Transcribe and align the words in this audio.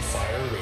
Fire 0.00 0.42
Radio. 0.44 0.60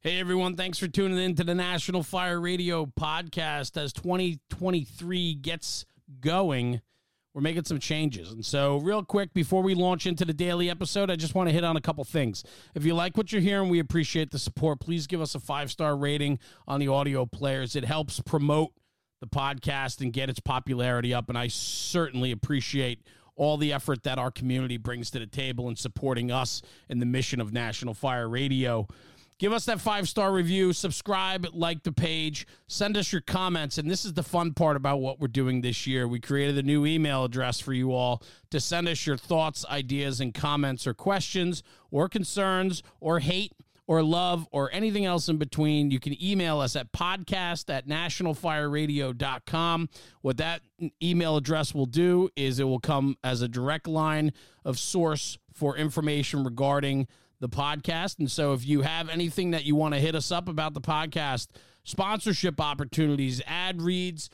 Hey 0.00 0.20
everyone, 0.20 0.54
thanks 0.56 0.78
for 0.78 0.88
tuning 0.88 1.18
in 1.18 1.34
to 1.34 1.44
the 1.44 1.54
National 1.54 2.02
Fire 2.02 2.40
Radio 2.40 2.86
podcast. 2.86 3.76
As 3.76 3.92
2023 3.92 5.34
gets 5.34 5.84
going, 6.20 6.80
we're 7.34 7.42
making 7.42 7.64
some 7.64 7.80
changes. 7.80 8.30
And 8.30 8.46
so, 8.46 8.78
real 8.78 9.04
quick, 9.04 9.34
before 9.34 9.62
we 9.62 9.74
launch 9.74 10.06
into 10.06 10.24
the 10.24 10.32
daily 10.32 10.70
episode, 10.70 11.10
I 11.10 11.16
just 11.16 11.34
want 11.34 11.48
to 11.48 11.52
hit 11.52 11.64
on 11.64 11.76
a 11.76 11.80
couple 11.80 12.04
things. 12.04 12.44
If 12.74 12.84
you 12.84 12.94
like 12.94 13.16
what 13.16 13.32
you're 13.32 13.42
hearing, 13.42 13.68
we 13.68 13.78
appreciate 13.78 14.30
the 14.30 14.38
support. 14.38 14.80
Please 14.80 15.06
give 15.06 15.20
us 15.20 15.34
a 15.34 15.40
five 15.40 15.70
star 15.70 15.96
rating 15.96 16.38
on 16.66 16.80
the 16.80 16.88
audio 16.88 17.26
players. 17.26 17.76
It 17.76 17.84
helps 17.84 18.20
promote 18.20 18.72
the 19.20 19.26
podcast 19.26 20.00
and 20.00 20.12
get 20.12 20.30
its 20.30 20.40
popularity 20.40 21.12
up. 21.12 21.28
And 21.28 21.36
I 21.36 21.48
certainly 21.48 22.30
appreciate 22.30 23.02
all 23.36 23.56
the 23.56 23.72
effort 23.72 24.02
that 24.02 24.18
our 24.18 24.30
community 24.30 24.76
brings 24.76 25.10
to 25.10 25.18
the 25.18 25.26
table 25.26 25.68
in 25.68 25.76
supporting 25.76 26.30
us 26.30 26.62
in 26.88 26.98
the 26.98 27.06
mission 27.06 27.40
of 27.40 27.52
National 27.52 27.94
Fire 27.94 28.28
Radio. 28.28 28.88
Give 29.38 29.52
us 29.52 29.66
that 29.66 29.82
five 29.82 30.08
star 30.08 30.32
review, 30.32 30.72
subscribe, 30.72 31.46
like 31.52 31.82
the 31.82 31.92
page, 31.92 32.46
send 32.68 32.96
us 32.96 33.12
your 33.12 33.20
comments. 33.20 33.76
And 33.76 33.90
this 33.90 34.06
is 34.06 34.14
the 34.14 34.22
fun 34.22 34.54
part 34.54 34.76
about 34.76 35.00
what 35.00 35.20
we're 35.20 35.28
doing 35.28 35.60
this 35.60 35.86
year. 35.86 36.08
We 36.08 36.20
created 36.20 36.56
a 36.56 36.62
new 36.62 36.86
email 36.86 37.24
address 37.24 37.60
for 37.60 37.74
you 37.74 37.92
all 37.92 38.22
to 38.50 38.60
send 38.60 38.88
us 38.88 39.06
your 39.06 39.18
thoughts, 39.18 39.66
ideas, 39.68 40.22
and 40.22 40.32
comments, 40.32 40.86
or 40.86 40.94
questions, 40.94 41.62
or 41.90 42.08
concerns, 42.08 42.82
or 42.98 43.18
hate, 43.18 43.52
or 43.86 44.02
love, 44.02 44.48
or 44.50 44.72
anything 44.72 45.04
else 45.04 45.28
in 45.28 45.36
between. 45.36 45.90
You 45.90 46.00
can 46.00 46.16
email 46.22 46.60
us 46.60 46.74
at 46.74 46.92
podcast 46.92 47.72
at 47.72 47.86
nationalfireradio.com. 47.86 49.88
What 50.22 50.38
that 50.38 50.62
email 51.02 51.36
address 51.36 51.74
will 51.74 51.86
do 51.86 52.30
is 52.34 52.58
it 52.58 52.64
will 52.64 52.80
come 52.80 53.16
as 53.22 53.42
a 53.42 53.48
direct 53.48 53.86
line 53.86 54.32
of 54.64 54.78
source 54.78 55.36
for 55.52 55.76
information 55.76 56.44
regarding 56.44 57.06
the 57.40 57.48
podcast. 57.48 58.18
And 58.18 58.30
so 58.30 58.52
if 58.52 58.66
you 58.66 58.82
have 58.82 59.08
anything 59.08 59.52
that 59.52 59.64
you 59.64 59.74
want 59.74 59.94
to 59.94 60.00
hit 60.00 60.14
us 60.14 60.32
up 60.32 60.48
about 60.48 60.74
the 60.74 60.80
podcast, 60.80 61.48
sponsorship 61.84 62.60
opportunities, 62.60 63.42
ad 63.46 63.82
reads, 63.82 64.30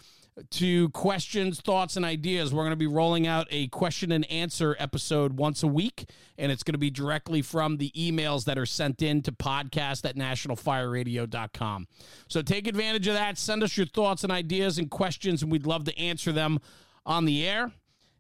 to 0.51 0.89
questions, 0.91 1.61
thoughts, 1.61 1.97
and 1.97 2.05
ideas. 2.05 2.53
We're 2.53 2.63
going 2.63 2.71
to 2.71 2.77
be 2.77 2.87
rolling 2.87 3.27
out 3.27 3.47
a 3.51 3.69
question 3.69 4.13
and 4.13 4.29
answer 4.31 4.77
episode 4.79 5.37
once 5.37 5.63
a 5.63 5.67
week, 5.67 6.07
and 6.39 6.51
it's 6.51 6.63
going 6.63 6.75
to 6.75 6.79
be 6.79 6.91
directly 6.91 7.43
from 7.43 7.77
the 7.77 7.91
emails 7.91 8.45
that 8.45 8.59
are 8.59 8.67
sent 8.67 9.03
in 9.03 9.23
to 9.23 9.33
podcast 9.33 10.09
at 10.09 10.17
nationalfireradio.com. 10.17 11.87
So 12.29 12.43
take 12.43 12.67
advantage 12.67 13.07
of 13.07 13.15
that. 13.15 13.39
Send 13.39 13.63
us 13.63 13.77
your 13.77 13.87
thoughts 13.87 14.23
and 14.25 14.33
ideas 14.33 14.79
and 14.79 14.91
questions, 14.91 15.43
and 15.43 15.53
we'd 15.53 15.67
love 15.67 15.85
to 15.85 15.99
answer 15.99 16.33
them 16.33 16.59
on 17.05 17.25
the 17.25 17.47
air. 17.47 17.73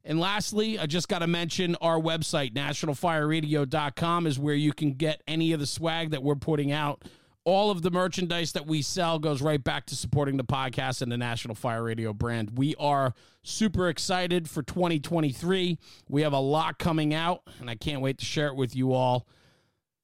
And 0.04 0.18
lastly, 0.18 0.78
I 0.78 0.86
just 0.86 1.08
got 1.08 1.20
to 1.20 1.28
mention 1.28 1.76
our 1.76 1.98
website, 1.98 2.54
nationalfireradio.com, 2.54 4.26
is 4.26 4.38
where 4.38 4.54
you 4.54 4.72
can 4.72 4.94
get 4.94 5.22
any 5.28 5.52
of 5.52 5.60
the 5.60 5.66
swag 5.66 6.10
that 6.10 6.22
we're 6.22 6.34
putting 6.34 6.72
out. 6.72 7.04
All 7.44 7.72
of 7.72 7.82
the 7.82 7.90
merchandise 7.90 8.52
that 8.52 8.66
we 8.66 8.82
sell 8.82 9.18
goes 9.18 9.42
right 9.42 9.62
back 9.62 9.86
to 9.86 9.96
supporting 9.96 10.36
the 10.36 10.44
podcast 10.44 11.02
and 11.02 11.10
the 11.10 11.16
National 11.16 11.56
Fire 11.56 11.82
Radio 11.82 12.12
brand. 12.12 12.56
We 12.56 12.76
are 12.76 13.14
super 13.42 13.88
excited 13.88 14.48
for 14.48 14.62
2023. 14.62 15.76
We 16.08 16.22
have 16.22 16.32
a 16.32 16.38
lot 16.38 16.78
coming 16.78 17.12
out, 17.12 17.42
and 17.58 17.68
I 17.68 17.74
can't 17.74 18.00
wait 18.00 18.18
to 18.18 18.24
share 18.24 18.46
it 18.46 18.54
with 18.54 18.76
you 18.76 18.92
all. 18.92 19.26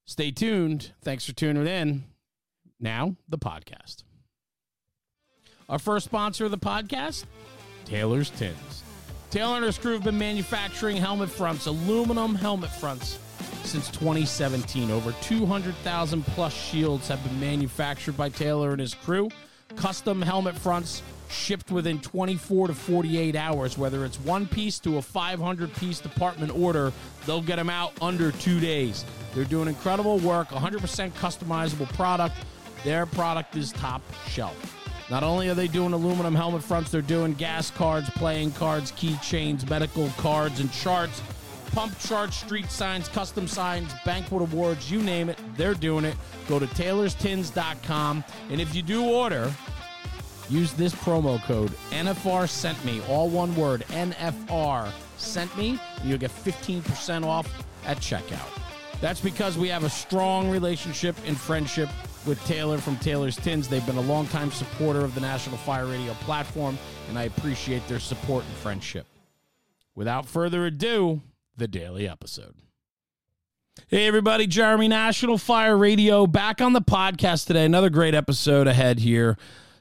Stay 0.04 0.32
tuned. 0.32 0.92
Thanks 1.02 1.24
for 1.24 1.32
tuning 1.32 1.66
in. 1.66 2.04
Now, 2.80 3.14
the 3.28 3.38
podcast. 3.38 4.02
Our 5.68 5.78
first 5.78 6.06
sponsor 6.06 6.46
of 6.46 6.50
the 6.50 6.58
podcast, 6.58 7.24
Taylor's 7.84 8.30
Tins. 8.30 8.82
Taylor 9.30 9.56
and 9.56 9.64
his 9.64 9.76
crew 9.76 9.92
have 9.92 10.04
been 10.04 10.18
manufacturing 10.18 10.96
helmet 10.96 11.28
fronts, 11.28 11.66
aluminum 11.66 12.34
helmet 12.34 12.70
fronts, 12.70 13.18
since 13.68 13.88
2017. 13.90 14.90
Over 14.90 15.12
200,000 15.20 16.22
plus 16.24 16.54
shields 16.54 17.06
have 17.08 17.22
been 17.22 17.38
manufactured 17.38 18.16
by 18.16 18.30
Taylor 18.30 18.70
and 18.72 18.80
his 18.80 18.94
crew. 18.94 19.28
Custom 19.76 20.22
helmet 20.22 20.56
fronts 20.56 21.02
shipped 21.28 21.70
within 21.70 22.00
24 22.00 22.68
to 22.68 22.74
48 22.74 23.36
hours. 23.36 23.76
Whether 23.76 24.06
it's 24.06 24.18
one 24.20 24.46
piece 24.46 24.78
to 24.80 24.96
a 24.96 25.02
500 25.02 25.74
piece 25.74 26.00
department 26.00 26.56
order, 26.56 26.92
they'll 27.26 27.42
get 27.42 27.56
them 27.56 27.68
out 27.68 27.92
under 28.00 28.32
two 28.32 28.58
days. 28.58 29.04
They're 29.34 29.44
doing 29.44 29.68
incredible 29.68 30.18
work, 30.18 30.48
100% 30.48 31.10
customizable 31.12 31.92
product. 31.92 32.36
Their 32.84 33.04
product 33.04 33.54
is 33.54 33.72
top 33.72 34.00
shelf. 34.28 34.74
Not 35.10 35.22
only 35.22 35.48
are 35.48 35.54
they 35.54 35.68
doing 35.68 35.92
aluminum 35.92 36.34
helmet 36.34 36.62
fronts, 36.62 36.90
they're 36.90 37.02
doing 37.02 37.34
gas 37.34 37.70
cards, 37.70 38.08
playing 38.10 38.52
cards, 38.52 38.92
keychains, 38.92 39.68
medical 39.68 40.08
cards, 40.16 40.60
and 40.60 40.72
charts, 40.72 41.22
pump 41.78 41.96
charts, 42.00 42.38
street 42.38 42.68
signs, 42.72 43.06
custom 43.06 43.46
signs, 43.46 43.94
banquet 44.04 44.42
awards, 44.42 44.90
you 44.90 45.00
name 45.00 45.28
it, 45.28 45.38
they're 45.56 45.74
doing 45.74 46.04
it. 46.04 46.16
Go 46.48 46.58
to 46.58 46.66
taylorstins.com. 46.66 48.24
And 48.50 48.60
if 48.60 48.74
you 48.74 48.82
do 48.82 49.04
order, 49.04 49.52
use 50.48 50.72
this 50.72 50.92
promo 50.92 51.40
code 51.44 51.70
NFR 51.90 52.48
sent 52.48 52.84
me, 52.84 53.00
all 53.08 53.28
one 53.28 53.54
word, 53.54 53.82
NFR 53.90 54.90
sent 55.18 55.56
me, 55.56 55.78
and 56.00 56.08
you'll 56.08 56.18
get 56.18 56.32
15% 56.32 57.24
off 57.24 57.48
at 57.86 57.98
checkout. 57.98 58.60
That's 59.00 59.20
because 59.20 59.56
we 59.56 59.68
have 59.68 59.84
a 59.84 59.90
strong 59.90 60.50
relationship 60.50 61.14
and 61.26 61.38
friendship 61.38 61.88
with 62.26 62.44
Taylor 62.44 62.78
from 62.78 62.96
Taylor's 62.96 63.36
Tins. 63.36 63.68
They've 63.68 63.86
been 63.86 63.98
a 63.98 64.00
longtime 64.00 64.50
supporter 64.50 65.04
of 65.04 65.14
the 65.14 65.20
National 65.20 65.58
Fire 65.58 65.86
Radio 65.86 66.14
platform, 66.14 66.76
and 67.08 67.16
I 67.16 67.22
appreciate 67.22 67.86
their 67.86 68.00
support 68.00 68.44
and 68.44 68.54
friendship. 68.54 69.06
Without 69.94 70.26
further 70.26 70.66
ado, 70.66 71.22
the 71.58 71.68
daily 71.68 72.08
episode. 72.08 72.54
Hey, 73.88 74.06
everybody, 74.06 74.46
Jeremy, 74.46 74.88
National 74.88 75.38
Fire 75.38 75.76
Radio, 75.76 76.26
back 76.26 76.60
on 76.60 76.72
the 76.72 76.80
podcast 76.80 77.46
today. 77.46 77.64
Another 77.64 77.90
great 77.90 78.14
episode 78.14 78.66
ahead 78.66 79.00
here. 79.00 79.36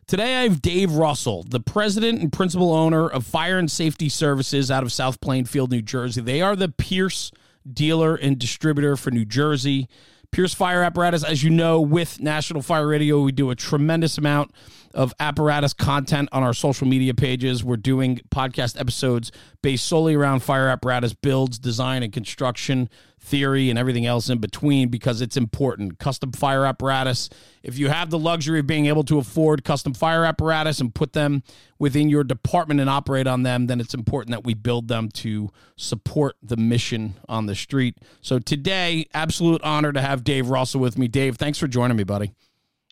Today, 0.08 0.38
I 0.38 0.44
have 0.44 0.62
Dave 0.62 0.94
Russell, 0.94 1.44
the 1.44 1.60
president 1.60 2.22
and 2.22 2.32
principal 2.32 2.74
owner 2.74 3.08
of 3.08 3.26
Fire 3.26 3.60
and 3.60 3.70
Safety 3.70 4.10
Services 4.10 4.72
out 4.72 4.84
of 4.84 4.92
South 4.92 5.22
Plainfield, 5.22 5.72
New 5.72 5.82
Jersey. 5.82 6.22
They 6.22 6.42
are 6.42 6.56
the 6.56 6.70
Pierce 6.70 7.32
dealer 7.72 8.16
and 8.16 8.40
distributor 8.40 8.96
for 8.98 9.12
New 9.12 9.26
Jersey. 9.26 9.88
Pierce 10.32 10.54
Fire 10.54 10.82
Apparatus, 10.82 11.24
as 11.24 11.44
you 11.44 11.50
know, 11.50 11.80
with 11.80 12.20
National 12.20 12.62
Fire 12.62 12.88
Radio, 12.88 13.22
we 13.22 13.32
do 13.32 13.52
a 13.52 13.56
tremendous 13.56 14.18
amount 14.18 14.52
of 14.94 15.14
apparatus 15.20 15.74
content 15.74 16.30
on 16.32 16.44
our 16.44 16.54
social 16.54 16.88
media 16.88 17.14
pages. 17.14 17.64
We're 17.64 17.78
doing 17.78 18.20
podcast 18.30 18.80
episodes 18.80 19.32
based 19.62 19.86
solely 19.86 20.16
around 20.16 20.42
fire 20.42 20.68
apparatus 20.68 21.14
builds, 21.14 21.60
design, 21.60 22.04
and 22.04 22.12
construction 22.12 22.90
theory 23.20 23.70
and 23.70 23.78
everything 23.78 24.06
else 24.06 24.30
in 24.30 24.38
between 24.38 24.90
because 24.90 25.22
it's 25.22 25.38
important. 25.38 26.00
Custom 26.00 26.32
fire 26.32 26.66
apparatus. 26.66 27.30
If 27.64 27.78
you 27.78 27.90
have 27.90 28.10
the 28.10 28.20
luxury 28.20 28.60
of 28.60 28.68
being 28.68 28.86
able 28.86 29.04
to 29.06 29.18
afford 29.18 29.64
custom 29.64 29.94
fire 29.94 30.24
apparatus 30.24 30.80
and 30.80 30.94
put 30.94 31.14
them 31.14 31.44
within 31.80 32.10
your 32.10 32.24
department 32.24 32.80
and 32.80 32.90
operate 32.90 33.28
on 33.28 33.44
them, 33.44 33.68
then 33.68 33.80
it's 33.80 33.94
important 33.94 34.32
that 34.32 34.44
we 34.44 34.54
build 34.54 34.88
them 34.88 35.10
to 35.10 35.50
support 35.76 36.36
the 36.42 36.58
mission 36.58 37.16
on 37.28 37.46
the 37.48 37.56
street. 37.56 37.98
So 38.22 38.40
today, 38.40 39.08
absolute 39.14 39.62
honor 39.62 39.92
to 39.92 40.02
have 40.02 40.24
Dave 40.24 40.50
Russell 40.50 40.80
with 40.80 40.98
me. 40.98 41.08
Dave, 41.08 41.38
thanks 41.38 41.58
for 41.58 41.68
joining 41.68 41.98
me, 41.98 42.04
buddy. 42.04 42.34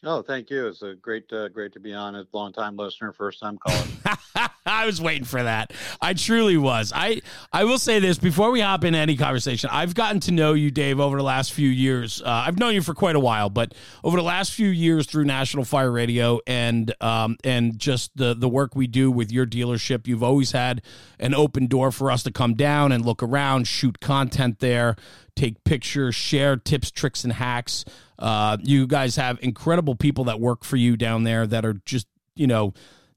Oh, 0.04 0.22
thank 0.22 0.50
you. 0.50 0.68
It's 0.68 0.82
a 0.82 0.94
great, 0.94 1.32
uh, 1.32 1.48
great 1.48 1.74
to 1.74 1.80
be 1.80 1.94
on. 1.94 2.16
A 2.16 2.28
long 2.34 2.52
time 2.54 2.76
listener, 2.76 3.12
first 3.14 3.40
time 3.40 3.58
caller. 3.66 4.50
I 4.66 4.86
was 4.86 5.02
waiting 5.02 5.24
for 5.24 5.42
that. 5.42 5.74
I 6.02 6.14
truly 6.14 6.58
was. 6.58 6.92
I 6.94 7.22
I 7.52 7.64
will 7.64 7.80
say 7.80 8.00
this 8.00 8.18
before 8.20 8.52
we 8.52 8.60
hop 8.60 8.84
into 8.84 9.00
any 9.00 9.16
conversation. 9.16 9.70
I've 9.72 9.96
gotten 9.96 10.20
to 10.22 10.32
know 10.32 10.54
you, 10.54 10.70
Dave, 10.70 11.00
over 11.00 11.18
the 11.18 11.24
last 11.24 11.54
few 11.54 11.70
years. 11.70 12.22
Uh, 12.22 12.44
I've 12.46 12.60
known 12.60 12.74
you 12.74 12.82
for 12.82 12.94
quite 12.94 13.16
a 13.16 13.20
while, 13.20 13.50
but 13.50 13.74
over 14.04 14.18
the 14.18 14.24
last 14.24 14.54
few 14.54 14.68
years 14.68 15.08
through 15.08 15.26
National 15.26 15.64
Fire 15.64 15.92
Radio 15.92 16.40
and 16.46 16.94
um, 17.02 17.38
and 17.44 17.80
just 17.80 18.16
the 18.18 18.34
the 18.34 18.50
work 18.50 18.76
we 18.76 18.88
do 18.88 19.10
with 19.10 19.32
your 19.32 19.46
dealership, 19.46 20.08
you've 20.08 20.24
always 20.24 20.52
had 20.52 20.82
an 21.20 21.34
open 21.34 21.68
door 21.68 21.92
for 21.92 22.12
us 22.12 22.22
to 22.24 22.32
come 22.32 22.54
down 22.54 22.92
and 22.92 23.06
look 23.06 23.24
around, 23.24 23.68
shoot 23.68 24.00
content 24.02 24.60
there, 24.60 24.98
take 25.36 25.64
pictures, 25.64 26.16
share 26.16 26.58
tips, 26.58 26.92
tricks, 26.92 27.24
and 27.24 27.34
hacks. 27.34 27.86
Uh, 28.18 28.58
you 28.62 28.88
guys 28.88 29.16
have 29.16 29.40
incredible 29.42 29.96
people 29.96 30.26
that 30.26 30.40
work 30.40 30.64
for 30.64 30.78
you 30.78 30.98
down 30.98 31.24
there 31.24 31.46
that 31.48 31.66
are 31.66 31.74
just, 31.86 32.08
you 32.36 32.48
know, 32.48 32.74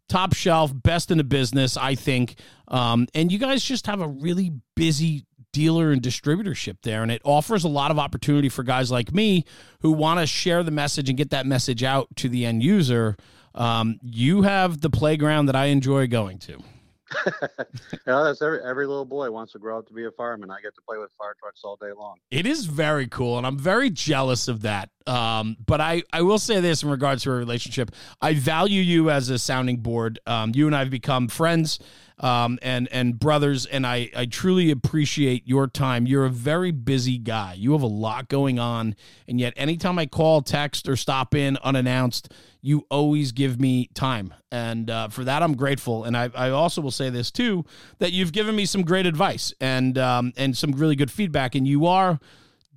top 0.08 0.34
shelf, 0.34 0.72
best 0.74 1.10
in 1.10 1.18
the 1.18 1.24
business, 1.24 1.76
I 1.76 1.94
think. 1.94 2.36
Um, 2.68 3.06
and 3.14 3.30
you 3.30 3.38
guys 3.38 3.62
just 3.62 3.86
have 3.86 4.00
a 4.00 4.08
really 4.08 4.52
busy 4.74 5.26
dealer 5.52 5.90
and 5.90 6.02
distributorship 6.02 6.76
there. 6.82 7.02
And 7.02 7.10
it 7.10 7.22
offers 7.24 7.64
a 7.64 7.68
lot 7.68 7.90
of 7.90 7.98
opportunity 7.98 8.48
for 8.48 8.62
guys 8.62 8.90
like 8.90 9.12
me 9.12 9.44
who 9.80 9.92
want 9.92 10.20
to 10.20 10.26
share 10.26 10.62
the 10.62 10.70
message 10.70 11.08
and 11.08 11.16
get 11.16 11.30
that 11.30 11.46
message 11.46 11.82
out 11.82 12.08
to 12.16 12.28
the 12.28 12.44
end 12.44 12.62
user. 12.62 13.16
Um, 13.54 13.98
you 14.02 14.42
have 14.42 14.80
the 14.80 14.90
playground 14.90 15.46
that 15.46 15.56
I 15.56 15.66
enjoy 15.66 16.06
going 16.06 16.38
to. 16.40 16.58
Yeah, 17.26 18.22
that's 18.22 18.42
every 18.42 18.60
every 18.62 18.86
little 18.86 19.04
boy 19.04 19.30
wants 19.30 19.52
to 19.52 19.58
grow 19.58 19.78
up 19.78 19.86
to 19.88 19.94
be 19.94 20.04
a 20.04 20.10
fireman. 20.10 20.50
I 20.50 20.60
get 20.60 20.74
to 20.74 20.80
play 20.82 20.98
with 20.98 21.10
fire 21.18 21.34
trucks 21.38 21.60
all 21.64 21.76
day 21.76 21.92
long. 21.96 22.16
It 22.30 22.46
is 22.46 22.66
very 22.66 23.06
cool, 23.06 23.38
and 23.38 23.46
I'm 23.46 23.58
very 23.58 23.90
jealous 23.90 24.48
of 24.48 24.62
that. 24.62 24.90
Um, 25.06 25.56
but 25.64 25.80
I, 25.80 26.02
I 26.12 26.22
will 26.22 26.38
say 26.38 26.60
this 26.60 26.82
in 26.82 26.90
regards 26.90 27.22
to 27.22 27.30
our 27.30 27.36
relationship. 27.36 27.92
I 28.20 28.34
value 28.34 28.82
you 28.82 29.10
as 29.10 29.30
a 29.30 29.38
sounding 29.38 29.78
board. 29.78 30.18
Um, 30.26 30.52
you 30.54 30.66
and 30.66 30.76
I 30.76 30.80
have 30.80 30.90
become 30.90 31.28
friends 31.28 31.78
um, 32.20 32.58
and 32.62 32.88
and 32.90 33.18
brothers, 33.18 33.66
and 33.66 33.86
I 33.86 34.10
I 34.16 34.26
truly 34.26 34.70
appreciate 34.70 35.46
your 35.46 35.66
time. 35.66 36.06
You're 36.06 36.24
a 36.24 36.30
very 36.30 36.70
busy 36.70 37.18
guy. 37.18 37.54
You 37.54 37.72
have 37.72 37.82
a 37.82 37.86
lot 37.86 38.28
going 38.28 38.58
on, 38.58 38.96
and 39.26 39.38
yet 39.38 39.54
anytime 39.56 39.98
I 39.98 40.06
call, 40.06 40.42
text, 40.42 40.88
or 40.88 40.96
stop 40.96 41.34
in 41.34 41.56
unannounced, 41.58 42.32
you 42.60 42.86
always 42.90 43.32
give 43.32 43.60
me 43.60 43.88
time, 43.94 44.34
and 44.50 44.90
uh, 44.90 45.08
for 45.08 45.24
that 45.24 45.42
I'm 45.42 45.54
grateful. 45.54 46.04
And 46.04 46.16
I 46.16 46.30
I 46.34 46.50
also 46.50 46.80
will 46.80 46.90
say 46.90 47.10
this 47.10 47.30
too 47.30 47.64
that 47.98 48.12
you've 48.12 48.32
given 48.32 48.56
me 48.56 48.66
some 48.66 48.82
great 48.82 49.06
advice 49.06 49.52
and 49.60 49.96
um, 49.98 50.32
and 50.36 50.56
some 50.56 50.72
really 50.72 50.96
good 50.96 51.10
feedback, 51.10 51.54
and 51.54 51.66
you 51.66 51.86
are 51.86 52.18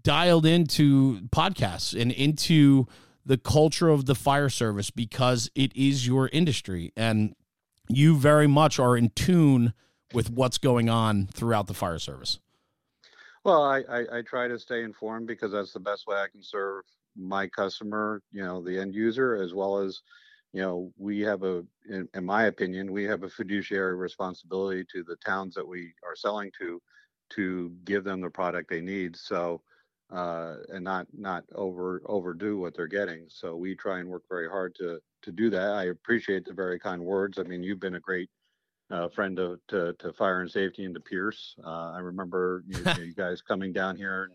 dialed 0.03 0.45
into 0.45 1.21
podcasts 1.29 1.99
and 1.99 2.11
into 2.11 2.87
the 3.25 3.37
culture 3.37 3.89
of 3.89 4.05
the 4.05 4.15
fire 4.15 4.49
service 4.49 4.89
because 4.89 5.49
it 5.55 5.75
is 5.75 6.07
your 6.07 6.27
industry 6.29 6.91
and 6.97 7.35
you 7.95 8.17
very 8.17 8.47
much 8.47 8.79
are 8.79 8.97
in 8.97 9.09
tune 9.09 9.73
with 10.13 10.29
what's 10.29 10.57
going 10.57 10.89
on 10.89 11.27
throughout 11.27 11.67
the 11.67 11.73
fire 11.73 11.99
service. 11.99 12.39
Well, 13.43 13.63
I, 13.63 13.79
I, 13.89 14.17
I, 14.17 14.21
try 14.21 14.47
to 14.47 14.59
stay 14.59 14.83
informed 14.83 15.25
because 15.25 15.51
that's 15.51 15.73
the 15.73 15.79
best 15.79 16.05
way 16.05 16.15
I 16.17 16.27
can 16.27 16.43
serve 16.43 16.83
my 17.15 17.47
customer, 17.47 18.21
you 18.31 18.43
know, 18.43 18.61
the 18.61 18.79
end 18.79 18.93
user, 18.93 19.35
as 19.35 19.53
well 19.53 19.79
as, 19.79 20.01
you 20.53 20.61
know, 20.61 20.91
we 20.97 21.21
have 21.21 21.43
a, 21.43 21.63
in, 21.89 22.07
in 22.13 22.25
my 22.25 22.45
opinion, 22.45 22.91
we 22.91 23.03
have 23.05 23.23
a 23.23 23.29
fiduciary 23.29 23.95
responsibility 23.95 24.85
to 24.91 25.03
the 25.03 25.15
towns 25.17 25.55
that 25.55 25.67
we 25.67 25.93
are 26.03 26.15
selling 26.15 26.51
to, 26.59 26.81
to 27.31 27.71
give 27.83 28.03
them 28.03 28.21
the 28.21 28.29
product 28.29 28.69
they 28.69 28.81
need. 28.81 29.15
So, 29.15 29.61
uh, 30.11 30.55
and 30.69 30.83
not 30.83 31.07
not 31.13 31.43
over 31.55 32.01
overdo 32.05 32.57
what 32.57 32.75
they're 32.75 32.87
getting. 32.87 33.25
So 33.29 33.55
we 33.55 33.75
try 33.75 33.99
and 33.99 34.09
work 34.09 34.23
very 34.29 34.49
hard 34.49 34.75
to 34.75 34.99
to 35.23 35.31
do 35.31 35.49
that. 35.51 35.73
I 35.73 35.85
appreciate 35.85 36.45
the 36.45 36.53
very 36.53 36.79
kind 36.79 37.01
words. 37.01 37.39
I 37.39 37.43
mean, 37.43 37.63
you've 37.63 37.79
been 37.79 37.95
a 37.95 37.99
great 37.99 38.29
uh, 38.89 39.07
friend 39.07 39.39
of, 39.39 39.59
to 39.69 39.93
to 39.99 40.13
fire 40.13 40.41
and 40.41 40.51
safety 40.51 40.83
and 40.83 40.93
to 40.95 40.99
Pierce. 40.99 41.55
Uh, 41.63 41.91
I 41.91 41.99
remember 41.99 42.63
you, 42.67 42.83
you, 43.05 43.13
guys 43.13 43.41
coming 43.41 43.71
down 43.71 43.95
here 43.95 44.29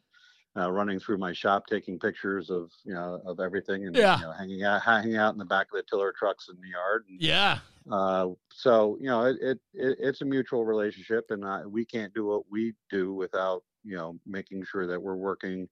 and 0.55 0.64
uh, 0.64 0.73
running 0.73 0.99
through 0.99 1.19
my 1.19 1.34
shop, 1.34 1.67
taking 1.67 1.99
pictures 1.99 2.49
of 2.49 2.70
you 2.84 2.94
know 2.94 3.20
of 3.26 3.40
everything, 3.40 3.87
and 3.87 3.94
yeah. 3.94 4.19
you 4.19 4.25
know, 4.25 4.32
hanging 4.32 4.62
out 4.62 4.82
hanging 4.82 5.17
out 5.17 5.34
in 5.34 5.38
the 5.38 5.44
back 5.44 5.67
of 5.73 5.76
the 5.76 5.82
tiller 5.82 6.14
trucks 6.17 6.49
in 6.49 6.56
the 6.61 6.69
yard. 6.69 7.05
And, 7.08 7.20
yeah. 7.20 7.58
Uh, 7.90 8.31
so 8.50 8.96
you 8.99 9.06
know, 9.06 9.26
it, 9.26 9.37
it, 9.40 9.58
it, 9.75 9.99
it's 10.00 10.23
a 10.23 10.25
mutual 10.25 10.64
relationship, 10.64 11.26
and 11.31 11.44
we 11.70 11.84
can't 11.84 12.14
do 12.14 12.26
what 12.26 12.50
we 12.50 12.73
do 12.90 13.12
without 13.12 13.62
you 13.87 13.97
know 13.97 14.19
making 14.27 14.65
sure 14.65 14.87
that 14.87 15.00
we're 15.00 15.17
working 15.17 15.69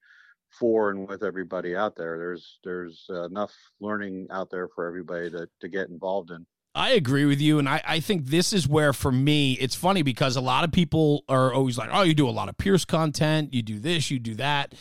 for 0.51 0.91
and 0.91 1.09
with 1.09 1.23
everybody 1.23 1.77
out 1.77 1.97
there. 1.97 2.19
There's 2.19 2.59
there's 2.65 3.07
uh, 3.11 3.25
enough 3.25 3.53
learning 3.81 4.29
out 4.31 4.51
there 4.51 4.69
for 4.75 4.87
everybody 4.87 5.31
to 5.31 5.49
to 5.61 5.69
get 5.69 5.89
involved 5.89 6.31
in. 6.31 6.47
I 6.77 6.91
agree 6.91 7.25
with 7.25 7.41
you. 7.41 7.61
And 7.61 7.69
I, 7.69 7.81
I 7.87 8.01
think 8.01 8.27
this 8.27 8.53
is 8.53 8.67
where, 8.67 8.93
for 8.93 9.13
me, 9.13 9.53
it's 9.53 9.77
funny 9.77 10.03
because 10.03 10.35
a 10.35 10.41
lot 10.41 10.65
of 10.65 10.73
people 10.73 11.25
are 11.29 11.53
always 11.53 11.79
like, 11.79 11.89
oh, 11.93 12.03
you 12.03 12.15
do 12.15 12.29
a 12.29 12.31
lot 12.31 12.49
of 12.49 12.59
Pierce 12.59 12.85
content, 12.85 13.55
you 13.55 13.63
do 13.63 13.79
this, 13.79 14.11
you 14.11 14.19
do 14.19 14.35
that. 14.35 14.75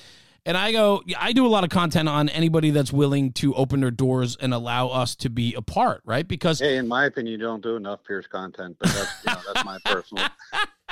And 0.46 0.58
I 0.58 0.72
go, 0.72 1.04
I 1.18 1.32
do 1.32 1.46
a 1.46 1.48
lot 1.48 1.64
of 1.64 1.70
content 1.70 2.10
on 2.10 2.30
anybody 2.30 2.72
that's 2.72 2.92
willing 2.92 3.32
to 3.34 3.54
open 3.54 3.80
their 3.80 3.92
doors 3.92 4.36
and 4.36 4.54
allow 4.54 4.88
us 4.88 5.16
to 5.18 5.30
be 5.30 5.54
a 5.54 5.62
part, 5.62 6.02
right? 6.04 6.28
Because, 6.28 6.60
hey, 6.60 6.78
in 6.78 6.88
my 6.88 7.06
opinion, 7.06 7.40
you 7.40 7.46
don't 7.46 7.64
do 7.64 7.78
enough 7.78 8.04
Pierce 8.04 8.28
content, 8.28 8.76
but 8.80 8.90
that's, 8.90 9.26
you 9.26 9.32
know, 9.32 9.40
that's 9.54 9.64
my 9.64 9.78
personal. 9.86 10.26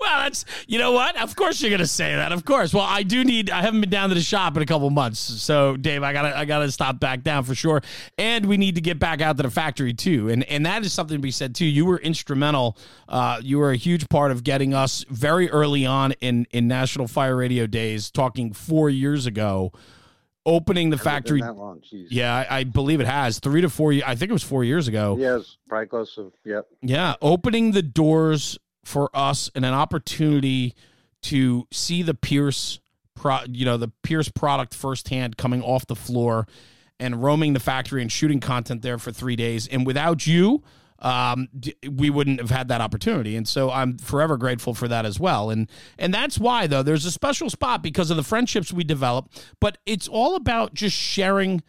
well, 0.00 0.20
that's 0.20 0.44
you 0.66 0.78
know 0.78 0.92
what? 0.92 1.20
Of 1.20 1.36
course 1.36 1.60
you're 1.60 1.70
gonna 1.70 1.86
say 1.86 2.14
that. 2.14 2.32
Of 2.32 2.44
course. 2.44 2.74
Well, 2.74 2.86
I 2.86 3.02
do 3.02 3.24
need. 3.24 3.50
I 3.50 3.62
haven't 3.62 3.80
been 3.80 3.90
down 3.90 4.08
to 4.10 4.14
the 4.14 4.20
shop 4.20 4.56
in 4.56 4.62
a 4.62 4.66
couple 4.66 4.88
months, 4.90 5.18
so 5.18 5.76
Dave, 5.76 6.02
I 6.02 6.12
gotta 6.12 6.36
I 6.36 6.44
gotta 6.44 6.70
stop 6.70 7.00
back 7.00 7.22
down 7.22 7.44
for 7.44 7.54
sure. 7.54 7.82
And 8.18 8.46
we 8.46 8.56
need 8.56 8.74
to 8.76 8.80
get 8.80 8.98
back 8.98 9.20
out 9.20 9.36
to 9.36 9.42
the 9.42 9.50
factory 9.50 9.94
too. 9.94 10.28
And 10.28 10.44
and 10.44 10.66
that 10.66 10.84
is 10.84 10.92
something 10.92 11.16
to 11.16 11.22
be 11.22 11.30
said 11.30 11.54
too. 11.54 11.66
You 11.66 11.86
were 11.86 11.98
instrumental. 11.98 12.76
Uh, 13.08 13.40
you 13.42 13.58
were 13.58 13.70
a 13.70 13.76
huge 13.76 14.08
part 14.08 14.30
of 14.30 14.44
getting 14.44 14.74
us 14.74 15.04
very 15.08 15.50
early 15.50 15.86
on 15.86 16.12
in 16.20 16.46
in 16.50 16.68
National 16.68 17.08
Fire 17.08 17.36
Radio 17.36 17.66
days, 17.66 18.10
talking 18.10 18.52
four 18.52 18.90
years 18.90 19.26
ago 19.26 19.72
opening 20.46 20.90
the 20.90 20.98
factory. 20.98 21.42
Yeah, 21.92 22.34
I, 22.34 22.58
I, 22.60 22.64
believe 22.64 23.00
it 23.00 23.06
has 23.06 23.38
three 23.38 23.60
to 23.60 23.68
four. 23.68 23.92
I 23.92 24.14
think 24.14 24.30
it 24.30 24.32
was 24.32 24.42
four 24.42 24.64
years 24.64 24.88
ago. 24.88 25.16
Yes, 25.18 25.56
probably 25.68 25.86
close 25.86 26.14
to. 26.14 26.32
Yep. 26.44 26.66
Yeah, 26.82 27.14
opening 27.20 27.72
the 27.72 27.82
doors 27.82 28.58
for 28.84 29.10
us 29.14 29.50
and 29.54 29.64
an 29.64 29.74
opportunity 29.74 30.74
to 31.22 31.66
see 31.70 32.02
the 32.02 32.14
Pierce, 32.14 32.80
pro, 33.14 33.40
you 33.48 33.64
know, 33.64 33.76
the 33.76 33.92
Pierce 34.02 34.28
product 34.28 34.74
firsthand 34.74 35.36
coming 35.36 35.62
off 35.62 35.86
the 35.86 35.96
floor 35.96 36.46
and 36.98 37.22
roaming 37.22 37.52
the 37.52 37.60
factory 37.60 38.02
and 38.02 38.10
shooting 38.10 38.40
content 38.40 38.82
there 38.82 38.98
for 38.98 39.12
three 39.12 39.36
days. 39.36 39.66
And 39.66 39.86
without 39.86 40.26
you, 40.26 40.62
um, 41.00 41.48
we 41.90 42.10
wouldn't 42.10 42.40
have 42.40 42.50
had 42.50 42.68
that 42.68 42.80
opportunity. 42.80 43.36
And 43.36 43.48
so 43.48 43.70
I'm 43.70 43.96
forever 43.98 44.36
grateful 44.36 44.74
for 44.74 44.86
that 44.88 45.06
as 45.06 45.18
well. 45.18 45.50
And 45.50 45.68
and 45.98 46.12
that's 46.12 46.38
why 46.38 46.66
though 46.66 46.82
there's 46.82 47.06
a 47.06 47.10
special 47.10 47.48
spot 47.48 47.82
because 47.82 48.10
of 48.10 48.16
the 48.16 48.22
friendships 48.22 48.72
we 48.72 48.84
develop. 48.84 49.30
But 49.60 49.78
it's 49.86 50.08
all 50.08 50.36
about 50.36 50.74
just 50.74 50.96
sharing 50.96 51.62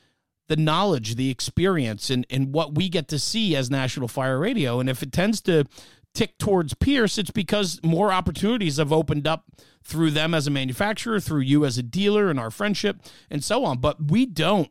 the 0.49 0.57
knowledge, 0.57 1.15
the 1.15 1.29
experience, 1.29 2.09
and 2.09 2.27
and 2.29 2.53
what 2.53 2.75
we 2.75 2.89
get 2.89 3.07
to 3.09 3.19
see 3.19 3.55
as 3.55 3.71
National 3.71 4.09
Fire 4.09 4.37
Radio. 4.37 4.81
And 4.81 4.89
if 4.89 5.01
it 5.01 5.13
tends 5.13 5.39
to 5.41 5.63
tick 6.13 6.37
towards 6.37 6.73
Pierce, 6.73 7.17
it's 7.17 7.31
because 7.31 7.79
more 7.83 8.11
opportunities 8.11 8.77
have 8.77 8.91
opened 8.91 9.27
up 9.27 9.45
through 9.83 10.11
them 10.11 10.33
as 10.33 10.47
a 10.47 10.51
manufacturer, 10.51 11.19
through 11.19 11.41
you 11.41 11.65
as 11.65 11.77
a 11.77 11.83
dealer, 11.83 12.29
and 12.29 12.39
our 12.39 12.51
friendship, 12.51 13.01
and 13.29 13.43
so 13.43 13.65
on. 13.65 13.79
But 13.79 14.11
we 14.11 14.25
don't 14.25 14.69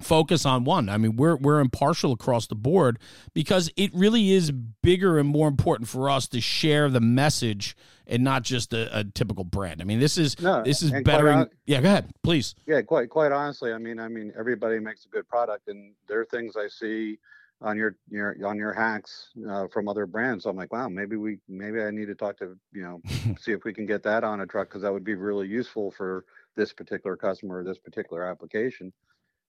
focus 0.00 0.46
on 0.46 0.64
one. 0.64 0.88
I 0.88 0.96
mean, 0.96 1.16
we're 1.16 1.36
we're 1.36 1.60
impartial 1.60 2.12
across 2.12 2.46
the 2.46 2.54
board 2.54 2.98
because 3.34 3.70
it 3.76 3.92
really 3.94 4.32
is 4.32 4.50
bigger 4.50 5.18
and 5.18 5.28
more 5.28 5.48
important 5.48 5.88
for 5.88 6.08
us 6.08 6.28
to 6.28 6.40
share 6.40 6.88
the 6.88 7.00
message 7.00 7.76
and 8.06 8.24
not 8.24 8.42
just 8.42 8.72
a, 8.72 8.98
a 8.98 9.04
typical 9.04 9.44
brand. 9.44 9.82
I 9.82 9.84
mean, 9.84 10.00
this 10.00 10.16
is 10.16 10.40
no, 10.40 10.62
this 10.62 10.82
is 10.82 10.92
better. 11.02 11.30
On, 11.30 11.50
yeah, 11.66 11.80
go 11.80 11.88
ahead, 11.88 12.10
please. 12.22 12.54
Yeah, 12.66 12.80
quite 12.82 13.10
quite 13.10 13.32
honestly, 13.32 13.72
I 13.72 13.78
mean, 13.78 13.98
I 13.98 14.08
mean, 14.08 14.32
everybody 14.38 14.78
makes 14.78 15.04
a 15.04 15.08
good 15.08 15.28
product, 15.28 15.68
and 15.68 15.94
there 16.06 16.20
are 16.20 16.24
things 16.24 16.56
I 16.56 16.68
see 16.68 17.18
on 17.60 17.76
your 17.76 17.96
your 18.08 18.36
on 18.46 18.56
your 18.56 18.72
hacks 18.72 19.30
uh, 19.48 19.66
from 19.68 19.88
other 19.88 20.06
brands. 20.06 20.44
So 20.44 20.50
I'm 20.50 20.56
like, 20.56 20.72
wow, 20.72 20.88
maybe 20.88 21.16
we 21.16 21.38
maybe 21.48 21.80
I 21.82 21.90
need 21.90 22.06
to 22.06 22.14
talk 22.14 22.38
to 22.38 22.56
you 22.72 22.82
know 22.82 23.00
see 23.40 23.52
if 23.52 23.64
we 23.64 23.72
can 23.72 23.86
get 23.86 24.02
that 24.04 24.24
on 24.24 24.40
a 24.40 24.46
truck 24.46 24.68
because 24.68 24.82
that 24.82 24.92
would 24.92 25.04
be 25.04 25.14
really 25.14 25.48
useful 25.48 25.90
for 25.90 26.24
this 26.56 26.72
particular 26.72 27.16
customer 27.16 27.58
or 27.58 27.64
this 27.64 27.78
particular 27.78 28.24
application. 28.24 28.92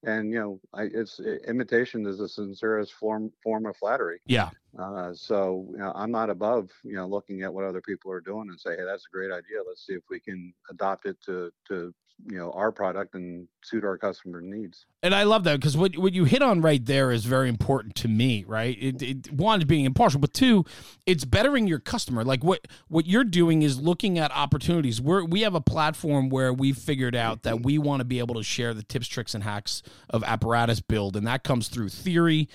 And 0.03 0.31
you 0.31 0.39
know, 0.39 0.59
I, 0.73 0.83
it's 0.83 1.19
imitation 1.47 2.05
is 2.07 2.19
the 2.19 2.29
sincerest 2.29 2.93
form 2.93 3.31
form 3.43 3.65
of 3.65 3.75
flattery. 3.77 4.21
Yeah. 4.25 4.49
Uh, 4.77 5.13
so 5.13 5.67
you 5.71 5.79
know, 5.79 5.91
I'm 5.93 6.11
not 6.11 6.29
above 6.29 6.69
you 6.83 6.95
know 6.95 7.07
looking 7.07 7.43
at 7.43 7.53
what 7.53 7.65
other 7.65 7.81
people 7.81 8.11
are 8.11 8.21
doing 8.21 8.47
and 8.49 8.59
say, 8.59 8.71
hey, 8.71 8.85
that's 8.85 9.05
a 9.05 9.15
great 9.15 9.31
idea. 9.31 9.61
Let's 9.67 9.85
see 9.85 9.93
if 9.93 10.03
we 10.09 10.19
can 10.19 10.53
adopt 10.69 11.05
it 11.05 11.17
to 11.25 11.51
to 11.67 11.93
you 12.27 12.37
know 12.37 12.51
our 12.51 12.71
product 12.71 13.15
and 13.15 13.47
suit 13.63 13.83
our 13.83 13.97
customer 13.97 14.41
needs. 14.41 14.85
And 15.01 15.15
i 15.15 15.23
love 15.23 15.43
that 15.45 15.59
because 15.59 15.77
what, 15.77 15.97
what 15.97 16.13
you 16.13 16.25
hit 16.25 16.41
on 16.41 16.61
right 16.61 16.83
there 16.83 17.11
is 17.11 17.25
very 17.25 17.49
important 17.49 17.95
to 17.95 18.07
me 18.07 18.43
right? 18.47 18.77
It, 18.79 19.01
it, 19.01 19.31
one 19.31 19.59
being 19.61 19.85
impartial 19.85 20.19
but 20.19 20.33
two 20.33 20.65
it's 21.05 21.25
bettering 21.25 21.67
your 21.67 21.79
customer. 21.79 22.23
Like 22.23 22.43
what 22.43 22.67
what 22.87 23.05
you're 23.05 23.23
doing 23.23 23.61
is 23.61 23.79
looking 23.79 24.17
at 24.19 24.31
opportunities. 24.31 25.01
We're 25.01 25.23
we 25.23 25.41
have 25.41 25.55
a 25.55 25.61
platform 25.61 26.29
where 26.29 26.53
we've 26.53 26.77
figured 26.77 27.15
out 27.15 27.43
that 27.43 27.63
we 27.63 27.77
want 27.77 28.01
to 28.01 28.05
be 28.05 28.19
able 28.19 28.35
to 28.35 28.43
share 28.43 28.73
the 28.73 28.83
tips 28.83 29.07
tricks 29.07 29.33
and 29.33 29.43
hacks 29.43 29.81
of 30.09 30.23
apparatus 30.23 30.81
build 30.81 31.15
and 31.15 31.25
that 31.27 31.43
comes 31.43 31.67
through 31.67 31.89
theory 31.89 32.49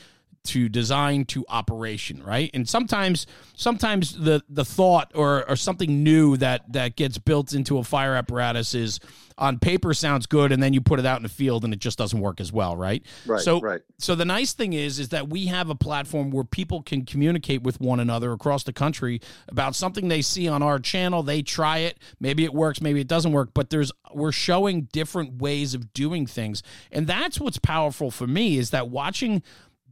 to 0.45 0.69
design 0.69 1.25
to 1.25 1.45
operation 1.49 2.23
right? 2.23 2.51
And 2.55 2.69
sometimes 2.69 3.27
sometimes 3.55 4.19
the 4.19 4.43
the 4.49 4.65
thought 4.65 5.13
or 5.15 5.49
or 5.49 5.57
something 5.57 6.03
new 6.03 6.37
that 6.37 6.73
that 6.73 6.97
gets 6.97 7.19
built 7.19 7.53
into 7.53 7.79
a 7.79 7.85
fire 7.85 8.15
apparatus 8.15 8.75
is 8.75 9.01
on 9.37 9.59
paper 9.59 9.93
sounds 9.93 10.27
good 10.27 10.53
and 10.53 10.63
then 10.63 10.73
you 10.73 10.81
put 10.81 11.01
it 11.01 11.07
out 11.07 11.17
in 11.17 11.25
the 11.25 11.29
field 11.29 11.65
and 11.65 11.75
it 11.75 11.81
just 11.81 11.99
doesn't 11.99 12.21
work 12.21 12.41
as 12.41 12.53
well 12.53 12.77
right? 12.77 13.05
Right 13.27 13.41
so 13.41 13.61
right. 13.61 13.81
so 13.99 14.15
the 14.15 14.25
nice 14.25 14.53
thing 14.53 14.73
is 14.73 14.99
is 14.99 15.09
that 15.11 15.29
we 15.29 15.47
have 15.47 15.71
a 15.71 15.75
platform 15.75 16.31
where 16.31 16.45
people 16.45 16.83
can 16.83 17.05
communicate 17.05 17.63
with 17.63 17.81
one 17.81 18.01
another 18.01 18.33
across 18.33 18.65
the 18.65 18.73
country 18.73 19.21
about 19.49 19.75
something 19.75 20.09
they 20.09 20.23
see 20.23 20.47
on 20.47 20.63
our 20.63 20.79
channel 20.79 21.23
they 21.23 21.43
try 21.43 21.79
it 21.79 21.99
maybe 22.21 22.45
it 22.45 22.55
works 22.55 22.81
maybe 22.81 23.01
it 23.01 23.09
doesn't 23.09 23.33
work 23.33 23.51
but 23.55 23.71
there's 23.71 23.93
we're 24.15 24.33
showing 24.33 24.83
different 24.93 25.41
ways 25.41 25.75
of 25.75 25.93
doing 25.93 26.27
things. 26.27 26.63
And 26.91 27.07
that's 27.07 27.41
what's 27.41 27.59
powerful 27.59 28.11
for 28.11 28.27
me 28.27 28.57
is 28.57 28.71
that 28.71 28.89
watching 28.89 29.43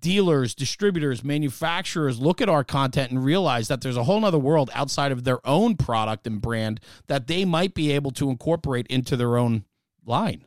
dealers, 0.03 0.55
distributors, 0.55 1.25
manufacturers 1.25 2.21
look 2.21 2.43
at 2.43 2.51
our 2.51 2.63
content 2.63 3.11
and 3.11 3.25
realize 3.25 3.69
that 3.69 3.81
there's 3.81 3.97
a 3.97 4.05
whole 4.05 4.23
other 4.23 4.39
world 4.39 4.71
outside 4.75 5.13
of 5.13 5.25
their 5.25 5.45
own 5.47 5.77
product 5.77 6.27
and 6.27 6.43
brand 6.43 6.81
that 7.07 7.29
they 7.29 7.47
might 7.47 7.73
be 7.73 7.91
able 7.93 8.11
to 8.11 8.29
incorporate 8.29 8.87
into 8.89 9.17
their 9.17 9.39
own 9.39 9.65
line. 10.05 10.45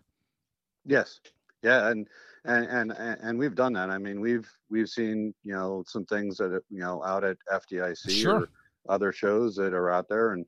Yes. 0.85 1.19
Yeah. 1.63 1.87
And, 1.87 2.07
and, 2.45 2.91
and 2.91 3.17
and 3.21 3.39
we've 3.39 3.55
done 3.55 3.73
that. 3.73 3.89
I 3.89 3.97
mean, 3.97 4.21
we've 4.21 4.47
we've 4.69 4.89
seen 4.89 5.33
you 5.43 5.53
know 5.53 5.83
some 5.87 6.05
things 6.05 6.37
that 6.37 6.61
you 6.69 6.79
know 6.79 7.03
out 7.03 7.23
at 7.23 7.37
FDIC 7.51 8.11
sure. 8.11 8.41
or 8.41 8.49
other 8.87 9.11
shows 9.11 9.55
that 9.55 9.73
are 9.73 9.89
out 9.89 10.07
there, 10.07 10.33
and 10.33 10.45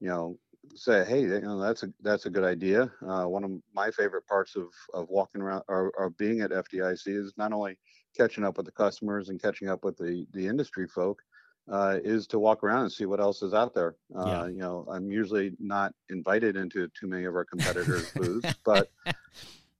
you 0.00 0.08
know 0.08 0.36
say, 0.74 1.04
hey, 1.04 1.22
you 1.22 1.40
know 1.40 1.58
that's 1.58 1.82
a 1.82 1.88
that's 2.02 2.26
a 2.26 2.30
good 2.30 2.44
idea. 2.44 2.90
Uh, 3.06 3.24
one 3.24 3.44
of 3.44 3.50
my 3.74 3.90
favorite 3.90 4.26
parts 4.26 4.56
of 4.56 4.66
of 4.92 5.08
walking 5.08 5.40
around 5.40 5.62
or, 5.68 5.92
or 5.96 6.10
being 6.10 6.40
at 6.40 6.50
FDIC 6.50 7.06
is 7.06 7.32
not 7.36 7.52
only 7.52 7.78
catching 8.16 8.44
up 8.44 8.56
with 8.56 8.66
the 8.66 8.72
customers 8.72 9.28
and 9.28 9.40
catching 9.40 9.68
up 9.68 9.84
with 9.84 9.96
the 9.96 10.26
the 10.32 10.46
industry 10.46 10.86
folk, 10.86 11.22
uh, 11.70 11.98
is 12.02 12.26
to 12.28 12.38
walk 12.38 12.64
around 12.64 12.82
and 12.82 12.92
see 12.92 13.06
what 13.06 13.20
else 13.20 13.42
is 13.42 13.54
out 13.54 13.74
there. 13.74 13.96
Uh, 14.14 14.24
Yeah. 14.26 14.46
You 14.46 14.58
know, 14.58 14.86
I'm 14.90 15.10
usually 15.10 15.52
not 15.58 15.94
invited 16.08 16.56
into 16.56 16.88
too 16.88 17.06
many 17.06 17.24
of 17.24 17.34
our 17.34 17.44
competitors' 17.44 18.10
booths, 18.14 18.54
but 18.64 18.90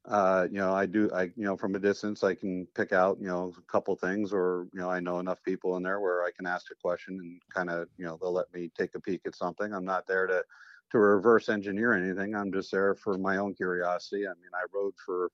uh, 0.06 0.46
you 0.50 0.58
know, 0.58 0.74
I 0.74 0.86
do. 0.86 1.10
I 1.12 1.24
you 1.24 1.44
know, 1.44 1.56
from 1.56 1.74
a 1.74 1.78
distance, 1.78 2.24
I 2.24 2.34
can 2.34 2.66
pick 2.74 2.92
out 2.92 3.18
you 3.20 3.28
know 3.28 3.52
a 3.56 3.72
couple 3.72 3.94
things, 3.96 4.32
or 4.32 4.66
you 4.72 4.80
know, 4.80 4.90
I 4.90 5.00
know 5.00 5.18
enough 5.18 5.42
people 5.42 5.76
in 5.76 5.82
there 5.82 6.00
where 6.00 6.22
I 6.22 6.30
can 6.36 6.46
ask 6.46 6.70
a 6.70 6.74
question 6.74 7.18
and 7.20 7.40
kind 7.52 7.70
of 7.70 7.88
you 7.96 8.06
know 8.06 8.18
they'll 8.20 8.32
let 8.32 8.52
me 8.52 8.70
take 8.76 8.94
a 8.94 9.00
peek 9.00 9.22
at 9.26 9.34
something. 9.34 9.72
I'm 9.72 9.84
not 9.84 10.06
there 10.06 10.26
to 10.26 10.42
to 10.90 10.98
reverse 10.98 11.48
engineer 11.48 11.92
anything. 11.94 12.34
I'm 12.34 12.52
just 12.52 12.72
there 12.72 12.94
for 12.94 13.16
my 13.18 13.36
own 13.36 13.54
curiosity. 13.54 14.26
I 14.26 14.30
mean, 14.30 14.50
I 14.54 14.64
rode 14.74 14.94
for 15.04 15.30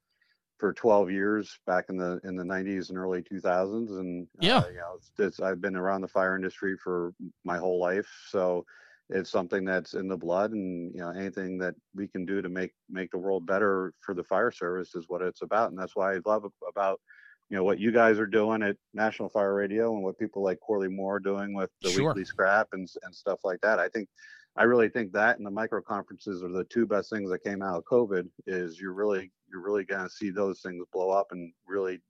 for 0.59 0.73
12 0.73 1.11
years 1.11 1.59
back 1.67 1.87
in 1.89 1.97
the 1.97 2.21
in 2.25 2.37
the 2.37 2.45
90s 2.45 2.89
and 2.91 2.99
early 2.99 3.23
2000s 3.23 3.91
and 3.91 4.27
Yeah. 4.41 4.63
uh, 4.63 4.67
you 4.69 4.77
know 4.77 4.95
it's, 4.97 5.11
it's 5.19 5.41
i've 5.41 5.61
been 5.61 5.77
around 5.77 6.01
the 6.01 6.09
fire 6.09 6.37
industry 6.37 6.77
for 6.83 7.13
my 7.45 7.59
whole 7.59 7.81
life 7.81 8.09
so 8.29 8.65
it's 9.11 9.31
something 9.31 9.65
that's 9.65 9.95
in 9.95 10.09
the 10.09 10.17
blood 10.17 10.53
and 10.53 10.93
you 10.95 11.01
know 11.01 11.11
anything 11.11 11.59
that 11.59 11.75
we 11.95 12.09
can 12.09 12.25
do 12.25 12.43
to 12.43 12.49
make 12.49 12.73
make 12.89 13.11
the 13.11 13.19
world 13.19 13.47
better 13.47 13.93
for 14.01 14.15
the 14.15 14.25
fire 14.25 14.51
service 14.51 14.95
is 14.95 15.05
what 15.09 15.23
it's 15.23 15.43
about 15.43 15.71
and 15.71 15.79
that's 15.79 15.97
why 15.97 16.15
i 16.15 16.21
love 16.27 16.45
about 16.69 17.01
you 17.49 17.57
know 17.57 17.65
what 17.65 17.79
you 17.79 17.93
guys 17.93 18.19
are 18.19 18.27
doing 18.27 18.63
at 18.63 18.77
national 18.95 19.29
fire 19.29 19.55
radio 19.55 19.95
and 19.95 20.03
what 20.03 20.19
people 20.19 20.43
like 20.43 20.59
corley 20.61 20.89
moore 20.89 21.17
are 21.17 21.21
doing 21.21 21.55
with 21.55 21.71
the 21.83 21.91
Sure. 21.91 21.93
weekly 21.93 22.25
scrap 22.25 22.69
and, 22.73 22.89
and 23.03 23.15
stuff 23.15 23.41
like 23.45 23.61
that 23.61 23.79
i 23.79 23.89
think 23.89 24.09
I 24.57 24.65
really 24.65 24.89
think 24.89 25.13
that 25.13 25.37
and 25.37 25.47
the 25.47 25.51
micro 25.51 25.81
conferences 25.83 26.43
are 26.43 26.49
the 26.49 26.65
two 26.65 26.87
best 26.87 27.11
things 27.11 27.31
that 27.31 27.45
came 27.45 27.63
out 27.63 27.77
of 27.77 27.85
COVID. 27.85 28.29
Is 28.47 28.81
you're 28.81 28.95
really 28.95 29.31
you're 29.51 29.63
really 29.63 29.85
going 29.85 30.05
to 30.05 30.11
see 30.11 30.31
those 30.31 30.61
things 30.61 30.85
blow 30.93 31.11
up 31.11 31.29
and 31.33 31.53
really 31.67 32.01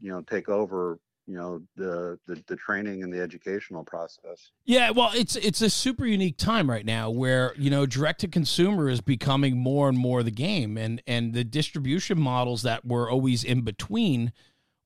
you 0.00 0.10
know 0.10 0.22
take 0.22 0.48
over 0.48 0.98
you 1.26 1.36
know 1.36 1.62
the, 1.76 2.18
the 2.26 2.42
the 2.46 2.56
training 2.56 3.02
and 3.02 3.12
the 3.12 3.20
educational 3.20 3.84
process. 3.84 4.50
Yeah, 4.64 4.90
well, 4.90 5.10
it's 5.14 5.36
it's 5.36 5.62
a 5.62 5.70
super 5.70 6.04
unique 6.04 6.36
time 6.36 6.68
right 6.68 6.84
now 6.84 7.10
where 7.10 7.54
you 7.56 7.70
know 7.70 7.86
direct 7.86 8.20
to 8.20 8.28
consumer 8.28 8.88
is 8.88 9.00
becoming 9.00 9.56
more 9.56 9.88
and 9.88 9.96
more 9.96 10.22
the 10.22 10.30
game, 10.30 10.76
and 10.76 11.02
and 11.06 11.32
the 11.32 11.44
distribution 11.44 12.20
models 12.20 12.62
that 12.62 12.84
were 12.84 13.08
always 13.08 13.44
in 13.44 13.62
between 13.62 14.32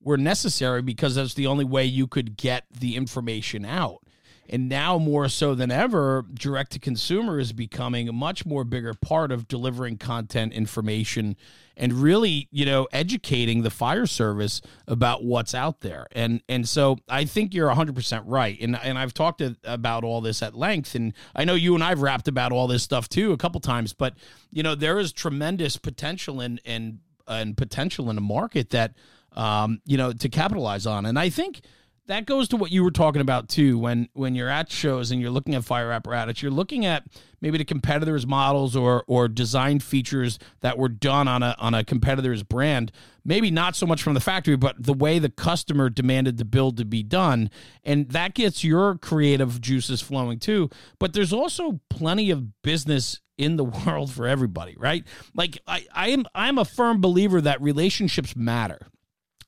were 0.01 0.17
necessary 0.17 0.83
because 0.83 1.17
that's 1.17 1.35
the 1.35 1.47
only 1.47 1.65
way 1.65 1.85
you 1.85 2.07
could 2.07 2.37
get 2.37 2.65
the 2.71 2.95
information 2.95 3.65
out. 3.65 4.03
And 4.49 4.69
now 4.69 4.99
more 4.99 5.29
so 5.29 5.55
than 5.55 5.71
ever, 5.71 6.25
direct 6.33 6.73
to 6.73 6.79
consumer 6.79 7.39
is 7.39 7.53
becoming 7.53 8.09
a 8.09 8.13
much 8.13 8.47
more 8.47 8.65
bigger 8.65 8.95
part 8.95 9.31
of 9.31 9.47
delivering 9.47 9.99
content, 9.99 10.53
information, 10.55 11.37
and 11.77 11.93
really, 11.93 12.49
you 12.51 12.65
know, 12.65 12.89
educating 12.93 13.63
the 13.63 13.71
fire 13.71 14.07
service 14.07 14.61
about 14.87 15.23
what's 15.23 15.55
out 15.55 15.81
there. 15.81 16.07
And 16.13 16.43
and 16.49 16.69
so 16.69 16.99
I 17.09 17.25
think 17.25 17.55
you're 17.55 17.71
100% 17.71 18.23
right. 18.27 18.59
And 18.61 18.77
and 18.83 18.99
I've 18.99 19.15
talked 19.15 19.39
to, 19.39 19.57
about 19.65 20.03
all 20.03 20.21
this 20.21 20.43
at 20.43 20.55
length 20.55 20.95
and 20.95 21.13
I 21.37 21.45
know 21.45 21.55
you 21.55 21.75
and 21.75 21.85
I've 21.85 22.01
rapped 22.01 22.27
about 22.27 22.51
all 22.53 22.67
this 22.67 22.83
stuff 22.83 23.09
too 23.09 23.33
a 23.33 23.37
couple 23.37 23.61
times, 23.61 23.93
but 23.93 24.15
you 24.51 24.63
know, 24.63 24.75
there 24.75 24.99
is 24.99 25.13
tremendous 25.13 25.77
potential 25.77 26.41
and 26.41 26.61
and 26.65 27.01
and 27.27 27.57
potential 27.57 28.09
in 28.09 28.17
the 28.17 28.23
market 28.23 28.71
that 28.71 28.95
um, 29.35 29.81
you 29.85 29.97
know, 29.97 30.13
to 30.13 30.29
capitalize 30.29 30.87
on. 30.87 31.07
And 31.07 31.19
I 31.19 31.29
think 31.29 31.61
that 32.09 32.27
goes 32.27 32.49
to 32.49 32.57
what 32.57 32.73
you 32.73 32.83
were 32.83 32.91
talking 32.91 33.21
about 33.21 33.49
too 33.49 33.79
when 33.79 34.09
when 34.13 34.35
you're 34.35 34.49
at 34.49 34.71
shows 34.71 35.11
and 35.11 35.21
you're 35.21 35.31
looking 35.31 35.55
at 35.55 35.65
fire 35.65 35.93
apparatus 35.93 36.43
you're 36.43 36.51
looking 36.51 36.85
at 36.85 37.05
maybe 37.41 37.59
the 37.59 37.65
competitors 37.65 38.27
models 38.27 38.77
or 38.77 39.05
or 39.07 39.29
design 39.29 39.81
features 39.81 40.39
that 40.61 40.79
were 40.79 40.89
done 40.89 41.29
on 41.29 41.43
a 41.43 41.55
on 41.59 41.75
a 41.75 41.85
competitor's 41.85 42.43
brand. 42.43 42.93
Maybe 43.25 43.51
not 43.51 43.77
so 43.77 43.87
much 43.87 44.03
from 44.03 44.15
the 44.15 44.21
factory 44.21 44.57
but 44.57 44.83
the 44.83 44.93
way 44.93 45.19
the 45.19 45.31
customer 45.31 45.91
demanded 45.91 46.39
the 46.39 46.45
build 46.45 46.77
to 46.79 46.85
be 46.85 47.03
done. 47.03 47.51
And 47.85 48.09
that 48.11 48.35
gets 48.35 48.65
your 48.65 48.97
creative 48.97 49.61
juices 49.61 50.01
flowing 50.01 50.39
too. 50.39 50.71
But 50.99 51.13
there's 51.13 51.33
also 51.33 51.81
plenty 51.91 52.31
of 52.31 52.63
business 52.63 53.21
in 53.37 53.57
the 53.57 53.65
world 53.87 54.11
for 54.13 54.27
everybody 54.27 54.75
right? 54.79 55.05
Like 55.35 55.59
i 55.67 55.85
i 55.93 56.09
am 56.09 56.25
i'm 56.35 56.59
a 56.59 56.65
firm 56.65 57.01
believer 57.01 57.41
that 57.41 57.61
relationships 57.61 58.35
matter 58.35 58.81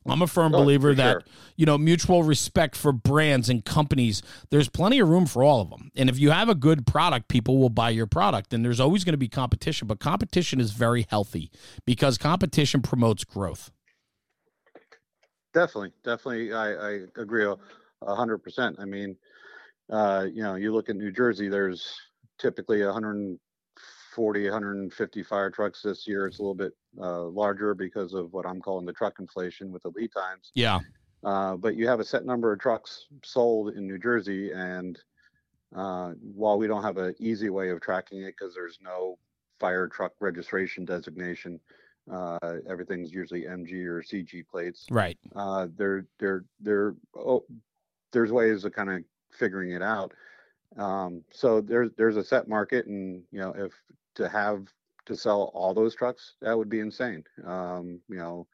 I'm 0.06 0.22
a 0.22 0.26
firm 0.26 0.54
Oh, 0.54 0.58
believer 0.62 0.94
that 0.94 1.12
sure. 1.12 1.22
you 1.56 1.66
know 1.66 1.76
mutual 1.76 2.22
respect 2.22 2.74
for 2.74 2.92
brands 2.92 3.48
and 3.48 3.64
companies. 3.64 4.22
There's 4.50 4.68
plenty 4.68 4.98
of 4.98 5.08
room 5.08 5.26
for 5.26 5.42
all 5.42 5.60
of 5.60 5.70
them, 5.70 5.90
and 5.96 6.08
if 6.08 6.18
you 6.18 6.30
have 6.30 6.48
a 6.48 6.54
good 6.54 6.86
product, 6.86 7.28
people 7.28 7.58
will 7.58 7.68
buy 7.68 7.90
your 7.90 8.06
product. 8.06 8.52
And 8.54 8.64
there's 8.64 8.80
always 8.80 9.04
going 9.04 9.12
to 9.12 9.18
be 9.18 9.28
competition, 9.28 9.86
but 9.86 10.00
competition 10.00 10.60
is 10.60 10.72
very 10.72 11.06
healthy 11.10 11.50
because 11.84 12.16
competition 12.18 12.80
promotes 12.82 13.24
growth. 13.24 13.70
Definitely, 15.52 15.92
definitely, 16.04 16.52
I, 16.52 16.72
I 16.72 16.90
agree 17.16 17.46
hundred 18.06 18.38
percent. 18.38 18.76
I 18.80 18.84
mean, 18.84 19.16
uh, 19.90 20.26
you 20.32 20.42
know, 20.42 20.54
you 20.54 20.72
look 20.72 20.88
at 20.88 20.96
New 20.96 21.12
Jersey. 21.12 21.48
There's 21.48 21.94
typically 22.38 22.80
140, 24.10 24.44
150 24.50 25.22
fire 25.22 25.50
trucks 25.50 25.82
this 25.82 26.06
year. 26.06 26.26
It's 26.26 26.38
a 26.38 26.42
little 26.42 26.54
bit 26.54 26.72
uh, 27.00 27.24
larger 27.24 27.74
because 27.74 28.12
of 28.12 28.32
what 28.32 28.44
I'm 28.44 28.60
calling 28.60 28.84
the 28.84 28.92
truck 28.92 29.20
inflation 29.20 29.70
with 29.70 29.82
the 29.82 29.90
lead 29.90 30.12
times. 30.12 30.50
Yeah, 30.54 30.80
Uh, 31.22 31.56
but 31.56 31.76
you 31.76 31.86
have 31.86 32.00
a 32.00 32.04
set 32.04 32.24
number 32.24 32.52
of 32.52 32.58
trucks 32.58 33.06
sold 33.24 33.76
in 33.76 33.86
New 33.86 33.98
Jersey, 33.98 34.50
and 34.52 34.98
uh, 35.76 36.12
while 36.34 36.58
we 36.58 36.66
don't 36.66 36.82
have 36.82 36.96
an 36.96 37.14
easy 37.20 37.50
way 37.50 37.70
of 37.70 37.80
tracking 37.80 38.22
it 38.22 38.34
because 38.36 38.54
there's 38.54 38.78
no 38.82 39.16
fire 39.60 39.86
truck 39.86 40.12
registration 40.18 40.84
designation, 40.84 41.60
uh, 42.10 42.38
everything's 42.68 43.12
usually 43.12 43.42
MG 43.42 43.84
or 43.86 44.02
CG 44.02 44.44
plates. 44.48 44.86
right. 44.90 45.18
Uh, 45.36 45.68
there, 45.76 46.06
there, 46.18 46.44
there. 46.58 46.94
Oh, 47.14 47.44
there's 48.12 48.32
ways 48.32 48.64
of 48.64 48.72
kind 48.72 48.90
of 48.90 49.04
figuring 49.30 49.70
it 49.70 49.82
out. 49.82 50.12
Um, 50.76 51.22
so 51.32 51.60
there's 51.60 51.90
there's 51.96 52.16
a 52.16 52.24
set 52.24 52.48
market, 52.48 52.86
and 52.86 53.22
you 53.30 53.40
know 53.40 53.52
if 53.56 53.72
to 54.16 54.28
have 54.28 54.66
to 55.06 55.16
sell 55.16 55.50
all 55.54 55.74
those 55.74 55.94
trucks, 55.94 56.34
that 56.40 56.56
would 56.56 56.68
be 56.68 56.80
insane. 56.80 57.24
Um, 57.44 58.00
you 58.08 58.16
know, 58.16 58.46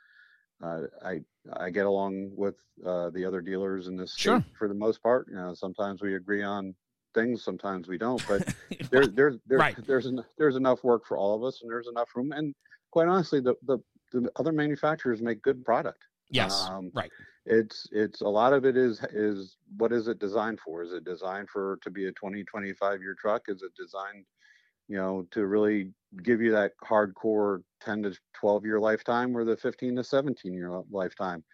uh, 0.62 0.82
I 1.04 1.20
I 1.52 1.70
get 1.70 1.86
along 1.86 2.30
with 2.34 2.56
uh, 2.84 3.10
the 3.10 3.24
other 3.24 3.40
dealers 3.40 3.88
in 3.88 3.96
this 3.96 4.16
Sure. 4.16 4.42
for 4.58 4.68
the 4.68 4.74
most 4.74 5.02
part. 5.02 5.26
You 5.28 5.36
know, 5.36 5.54
sometimes 5.54 6.02
we 6.02 6.14
agree 6.16 6.42
on 6.42 6.74
things, 7.14 7.44
sometimes 7.44 7.88
we 7.88 7.98
don't, 7.98 8.22
but 8.26 8.42
there, 8.90 9.06
there's 9.08 9.36
there, 9.46 9.58
Right. 9.60 9.76
there's 9.86 10.06
en- 10.06 10.24
there's 10.38 10.56
enough 10.56 10.82
work 10.84 11.04
for 11.06 11.16
all 11.18 11.34
of 11.36 11.44
us, 11.44 11.60
and 11.62 11.70
there's 11.70 11.88
enough 11.88 12.08
room. 12.14 12.32
And 12.32 12.54
quite 12.90 13.08
honestly, 13.08 13.40
the 13.40 13.54
the, 13.66 13.78
the 14.12 14.30
other 14.36 14.52
manufacturers 14.52 15.20
make 15.22 15.42
good 15.42 15.64
product. 15.64 16.04
yes, 16.30 16.50
Um, 16.68 16.90
right. 16.94 17.10
It's 17.44 17.86
it's 17.92 18.22
a 18.22 18.28
lot 18.28 18.52
of 18.52 18.64
it 18.64 18.76
is 18.76 19.00
is 19.12 19.56
what 19.76 19.92
is 19.92 20.08
it 20.08 20.18
designed 20.18 20.60
for? 20.60 20.82
Is 20.82 20.92
it 20.92 21.04
designed 21.04 21.48
for 21.50 21.78
to 21.82 21.90
be 21.90 22.06
a 22.06 22.12
20 22.12 22.44
25 22.44 23.00
year 23.02 23.14
truck? 23.20 23.42
Is 23.48 23.62
it 23.62 23.72
designed, 23.76 24.24
you 24.88 24.96
know, 24.96 25.26
to 25.32 25.46
really 25.46 25.92
give 26.22 26.40
you 26.40 26.52
that 26.52 26.72
hardcore 26.84 27.62
10 27.82 28.04
to 28.04 28.18
12 28.40 28.64
year 28.64 28.80
lifetime 28.80 29.36
or 29.36 29.44
the 29.44 29.56
15 29.56 29.96
to 29.96 30.04
17 30.04 30.52
year 30.52 30.80
lifetime? 30.90 31.44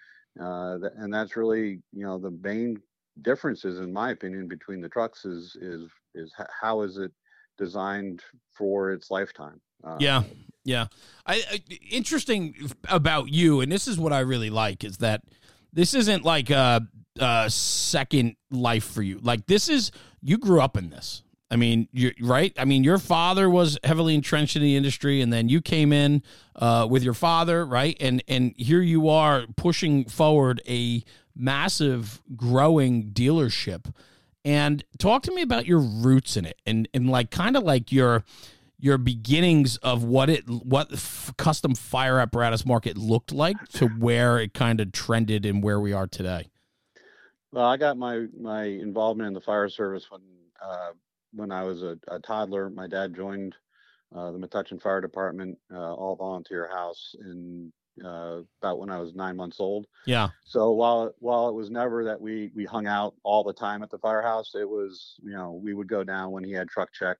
Uh, 0.40 0.78
and 0.96 1.12
that's 1.12 1.36
really 1.36 1.80
you 1.92 2.06
know 2.06 2.18
the 2.18 2.30
main 2.42 2.80
differences 3.20 3.78
in 3.78 3.92
my 3.92 4.10
opinion 4.10 4.48
between 4.48 4.80
the 4.80 4.88
trucks 4.88 5.26
is 5.26 5.54
is 5.60 5.90
is 6.14 6.32
how 6.58 6.80
is 6.80 6.96
it 6.96 7.12
designed 7.58 8.22
for 8.52 8.92
its 8.92 9.10
lifetime? 9.10 9.60
Uh, 9.84 9.96
Yeah, 10.00 10.22
yeah. 10.64 10.86
I, 11.26 11.42
I 11.50 11.62
interesting 11.90 12.54
about 12.88 13.28
you, 13.28 13.60
and 13.60 13.70
this 13.70 13.86
is 13.86 13.98
what 13.98 14.12
I 14.12 14.20
really 14.20 14.50
like 14.50 14.84
is 14.84 14.98
that 14.98 15.22
this 15.72 15.94
isn't 15.94 16.24
like 16.24 16.50
a, 16.50 16.86
a 17.18 17.50
second 17.50 18.36
life 18.50 18.84
for 18.84 19.02
you. 19.02 19.18
Like 19.22 19.46
this 19.46 19.68
is 19.68 19.90
you 20.20 20.38
grew 20.38 20.60
up 20.60 20.76
in 20.76 20.90
this. 20.90 21.22
I 21.52 21.56
mean, 21.56 21.86
you 21.92 22.12
right. 22.18 22.50
I 22.56 22.64
mean, 22.64 22.82
your 22.82 22.96
father 22.96 23.50
was 23.50 23.78
heavily 23.84 24.14
entrenched 24.14 24.56
in 24.56 24.62
the 24.62 24.74
industry, 24.74 25.20
and 25.20 25.30
then 25.30 25.50
you 25.50 25.60
came 25.60 25.92
in 25.92 26.22
uh, 26.56 26.86
with 26.88 27.02
your 27.02 27.12
father, 27.12 27.66
right? 27.66 27.94
And 28.00 28.24
and 28.26 28.54
here 28.56 28.80
you 28.80 29.10
are 29.10 29.44
pushing 29.54 30.06
forward 30.06 30.62
a 30.66 31.04
massive, 31.36 32.22
growing 32.34 33.10
dealership. 33.12 33.92
And 34.46 34.82
talk 34.98 35.22
to 35.24 35.34
me 35.34 35.42
about 35.42 35.66
your 35.66 35.80
roots 35.80 36.38
in 36.38 36.46
it, 36.46 36.58
and 36.64 36.88
and 36.94 37.10
like 37.10 37.30
kind 37.30 37.54
of 37.54 37.64
like 37.64 37.92
your 37.92 38.24
your 38.78 38.96
beginnings 38.96 39.76
of 39.76 40.02
what 40.04 40.30
it 40.30 40.48
what 40.48 40.90
f- 40.90 41.34
custom 41.36 41.74
fire 41.74 42.18
apparatus 42.18 42.64
market 42.64 42.96
looked 42.96 43.30
like 43.30 43.58
to 43.74 43.88
where 43.88 44.38
it 44.38 44.54
kind 44.54 44.80
of 44.80 44.90
trended 44.90 45.44
and 45.44 45.62
where 45.62 45.78
we 45.78 45.92
are 45.92 46.06
today. 46.06 46.48
Well, 47.52 47.66
I 47.66 47.76
got 47.76 47.98
my 47.98 48.26
my 48.40 48.64
involvement 48.64 49.26
in 49.26 49.34
the 49.34 49.40
fire 49.42 49.68
service 49.68 50.10
when 50.10 50.22
uh, 50.64 50.92
when 51.32 51.50
I 51.52 51.64
was 51.64 51.82
a, 51.82 51.98
a 52.08 52.18
toddler. 52.20 52.70
My 52.70 52.86
dad 52.86 53.14
joined 53.14 53.56
uh, 54.14 54.32
the 54.32 54.38
Metuchen 54.38 54.80
Fire 54.80 55.00
Department, 55.00 55.58
uh, 55.72 55.94
all 55.94 56.16
volunteer 56.16 56.68
house 56.68 57.14
in 57.20 57.72
uh, 58.04 58.42
about 58.62 58.78
when 58.78 58.90
I 58.90 58.98
was 59.00 59.14
nine 59.14 59.36
months 59.36 59.60
old. 59.60 59.86
Yeah. 60.04 60.30
So 60.44 60.72
while 60.72 61.14
while 61.18 61.48
it 61.48 61.54
was 61.54 61.70
never 61.70 62.04
that 62.04 62.20
we 62.20 62.50
we 62.54 62.64
hung 62.64 62.86
out 62.86 63.14
all 63.24 63.44
the 63.44 63.54
time 63.54 63.82
at 63.82 63.90
the 63.90 63.98
firehouse, 63.98 64.54
it 64.54 64.68
was 64.68 65.16
you 65.22 65.32
know 65.32 65.52
we 65.52 65.74
would 65.74 65.88
go 65.88 66.04
down 66.04 66.32
when 66.32 66.44
he 66.44 66.52
had 66.52 66.68
truck 66.68 66.92
check, 66.92 67.18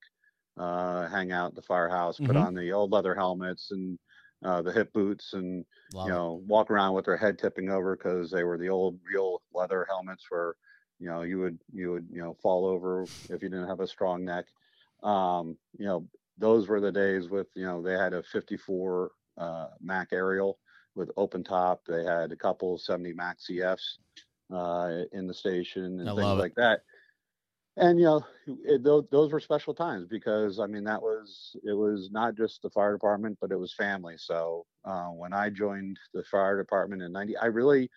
uh, 0.57 1.09
hang 1.09 1.33
out 1.33 1.49
at 1.51 1.55
the 1.55 1.63
firehouse, 1.63 2.21
put 2.21 2.37
Mhm. 2.37 2.37
on 2.37 2.55
the 2.55 2.73
old 2.73 2.93
leather 2.93 3.15
helmets 3.15 3.71
and 3.71 3.99
uh, 4.45 4.63
the 4.63 4.73
hip 4.73 4.93
boots, 4.93 5.33
and 5.35 5.65
Love 5.93 6.03
you 6.03 6.13
it. 6.13 6.13
know 6.13 6.43
walk 6.47 6.71
around 6.71 6.95
with 6.95 7.05
their 7.07 7.17
head 7.17 7.39
tipping 7.39 7.71
over 7.71 7.97
because 7.97 8.31
they 8.31 8.45
were 8.45 8.59
the 8.59 8.69
old 8.69 8.99
real 9.11 9.43
leather 9.55 9.87
helmets 9.89 10.27
where 10.29 10.55
you 11.03 11.09
know 11.09 11.23
you 11.23 11.41
would 11.41 11.59
you 11.73 11.91
would 11.91 12.07
you 12.13 12.21
know 12.21 12.35
fall 12.41 12.65
over 12.65 13.03
if 13.03 13.43
you 13.43 13.49
didn't 13.49 13.67
have 13.67 13.81
a 13.81 13.87
strong 13.89 14.25
neck. 14.25 14.47
Um, 15.03 15.57
you 15.77 15.85
know 15.85 16.07
those 16.39 16.69
were 16.69 16.81
the 16.81 16.93
days 16.93 17.29
with 17.29 17.49
you 17.55 17.65
know 17.65 17.83
they 17.83 17.95
had 17.95 18.15
a 18.15 18.23
54 18.23 19.11
uh, 19.37 19.67
Mack 19.81 20.09
aerial 20.13 20.59
with 20.95 21.11
open 21.17 21.43
top. 21.43 21.83
They 21.87 22.05
had 22.05 22.31
a 22.31 22.37
couple 22.37 22.79
70 22.79 23.15
Mack 23.15 23.39
CFs 23.39 23.99
uh, 24.55 25.05
in 25.13 25.27
the 25.27 25.35
station 25.35 26.01
and 26.01 26.09
I 26.09 26.15
things 26.15 26.39
like 26.39 26.55
that. 26.55 26.83
And 27.77 27.99
you 27.99 28.05
know, 28.05 28.27
it, 28.47 28.85
those, 28.85 29.05
those 29.11 29.33
were 29.33 29.41
special 29.41 29.75
times 29.75 30.07
because 30.07 30.61
I 30.61 30.67
mean 30.67 30.85
that 30.85 31.03
was 31.03 31.57
it 31.65 31.73
was 31.73 32.11
not 32.13 32.37
just 32.37 32.63
the 32.63 32.71
fire 32.71 32.93
department, 32.93 33.39
but 33.41 33.51
it 33.51 33.59
was 33.59 33.75
family. 33.75 34.15
So 34.19 34.67
uh, 34.85 35.07
when 35.07 35.33
I 35.33 35.49
joined 35.49 35.99
the 36.15 36.23
fire 36.25 36.59
department 36.59 37.03
in 37.03 37.11
'90, 37.13 37.39
I 37.39 37.47
really 37.47 37.91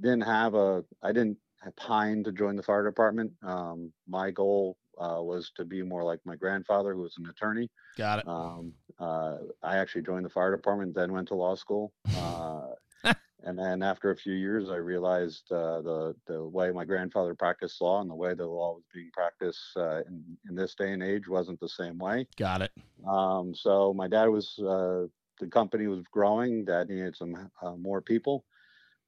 didn't 0.00 0.22
have 0.22 0.54
a 0.54 0.82
I 1.02 1.12
didn't 1.12 1.36
have 1.60 1.76
pine 1.76 2.22
to 2.24 2.32
join 2.32 2.56
the 2.56 2.62
fire 2.62 2.84
department. 2.84 3.32
Um, 3.42 3.92
my 4.06 4.30
goal 4.30 4.76
uh, 4.98 5.20
was 5.20 5.50
to 5.56 5.64
be 5.64 5.82
more 5.82 6.04
like 6.04 6.20
my 6.24 6.36
grandfather, 6.36 6.94
who 6.94 7.02
was 7.02 7.16
an 7.18 7.26
attorney. 7.26 7.70
Got 7.96 8.20
it. 8.20 8.28
Um, 8.28 8.72
uh, 8.98 9.36
I 9.62 9.76
actually 9.78 10.02
joined 10.02 10.24
the 10.24 10.30
fire 10.30 10.54
department, 10.54 10.94
then 10.94 11.12
went 11.12 11.28
to 11.28 11.34
law 11.34 11.54
school. 11.54 11.92
Uh, 12.16 12.68
and 13.44 13.58
then 13.58 13.82
after 13.82 14.10
a 14.10 14.16
few 14.16 14.34
years, 14.34 14.70
I 14.70 14.76
realized 14.76 15.50
uh, 15.50 15.80
the 15.82 16.14
the 16.26 16.42
way 16.42 16.70
my 16.70 16.84
grandfather 16.84 17.34
practiced 17.34 17.80
law 17.80 18.00
and 18.00 18.10
the 18.10 18.14
way 18.14 18.34
the 18.34 18.46
law 18.46 18.74
was 18.74 18.84
being 18.92 19.10
practiced 19.12 19.60
uh, 19.76 19.98
in 20.00 20.24
in 20.48 20.54
this 20.54 20.74
day 20.74 20.92
and 20.92 21.02
age 21.02 21.28
wasn't 21.28 21.60
the 21.60 21.68
same 21.68 21.98
way. 21.98 22.26
Got 22.36 22.62
it. 22.62 22.72
Um, 23.06 23.54
so 23.54 23.92
my 23.94 24.08
dad 24.08 24.26
was 24.26 24.58
uh, 24.58 25.06
the 25.40 25.46
company 25.48 25.86
was 25.86 26.02
growing. 26.10 26.64
Dad 26.64 26.88
needed 26.88 27.16
some 27.16 27.50
uh, 27.62 27.76
more 27.76 28.00
people 28.00 28.44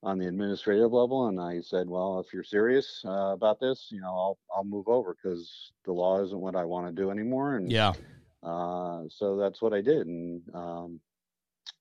on 0.02 0.18
the 0.18 0.26
administrative 0.28 0.92
level, 0.92 1.26
and 1.28 1.40
I 1.40 1.60
said, 1.60 1.88
"Well, 1.88 2.20
if 2.20 2.32
you're 2.32 2.44
serious 2.44 3.02
uh, 3.04 3.32
about 3.34 3.60
this, 3.60 3.88
you 3.90 4.00
know, 4.00 4.14
I'll 4.16 4.38
I'll 4.54 4.64
move 4.64 4.88
over 4.88 5.14
because 5.14 5.72
the 5.84 5.92
law 5.92 6.22
isn't 6.22 6.40
what 6.40 6.56
I 6.56 6.64
want 6.64 6.86
to 6.86 6.92
do 7.02 7.10
anymore." 7.10 7.56
And 7.56 7.70
Yeah. 7.70 7.94
uh, 8.42 9.04
so 9.08 9.36
that's 9.36 9.60
what 9.62 9.74
I 9.74 9.80
did, 9.82 10.06
and 10.06 10.42
um, 10.54 11.00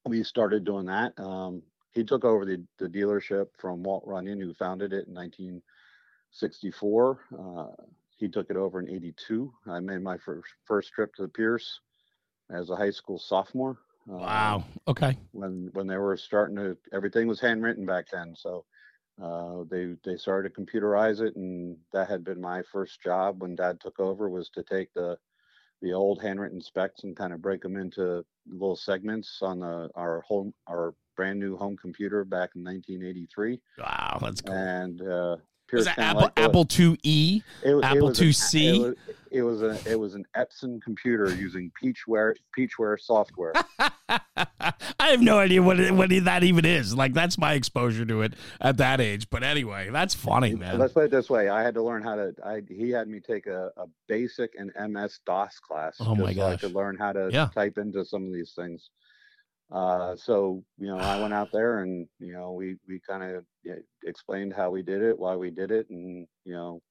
we 0.05 0.23
started 0.23 0.63
doing 0.65 0.85
that. 0.87 1.17
Um, 1.19 1.63
he 1.91 2.03
took 2.03 2.23
over 2.23 2.45
the, 2.45 2.65
the 2.77 2.87
dealership 2.87 3.47
from 3.57 3.83
Walt 3.83 4.03
Runyon, 4.05 4.39
who 4.39 4.53
founded 4.53 4.93
it 4.93 5.07
in 5.07 5.13
1964. 5.13 7.25
Uh, 7.37 7.83
he 8.17 8.29
took 8.29 8.49
it 8.49 8.57
over 8.57 8.79
in 8.79 8.89
82. 8.89 9.53
I 9.67 9.79
made 9.79 10.01
my 10.01 10.17
first, 10.17 10.53
first 10.65 10.91
trip 10.93 11.13
to 11.15 11.23
the 11.23 11.29
Pierce 11.29 11.81
as 12.49 12.69
a 12.69 12.75
high 12.75 12.91
school 12.91 13.19
sophomore. 13.19 13.79
Wow. 14.17 14.63
Okay. 14.87 15.15
when 15.31 15.69
when 15.73 15.87
they 15.87 15.97
were 15.97 16.17
starting 16.17 16.55
to 16.55 16.77
everything 16.91 17.27
was 17.27 17.39
handwritten 17.39 17.85
back 17.85 18.05
then 18.11 18.33
so 18.35 18.65
uh, 19.21 19.63
they 19.69 19.95
they 20.03 20.17
started 20.17 20.53
to 20.53 20.61
computerize 20.61 21.21
it 21.21 21.35
and 21.35 21.77
that 21.93 22.09
had 22.09 22.23
been 22.23 22.41
my 22.41 22.61
first 22.71 23.01
job 23.01 23.41
when 23.41 23.55
dad 23.55 23.79
took 23.79 23.99
over 23.99 24.29
was 24.29 24.49
to 24.49 24.63
take 24.63 24.91
the 24.93 25.17
the 25.81 25.93
old 25.93 26.21
handwritten 26.21 26.61
specs 26.61 27.03
and 27.03 27.15
kind 27.15 27.31
of 27.33 27.41
break 27.41 27.61
them 27.61 27.77
into 27.77 28.23
little 28.47 28.75
segments 28.75 29.39
on 29.41 29.59
the 29.59 29.89
our 29.95 30.21
home 30.27 30.53
our 30.67 30.93
brand 31.15 31.39
new 31.39 31.55
home 31.57 31.77
computer 31.77 32.23
back 32.23 32.49
in 32.55 32.63
1983 32.63 33.61
Wow. 33.77 34.19
That's 34.21 34.41
cool. 34.41 34.53
and 34.53 35.01
uh 35.01 35.35
Was 35.71 35.85
Pierce 35.85 35.95
that 35.95 35.99
Apple 35.99 36.29
Apple 36.37 36.65
IIe? 36.65 37.43
it, 37.63 37.69
it 37.75 37.83
Apple 37.83 38.07
was 38.07 38.19
an- 38.19 38.27
IIc? 38.27 38.75
It 38.75 38.81
was, 38.81 38.95
it 39.31 39.41
was 39.43 39.61
a 39.61 39.91
it 39.91 39.99
was 39.99 40.15
an 40.15 40.25
Epson 40.35 40.81
computer 40.81 41.33
using 41.33 41.71
Peachware 41.81 42.33
Peachware 42.57 42.99
software. 42.99 43.53
I 44.39 45.11
have 45.11 45.21
no 45.21 45.37
idea 45.39 45.61
what 45.61 45.79
it, 45.79 45.93
what 45.93 46.09
that 46.09 46.43
even 46.43 46.65
is. 46.65 46.95
Like 46.95 47.13
that's 47.13 47.37
my 47.37 47.53
exposure 47.53 48.05
to 48.05 48.21
it 48.23 48.33
at 48.59 48.77
that 48.77 48.99
age. 48.99 49.29
But 49.29 49.43
anyway, 49.43 49.89
that's 49.91 50.13
funny, 50.15 50.55
man. 50.55 50.79
Let's 50.79 50.93
put 50.93 51.05
it 51.05 51.11
this 51.11 51.29
way: 51.29 51.49
I 51.49 51.61
had 51.63 51.75
to 51.75 51.83
learn 51.83 52.01
how 52.03 52.15
to. 52.15 52.33
I 52.43 52.61
he 52.67 52.89
had 52.89 53.07
me 53.07 53.19
take 53.19 53.45
a, 53.47 53.71
a 53.77 53.85
basic 54.07 54.55
and 54.57 54.71
MS 54.91 55.19
DOS 55.25 55.59
class. 55.59 55.97
Oh 55.99 56.15
my 56.15 56.33
just 56.33 56.37
so 56.39 56.45
I 56.45 56.51
gosh. 56.51 56.61
could 56.61 56.73
learn 56.75 56.97
how 56.97 57.13
to 57.13 57.29
Yeah. 57.31 57.49
type 57.53 57.77
into 57.77 58.03
some 58.05 58.25
of 58.25 58.33
these 58.33 58.53
things. 58.55 58.89
Uh, 59.71 60.15
so 60.15 60.63
you 60.77 60.87
know, 60.87 60.97
I 60.97 61.19
went 61.19 61.33
out 61.33 61.49
there 61.53 61.79
and 61.79 62.07
you 62.19 62.33
know 62.33 62.53
we 62.53 62.77
we 62.87 62.99
kind 63.07 63.23
of 63.23 63.45
explained 64.05 64.53
how 64.55 64.69
we 64.69 64.81
did 64.81 65.01
it, 65.01 65.17
why 65.17 65.35
we 65.35 65.49
did 65.49 65.71
it, 65.71 65.89
and 65.89 66.27
you 66.45 66.53
know, 66.53 66.81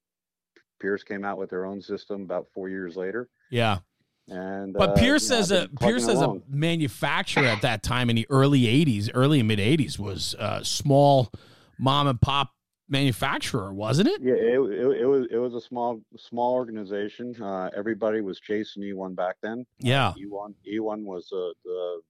Pierce 0.79 1.03
came 1.03 1.25
out 1.25 1.37
with 1.37 1.49
their 1.49 1.65
own 1.65 1.81
system 1.81 2.21
about 2.21 2.47
four 2.53 2.69
years 2.69 2.95
later. 2.95 3.29
Yeah. 3.49 3.79
And 4.27 4.73
But 4.73 4.91
uh, 4.91 4.93
Pierce 4.93 5.29
you 5.29 5.35
know, 5.35 5.39
as 5.39 5.51
a 5.51 5.69
Pierce 5.79 6.07
as 6.07 6.21
a 6.21 6.39
manufacturer 6.47 7.45
at 7.45 7.63
that 7.63 7.81
time 7.81 8.09
in 8.09 8.15
the 8.15 8.27
early 8.29 8.61
'80s, 8.61 9.09
early 9.13 9.39
and 9.39 9.47
mid 9.47 9.59
'80s, 9.59 9.97
was 9.97 10.35
a 10.37 10.63
small 10.63 11.31
mom 11.79 12.07
and 12.07 12.21
pop 12.21 12.51
manufacturer, 12.89 13.73
wasn't 13.73 14.07
it? 14.07 14.21
Yeah, 14.21 14.33
it, 14.33 14.59
it, 14.59 15.01
it 15.01 15.05
was 15.05 15.27
it 15.31 15.37
was 15.37 15.55
a 15.55 15.61
small 15.61 16.01
small 16.17 16.53
organization. 16.53 17.35
Uh, 17.41 17.69
everybody 17.75 18.21
was 18.21 18.39
chasing 18.39 18.83
E1 18.83 19.15
back 19.15 19.37
then. 19.41 19.65
Yeah. 19.79 20.13
E1 20.17 20.53
E1 20.71 21.03
was 21.03 21.27
the 21.29 21.53
the 21.63 22.01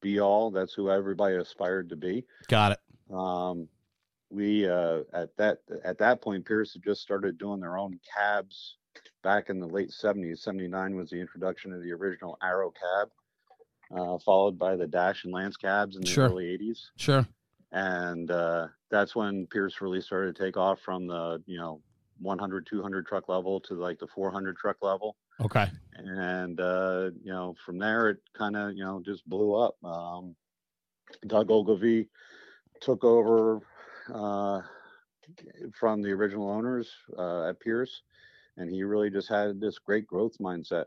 be 0.00 0.20
all. 0.20 0.50
That's 0.50 0.74
who 0.74 0.90
everybody 0.90 1.36
aspired 1.36 1.88
to 1.90 1.96
be. 1.96 2.24
Got 2.48 2.72
it. 2.72 3.14
Um, 3.14 3.68
we 4.30 4.68
uh, 4.68 5.00
at 5.12 5.34
that 5.38 5.58
at 5.84 5.98
that 5.98 6.20
point, 6.20 6.44
Pierce 6.44 6.74
had 6.74 6.82
just 6.82 7.00
started 7.00 7.38
doing 7.38 7.60
their 7.60 7.78
own 7.78 7.98
cabs 8.14 8.76
back 9.22 9.48
in 9.48 9.58
the 9.58 9.66
late 9.66 9.90
70s. 9.90 10.38
79 10.40 10.94
was 10.96 11.10
the 11.10 11.20
introduction 11.20 11.72
of 11.72 11.82
the 11.82 11.92
original 11.92 12.36
Arrow 12.42 12.70
cab, 12.72 13.08
uh, 13.98 14.18
followed 14.18 14.58
by 14.58 14.76
the 14.76 14.86
Dash 14.86 15.24
and 15.24 15.32
Lance 15.32 15.56
cabs 15.56 15.96
in 15.96 16.02
the 16.02 16.08
Sure. 16.08 16.26
early 16.28 16.44
80s 16.58 16.90
Sure. 16.96 17.26
and 17.72 18.30
uh, 18.30 18.66
that's 18.90 19.16
when 19.16 19.46
Pierce 19.46 19.80
really 19.80 20.00
started 20.02 20.36
to 20.36 20.44
take 20.44 20.56
off 20.58 20.80
from 20.80 21.06
the 21.06 21.42
you 21.46 21.58
know 21.58 21.80
100 22.20 22.66
200 22.66 23.06
truck 23.06 23.28
level 23.28 23.60
to 23.60 23.74
like 23.74 23.98
the 23.98 24.06
400 24.08 24.56
truck 24.56 24.76
level 24.82 25.16
Okay. 25.40 25.66
and 25.94 26.60
uh, 26.60 27.10
you 27.22 27.32
know 27.32 27.54
from 27.64 27.78
there 27.78 28.10
it 28.10 28.18
kind 28.36 28.56
of 28.56 28.74
you 28.74 28.84
know 28.84 29.00
just 29.04 29.28
blew 29.28 29.54
up 29.54 29.76
um, 29.84 30.34
Doug 31.26 31.50
Ogilvy 31.50 32.08
took 32.80 33.04
over 33.04 33.60
uh, 34.12 34.60
from 35.72 36.02
the 36.02 36.10
original 36.10 36.48
owners 36.50 36.90
uh, 37.16 37.48
at 37.48 37.60
Pierce 37.60 38.02
and 38.56 38.70
he 38.70 38.82
really 38.82 39.10
just 39.10 39.28
had 39.28 39.60
this 39.60 39.78
great 39.78 40.06
growth 40.06 40.36
mindset 40.40 40.86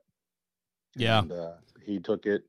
Yeah. 0.96 1.20
and 1.20 1.32
uh, 1.32 1.52
he 1.86 2.00
took 2.00 2.26
it 2.26 2.44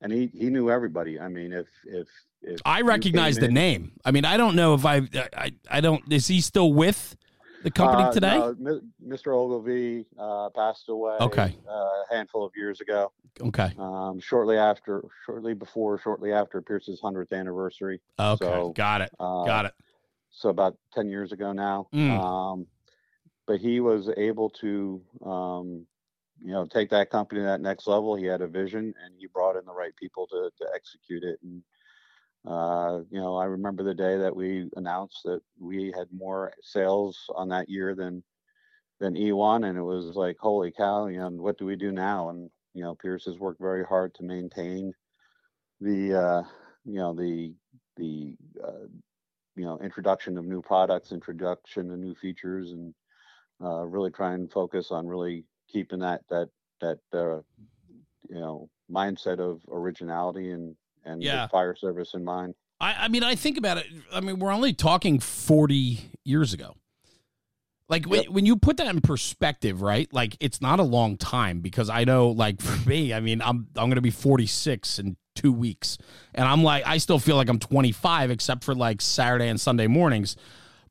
and 0.00 0.12
he 0.12 0.30
he 0.32 0.48
knew 0.50 0.70
everybody 0.70 1.18
i 1.18 1.26
mean 1.28 1.52
if 1.52 1.66
if 1.84 2.08
if 2.40 2.60
I 2.64 2.82
recognize 2.82 3.36
the 3.36 3.46
in- 3.46 3.54
name. 3.54 3.92
I 4.04 4.12
mean, 4.12 4.24
I 4.24 4.36
don't 4.36 4.54
know 4.54 4.74
if 4.74 4.84
I, 4.86 5.02
I, 5.36 5.50
I 5.68 5.80
don't. 5.80 6.04
Is 6.12 6.28
he 6.28 6.40
still 6.40 6.72
with 6.72 7.16
the 7.62 7.70
company 7.70 8.04
Uh, 8.04 8.12
today? 8.12 8.36
no, 8.58 8.80
Mr. 9.04 9.34
Ogilvy 9.34 10.06
uh, 10.18 10.50
passed 10.50 10.88
away 10.88 11.16
Okay. 11.20 11.56
uh, 11.68 11.72
a 11.72 12.04
handful 12.10 12.44
of 12.44 12.52
years 12.56 12.80
ago. 12.80 13.12
Okay. 13.40 13.72
Um, 13.78 14.18
shortly 14.20 14.56
after, 14.56 15.04
shortly 15.24 15.54
before, 15.54 15.98
shortly 15.98 16.32
after 16.32 16.60
Pierce's 16.62 17.00
hundredth 17.00 17.32
anniversary. 17.32 18.00
Okay. 18.18 18.44
so, 18.44 18.72
Got 18.74 19.02
it. 19.02 19.10
Uh, 19.18 19.44
Got 19.44 19.66
it. 19.66 19.72
So 20.30 20.50
about 20.50 20.76
ten 20.92 21.08
years 21.08 21.32
ago 21.32 21.52
now. 21.52 21.88
Mm. 21.92 22.10
Um, 22.10 22.66
but 23.46 23.60
he 23.60 23.80
was 23.80 24.10
able 24.16 24.50
to, 24.50 25.00
um, 25.24 25.86
you 26.44 26.52
know, 26.52 26.66
take 26.66 26.90
that 26.90 27.10
company 27.10 27.40
to 27.40 27.46
that 27.46 27.60
next 27.62 27.86
level. 27.86 28.14
He 28.14 28.26
had 28.26 28.42
a 28.42 28.46
vision, 28.46 28.92
and 29.04 29.14
he 29.16 29.26
brought 29.26 29.56
in 29.56 29.64
the 29.64 29.72
right 29.72 29.94
people 29.96 30.26
to 30.28 30.50
to 30.58 30.66
execute 30.74 31.22
it. 31.24 31.38
And 31.42 31.62
uh, 32.46 33.00
you 33.10 33.20
know, 33.20 33.36
I 33.36 33.44
remember 33.44 33.82
the 33.82 33.94
day 33.94 34.16
that 34.18 34.34
we 34.34 34.68
announced 34.76 35.22
that 35.24 35.40
we 35.58 35.92
had 35.96 36.08
more 36.12 36.52
sales 36.62 37.18
on 37.34 37.48
that 37.48 37.68
year 37.68 37.94
than 37.94 38.22
than 39.00 39.16
E1, 39.16 39.64
and 39.64 39.78
it 39.78 39.82
was 39.82 40.16
like, 40.16 40.36
holy 40.38 40.72
cow! 40.72 41.06
You 41.06 41.18
know, 41.18 41.30
what 41.30 41.58
do 41.58 41.66
we 41.66 41.76
do 41.76 41.92
now? 41.92 42.30
And 42.30 42.50
you 42.74 42.82
know, 42.82 42.94
Pierce 42.94 43.24
has 43.26 43.38
worked 43.38 43.60
very 43.60 43.84
hard 43.84 44.14
to 44.14 44.22
maintain 44.24 44.92
the, 45.80 46.14
uh, 46.14 46.42
you 46.84 46.96
know, 46.98 47.14
the 47.14 47.54
the 47.96 48.36
uh, 48.64 48.86
you 49.56 49.64
know 49.64 49.78
introduction 49.80 50.38
of 50.38 50.44
new 50.44 50.62
products, 50.62 51.12
introduction 51.12 51.90
of 51.90 51.98
new 51.98 52.14
features, 52.14 52.72
and 52.72 52.94
uh, 53.62 53.84
really 53.84 54.10
try 54.10 54.34
and 54.34 54.50
focus 54.52 54.90
on 54.90 55.06
really 55.06 55.44
keeping 55.68 56.00
that 56.00 56.22
that 56.30 56.48
that 56.80 56.98
uh, 57.12 57.40
you 58.28 58.40
know 58.40 58.68
mindset 58.90 59.38
of 59.40 59.62
originality 59.70 60.50
and 60.52 60.76
and 61.04 61.22
Yeah. 61.22 61.42
the 61.46 61.48
fire 61.48 61.74
service 61.76 62.14
in 62.14 62.24
mind. 62.24 62.54
I, 62.80 62.94
I 63.04 63.08
mean, 63.08 63.22
I 63.24 63.34
think 63.34 63.58
about 63.58 63.78
it. 63.78 63.86
I 64.12 64.20
mean, 64.20 64.38
we're 64.38 64.52
only 64.52 64.72
talking 64.72 65.18
40 65.20 66.10
years 66.24 66.52
ago. 66.52 66.76
Like 67.88 68.04
when, 68.06 68.24
when 68.26 68.44
you 68.44 68.56
put 68.56 68.76
that 68.76 68.86
in 68.86 69.00
perspective, 69.00 69.80
right? 69.80 70.12
Like 70.12 70.36
it's 70.40 70.60
not 70.60 70.78
a 70.78 70.82
long 70.82 71.16
time 71.16 71.60
because 71.60 71.88
I 71.88 72.04
know, 72.04 72.28
like 72.28 72.60
for 72.62 72.88
me, 72.88 73.14
I 73.14 73.20
mean, 73.20 73.40
I'm 73.40 73.68
I'm 73.76 73.88
going 73.88 73.94
to 73.94 74.00
be 74.02 74.10
46 74.10 74.98
in 74.98 75.16
two 75.34 75.52
weeks. 75.52 75.96
And 76.34 76.46
I'm 76.46 76.62
like, 76.62 76.86
I 76.86 76.98
still 76.98 77.18
feel 77.18 77.36
like 77.36 77.48
I'm 77.48 77.58
25, 77.58 78.30
except 78.30 78.62
for 78.64 78.74
like 78.74 79.00
Saturday 79.00 79.48
and 79.48 79.58
Sunday 79.60 79.86
mornings. 79.86 80.36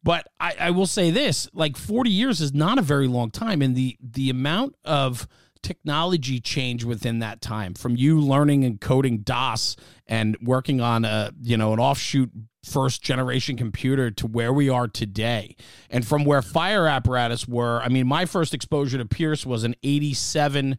But 0.03 0.27
I, 0.39 0.55
I 0.59 0.71
will 0.71 0.85
say 0.87 1.11
this: 1.11 1.47
like 1.53 1.77
40 1.77 2.09
years 2.09 2.41
is 2.41 2.53
not 2.53 2.79
a 2.79 2.81
very 2.81 3.07
long 3.07 3.29
time, 3.29 3.61
and 3.61 3.75
the 3.75 3.97
the 4.01 4.29
amount 4.29 4.75
of 4.83 5.27
technology 5.57 6.39
change 6.39 6.83
within 6.83 7.19
that 7.19 7.41
time 7.41 7.73
from 7.73 7.95
you 7.95 8.19
learning 8.19 8.63
and 8.63 8.79
coding 8.79 9.19
DOS 9.19 9.75
and 10.07 10.37
working 10.41 10.81
on 10.81 11.05
a 11.05 11.31
you 11.41 11.57
know 11.57 11.73
an 11.73 11.79
offshoot 11.79 12.31
first 12.63 13.01
generation 13.01 13.55
computer 13.55 14.11
to 14.11 14.27
where 14.27 14.51
we 14.51 14.69
are 14.69 14.87
today. 14.87 15.55
And 15.89 16.05
from 16.05 16.25
where 16.25 16.41
fire 16.41 16.87
apparatus 16.87 17.47
were 17.47 17.81
i 17.81 17.89
mean 17.89 18.07
my 18.07 18.25
first 18.25 18.53
exposure 18.53 18.97
to 18.97 19.05
pierce 19.05 19.45
was 19.45 19.63
an 19.63 19.75
87 19.83 20.77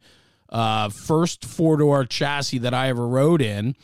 uh, 0.50 0.88
first 0.88 1.44
four 1.44 1.76
door 1.76 2.04
chassis 2.04 2.58
that 2.58 2.74
i 2.74 2.88
ever 2.88 3.06
rode 3.06 3.42
in. 3.42 3.74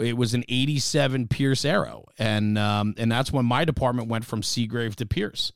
It 0.00 0.16
was 0.16 0.34
an 0.34 0.44
87 0.48 1.28
pierce 1.28 1.64
arrow. 1.64 2.06
And 2.18 2.58
um, 2.58 2.94
and 2.96 3.10
that's 3.10 3.32
when 3.32 3.44
my 3.44 3.64
department 3.64 4.08
went 4.08 4.24
from 4.24 4.42
seagrave 4.42 4.96
to 4.96 5.06
pierce. 5.06 5.52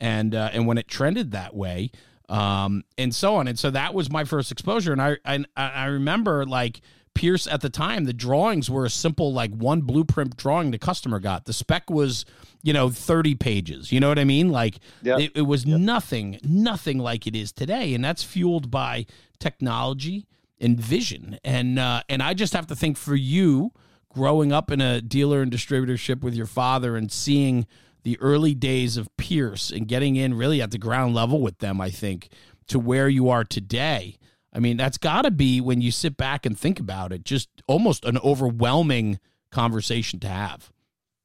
And 0.00 0.34
uh, 0.34 0.50
and 0.52 0.66
when 0.66 0.78
it 0.78 0.88
trended 0.88 1.32
that 1.32 1.54
way 1.54 1.90
um, 2.32 2.82
and 2.96 3.14
so 3.14 3.36
on. 3.36 3.46
And 3.46 3.58
so 3.58 3.70
that 3.70 3.92
was 3.92 4.10
my 4.10 4.24
first 4.24 4.50
exposure. 4.50 4.92
And 4.92 5.02
I, 5.02 5.18
I, 5.24 5.44
I 5.54 5.84
remember 5.84 6.46
like 6.46 6.80
Pierce 7.14 7.46
at 7.46 7.60
the 7.60 7.68
time, 7.68 8.04
the 8.04 8.14
drawings 8.14 8.70
were 8.70 8.86
a 8.86 8.90
simple, 8.90 9.34
like 9.34 9.52
one 9.52 9.82
blueprint 9.82 10.38
drawing 10.38 10.70
the 10.70 10.78
customer 10.78 11.20
got. 11.20 11.44
The 11.44 11.52
spec 11.52 11.90
was, 11.90 12.24
you 12.62 12.72
know, 12.72 12.88
30 12.88 13.34
pages. 13.34 13.92
You 13.92 14.00
know 14.00 14.08
what 14.08 14.18
I 14.18 14.24
mean? 14.24 14.48
Like 14.48 14.78
yep. 15.02 15.20
it, 15.20 15.32
it, 15.34 15.42
was 15.42 15.66
yep. 15.66 15.78
nothing, 15.78 16.40
nothing 16.42 16.98
like 16.98 17.26
it 17.26 17.36
is 17.36 17.52
today. 17.52 17.92
And 17.92 18.02
that's 18.02 18.22
fueled 18.24 18.70
by 18.70 19.04
technology 19.38 20.26
and 20.58 20.80
vision. 20.80 21.38
And, 21.44 21.78
uh, 21.78 22.02
and 22.08 22.22
I 22.22 22.32
just 22.32 22.54
have 22.54 22.66
to 22.68 22.74
think 22.74 22.96
for 22.96 23.14
you 23.14 23.72
growing 24.08 24.52
up 24.52 24.70
in 24.70 24.80
a 24.80 25.02
dealer 25.02 25.42
and 25.42 25.52
distributorship 25.52 26.22
with 26.22 26.34
your 26.34 26.46
father 26.46 26.96
and 26.96 27.12
seeing 27.12 27.66
the 28.02 28.18
early 28.20 28.54
days 28.54 28.96
of 28.96 29.14
Pierce 29.16 29.70
and 29.70 29.86
getting 29.86 30.16
in 30.16 30.34
really 30.34 30.60
at 30.60 30.70
the 30.70 30.78
ground 30.78 31.14
level 31.14 31.40
with 31.40 31.58
them, 31.58 31.80
I 31.80 31.90
think, 31.90 32.28
to 32.68 32.78
where 32.78 33.08
you 33.08 33.28
are 33.28 33.44
today. 33.44 34.16
I 34.52 34.58
mean, 34.58 34.76
that's 34.76 34.98
got 34.98 35.22
to 35.22 35.30
be 35.30 35.60
when 35.60 35.80
you 35.80 35.90
sit 35.90 36.16
back 36.16 36.44
and 36.44 36.58
think 36.58 36.78
about 36.78 37.12
it, 37.12 37.24
just 37.24 37.48
almost 37.66 38.04
an 38.04 38.18
overwhelming 38.18 39.18
conversation 39.50 40.20
to 40.20 40.28
have. 40.28 40.70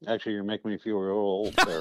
Actually, 0.07 0.33
you're 0.33 0.43
making 0.43 0.69
me 0.69 0.77
feel 0.77 0.99
real 0.99 1.15
old 1.15 1.53
there. 1.65 1.79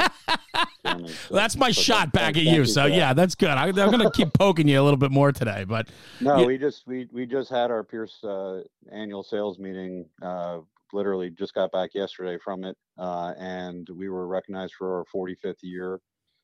so, 0.84 1.34
that's 1.34 1.56
my 1.56 1.70
shot 1.70 2.12
back 2.12 2.36
at 2.36 2.44
you. 2.44 2.64
So 2.64 2.86
yeah, 2.86 3.12
that's 3.12 3.34
good. 3.34 3.50
I, 3.50 3.68
am 3.68 3.74
going 3.74 3.98
to 3.98 4.10
keep 4.10 4.32
poking 4.32 4.66
you 4.66 4.80
a 4.80 4.84
little 4.84 4.96
bit 4.96 5.10
more 5.10 5.32
today, 5.32 5.64
but 5.64 5.88
no, 6.20 6.44
we 6.44 6.56
just 6.56 6.86
we 6.86 7.08
we 7.12 7.26
just 7.26 7.50
had 7.50 7.70
our 7.70 7.84
Pierce 7.84 8.24
uh, 8.24 8.62
annual 8.90 9.22
sales 9.22 9.58
meeting 9.58 10.06
uh, 10.22 10.60
literally 10.92 11.30
just 11.30 11.54
got 11.54 11.72
back 11.72 11.94
yesterday 11.94 12.38
from 12.42 12.64
it, 12.64 12.76
uh, 12.98 13.32
and 13.38 13.88
we 13.94 14.08
were 14.08 14.26
recognized 14.26 14.74
for 14.74 14.98
our 14.98 15.04
45th 15.14 15.62
year 15.62 16.00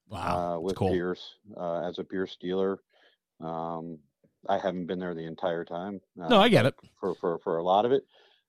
wow, 0.08 0.56
uh, 0.56 0.60
with 0.60 0.76
cool. 0.76 0.90
Pierce 0.90 1.36
uh, 1.56 1.82
as 1.88 1.98
a 1.98 2.04
Pierce 2.04 2.36
dealer. 2.40 2.80
Um, 3.40 3.98
I 4.48 4.58
haven't 4.58 4.86
been 4.86 4.98
there 4.98 5.14
the 5.14 5.26
entire 5.26 5.64
time. 5.64 6.00
no, 6.16 6.40
I 6.40 6.48
get 6.48 6.66
it 6.66 6.74
for 6.98 7.14
for 7.14 7.38
for 7.38 7.58
a 7.58 7.62
lot 7.62 7.84
of 7.84 7.92
it, 7.92 8.04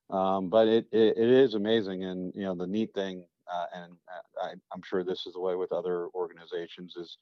um, 0.09 0.49
but 0.49 0.67
it, 0.67 0.87
it, 0.91 1.17
it 1.17 1.29
is 1.29 1.53
amazing, 1.53 2.03
and 2.03 2.33
you 2.35 2.43
know 2.43 2.55
the 2.55 2.67
neat 2.67 2.93
thing, 2.93 3.25
uh, 3.51 3.65
and 3.75 3.93
uh, 3.93 4.47
I, 4.47 4.51
am 4.51 4.81
sure 4.83 5.03
this 5.03 5.25
is 5.25 5.33
the 5.33 5.41
way 5.41 5.55
with 5.55 5.71
other 5.71 6.07
organizations 6.13 6.95
is. 6.95 7.17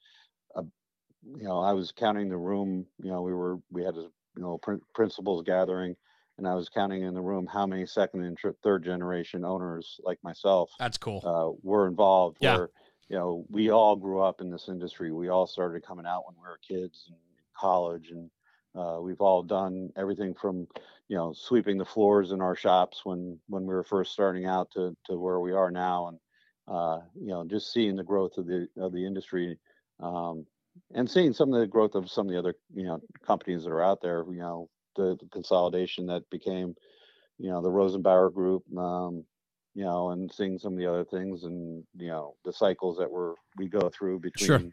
Uh, 0.54 0.62
you 1.36 1.44
know, 1.44 1.60
I 1.60 1.72
was 1.72 1.92
counting 1.92 2.28
the 2.28 2.36
room. 2.36 2.84
You 3.00 3.12
know, 3.12 3.22
we 3.22 3.32
were 3.32 3.58
we 3.70 3.84
had 3.84 3.96
a 3.96 4.08
you 4.36 4.42
know 4.42 4.58
pr- 4.58 4.82
principals 4.94 5.44
gathering, 5.44 5.94
and 6.42 6.50
I 6.50 6.54
was 6.56 6.68
counting 6.68 7.04
in 7.04 7.14
the 7.14 7.20
room 7.20 7.46
how 7.46 7.66
many 7.66 7.86
second 7.86 8.24
and 8.24 8.36
third 8.64 8.84
generation 8.84 9.44
owners 9.44 10.00
like 10.02 10.18
myself. 10.24 10.72
That's 10.76 10.98
cool. 10.98 11.22
Uh, 11.24 11.56
were 11.62 11.86
involved. 11.86 12.38
Yeah. 12.40 12.56
Where, 12.56 12.70
you 13.08 13.16
know, 13.16 13.44
we 13.48 13.70
all 13.70 13.94
grew 13.94 14.20
up 14.20 14.40
in 14.40 14.50
this 14.50 14.68
industry. 14.68 15.12
We 15.12 15.28
all 15.28 15.46
started 15.46 15.86
coming 15.86 16.04
out 16.04 16.24
when 16.26 16.34
we 16.34 16.42
were 16.42 16.58
kids 16.66 17.04
and 17.06 17.16
college, 17.56 18.10
and 18.10 18.28
uh, 18.74 19.00
we've 19.00 19.20
all 19.20 19.44
done 19.44 19.90
everything 19.96 20.34
from, 20.34 20.66
you 21.06 21.16
know, 21.16 21.32
sweeping 21.32 21.78
the 21.78 21.84
floors 21.84 22.32
in 22.32 22.40
our 22.40 22.56
shops 22.56 23.02
when 23.04 23.38
when 23.48 23.62
we 23.62 23.72
were 23.72 23.84
first 23.84 24.12
starting 24.12 24.46
out 24.46 24.68
to 24.72 24.96
to 25.06 25.16
where 25.16 25.38
we 25.38 25.52
are 25.52 25.70
now, 25.70 26.08
and 26.08 26.18
uh, 26.66 26.98
you 27.14 27.28
know, 27.28 27.44
just 27.44 27.72
seeing 27.72 27.94
the 27.94 28.02
growth 28.02 28.36
of 28.36 28.46
the 28.46 28.66
of 28.78 28.92
the 28.92 29.06
industry. 29.06 29.56
Um, 30.00 30.44
and 30.94 31.08
seeing 31.08 31.34
some 31.34 31.52
of 31.52 31.60
the 31.60 31.66
growth 31.66 31.94
of 31.94 32.10
some 32.10 32.26
of 32.26 32.32
the 32.32 32.38
other 32.38 32.54
you 32.74 32.84
know 32.84 32.98
companies 33.24 33.62
that 33.62 33.70
are 33.70 33.82
out 33.82 34.00
there 34.00 34.24
you 34.30 34.38
know 34.38 34.70
the, 34.96 35.16
the 35.20 35.28
consolidation 35.32 36.06
that 36.06 36.28
became, 36.30 36.74
you 37.38 37.50
know, 37.50 37.60
the 37.62 37.70
Rosenbauer 37.70 38.32
Group, 38.32 38.64
um, 38.76 39.24
you 39.74 39.84
know, 39.84 40.10
and 40.10 40.30
seeing 40.32 40.58
some 40.58 40.74
of 40.74 40.78
the 40.78 40.86
other 40.86 41.04
things 41.04 41.44
and 41.44 41.84
you 41.98 42.08
know 42.08 42.34
the 42.44 42.52
cycles 42.52 42.98
that 42.98 43.10
we're 43.10 43.34
we 43.56 43.68
go 43.68 43.90
through 43.90 44.20
between 44.20 44.72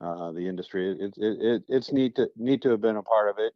sure. 0.00 0.08
uh, 0.08 0.32
the 0.32 0.46
industry. 0.46 0.90
It, 0.90 1.14
it, 1.16 1.38
it, 1.40 1.62
it's 1.68 1.92
neat 1.92 2.16
to 2.16 2.28
neat 2.36 2.62
to 2.62 2.70
have 2.70 2.80
been 2.80 2.96
a 2.96 3.02
part 3.02 3.28
of 3.28 3.36
it 3.38 3.52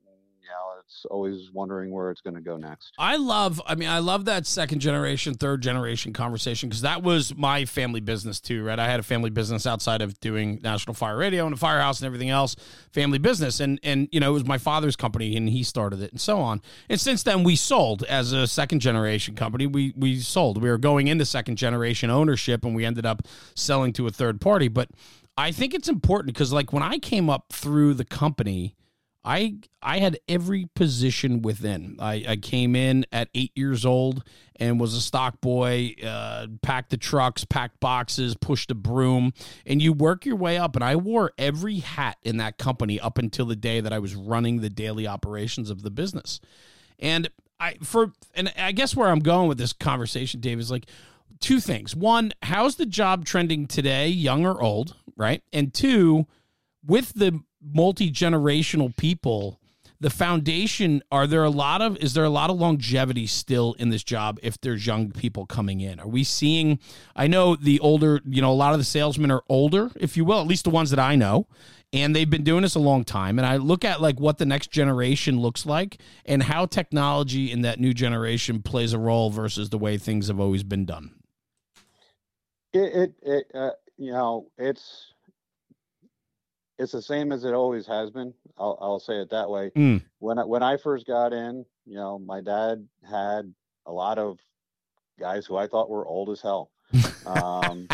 know, 0.48 0.80
it's 0.85 1.04
always 1.11 1.50
wondering 1.52 1.90
where 1.90 2.11
it's 2.11 2.20
going 2.20 2.35
to 2.35 2.40
go 2.40 2.56
next. 2.56 2.92
I 2.98 3.16
love, 3.16 3.61
I 3.66 3.74
mean, 3.74 3.88
I 3.88 3.98
love 3.98 4.26
that 4.26 4.46
second 4.46 4.80
generation, 4.80 5.35
third 5.35 5.62
generation 5.62 6.12
conversation 6.12 6.68
because 6.68 6.82
that 6.82 7.02
was 7.02 7.35
my 7.37 7.64
family 7.64 8.00
business 8.00 8.40
too, 8.40 8.64
right? 8.64 8.78
I 8.78 8.88
had 8.88 9.00
a 9.00 9.02
family 9.02 9.30
business 9.30 9.66
outside 9.66 10.02
of 10.02 10.18
doing 10.20 10.61
National 10.62 10.94
Fire 10.94 11.16
Radio 11.16 11.46
and 11.46 11.54
a 11.54 11.59
firehouse 11.59 12.00
and 12.00 12.06
everything 12.06 12.30
else, 12.30 12.56
family 12.92 13.18
business. 13.18 13.61
And, 13.61 13.80
and, 13.82 14.09
you 14.12 14.20
know, 14.20 14.30
it 14.30 14.35
was 14.35 14.46
my 14.46 14.59
father's 14.59 14.96
company 14.96 15.37
and 15.37 15.48
he 15.48 15.62
started 15.62 16.02
it 16.02 16.12
and 16.12 16.20
so 16.20 16.38
on. 16.38 16.62
And 16.88 17.00
since 17.00 17.22
then, 17.22 17.44
we 17.44 17.56
sold 17.56 18.02
as 18.04 18.32
a 18.32 18.46
second 18.46 18.80
generation 18.80 19.35
company. 19.35 19.66
We, 19.66 19.92
we 19.96 20.20
sold. 20.20 20.62
We 20.62 20.68
were 20.68 20.78
going 20.78 21.09
into 21.09 21.24
second 21.24 21.56
generation 21.56 22.11
ownership 22.11 22.64
and 22.64 22.74
we 22.74 22.85
ended 22.85 23.06
up 23.06 23.22
selling 23.54 23.92
to 23.94 24.06
a 24.06 24.11
third 24.11 24.40
party. 24.40 24.68
But 24.68 24.90
I 25.37 25.52
think 25.52 25.74
it's 25.74 25.88
important 25.88 26.35
because, 26.35 26.52
like, 26.52 26.72
when 26.72 26.82
I 26.82 26.98
came 26.98 27.28
up 27.28 27.52
through 27.52 27.94
the 27.94 28.04
company, 28.04 28.74
I 29.27 29.57
I 29.83 29.99
had 29.99 30.19
every 30.29 30.69
position 30.77 31.43
within. 31.43 31.97
I, 31.99 32.25
I 32.29 32.37
came 32.37 32.77
in 32.77 33.05
at 33.11 33.29
eight 33.35 33.51
years 33.57 33.85
old 33.85 34.23
and 34.55 34.79
was 34.79 34.95
a 34.95 35.01
stock 35.01 35.41
boy, 35.41 35.97
uh, 36.03 36.47
packed 36.62 36.91
the 36.91 36.97
trucks, 36.97 37.45
packed 37.45 37.81
boxes, 37.81 38.37
pushed 38.41 38.71
a 38.71 38.75
broom, 38.75 39.35
and 39.67 39.83
you 39.83 39.93
work 39.93 40.25
your 40.25 40.37
way 40.37 40.57
up. 40.57 40.77
And 40.77 40.85
I 40.85 40.95
wore 40.95 41.33
every 41.37 41.81
hat 41.81 42.19
in 42.23 42.37
that 42.37 42.57
company 42.57 43.01
up 43.01 43.19
until 43.19 43.47
the 43.47 43.57
day 43.57 43.81
that 43.81 43.93
I 43.93 43.99
was 43.99 44.15
running 44.15 44.61
the 44.61 44.71
daily 44.71 45.09
operations 45.09 45.71
of 45.71 45.83
the 45.83 45.91
business. 45.91 46.41
And 47.01 47.29
I 47.59 47.75
for 47.83 48.12
and 48.35 48.53
I 48.57 48.71
guess 48.71 48.95
where 48.95 49.09
I'm 49.09 49.19
going 49.19 49.49
with 49.49 49.59
this 49.59 49.73
conversation, 49.73 50.41
Dave, 50.41 50.61
is 50.61 50.71
like 50.71 50.87
two 51.41 51.59
things. 51.59 51.97
One, 51.97 52.33
how's 52.43 52.77
the 52.77 52.87
job 52.87 53.25
trending 53.25 53.67
today, 53.67 54.07
young 54.07 54.47
or 54.47 54.62
old, 54.62 54.95
right? 55.17 55.43
And 55.53 55.75
two, 55.75 56.29
with 56.87 57.12
the 57.15 57.41
multi 57.62 58.11
generational 58.11 58.97
people, 58.97 59.61
the 60.01 60.11
foundation 60.11 61.03
are 61.11 61.27
there 61.27 61.45
a 61.45 61.51
lot 61.51 61.81
of 61.81 61.97
is 61.99 62.14
there 62.14 62.25
a 62.25 62.31
lot 62.31 62.51
of 62.51 62.59
longevity 62.59 63.27
still 63.27 63.75
in 63.79 63.88
this 63.88 64.05
job 64.05 64.38
if 64.42 64.61
there's 64.61 64.87
young 64.87 65.11
people 65.11 65.47
coming 65.47 65.81
in? 65.81 65.99
Are 65.99 66.09
we 66.09 66.23
seeing 66.25 66.79
i 67.14 67.27
know 67.27 67.57
the 67.57 67.81
older 67.81 68.21
you 68.27 68.42
know 68.42 68.53
a 68.53 68.55
lot 68.55 68.73
of 68.73 68.79
the 68.79 68.85
salesmen 68.85 69.31
are 69.31 69.42
older 69.49 69.90
if 69.97 70.16
you 70.16 70.25
will 70.25 70.40
at 70.40 70.47
least 70.47 70.64
the 70.64 70.71
ones 70.71 70.90
that 70.90 70.99
i 70.99 71.16
know 71.16 71.47
and 71.92 72.14
they've 72.14 72.29
been 72.29 72.45
doing 72.45 72.62
this 72.62 72.75
a 72.75 72.81
long 72.81 73.05
time 73.05 73.38
and 73.38 73.47
i 73.47 73.57
look 73.57 73.85
at 73.85 74.01
like 74.01 74.21
what 74.21 74.38
the 74.38 74.47
next 74.47 74.71
generation 74.71 75.40
looks 75.40 75.64
like 75.64 75.99
and 76.27 76.42
how 76.42 76.66
technology 76.66 77.51
in 77.51 77.62
that 77.62 77.81
new 77.81 77.95
generation 77.95 78.62
plays 78.62 78.92
a 78.92 78.99
role 78.99 79.31
versus 79.31 79.71
the 79.71 79.79
way 79.79 79.97
things 79.97 80.29
have 80.29 80.40
always 80.40 80.62
been 80.62 80.85
done. 80.85 81.14
It, 82.73 82.95
it, 82.95 83.14
it 83.23 83.51
uh, 83.55 83.71
you 83.97 84.12
know 84.12 84.49
it's 84.59 85.14
it's 86.79 86.93
the 86.93 87.03
same 87.03 87.33
as 87.33 87.45
it 87.45 87.55
always 87.55 87.87
has 87.87 88.11
been. 88.11 88.35
I'll, 88.59 88.79
I'll 88.81 89.01
say 89.01 89.15
it 89.15 89.31
that 89.31 89.49
way. 89.49 89.71
Mm. 89.77 90.03
When 90.19 90.39
I, 90.39 90.45
when 90.45 90.62
I 90.62 90.77
first 90.77 91.07
got 91.07 91.33
in, 91.33 91.65
you 91.85 91.95
know, 91.95 92.19
my 92.19 92.41
dad 92.41 92.87
had 93.09 93.53
a 93.87 93.93
lot 93.93 94.19
of 94.19 94.39
guys 95.19 95.47
who 95.47 95.57
I 95.57 95.67
thought 95.67 95.89
were 95.89 96.07
old 96.07 96.31
as 96.31 96.41
hell. 96.41 96.71
Um, 97.27 97.89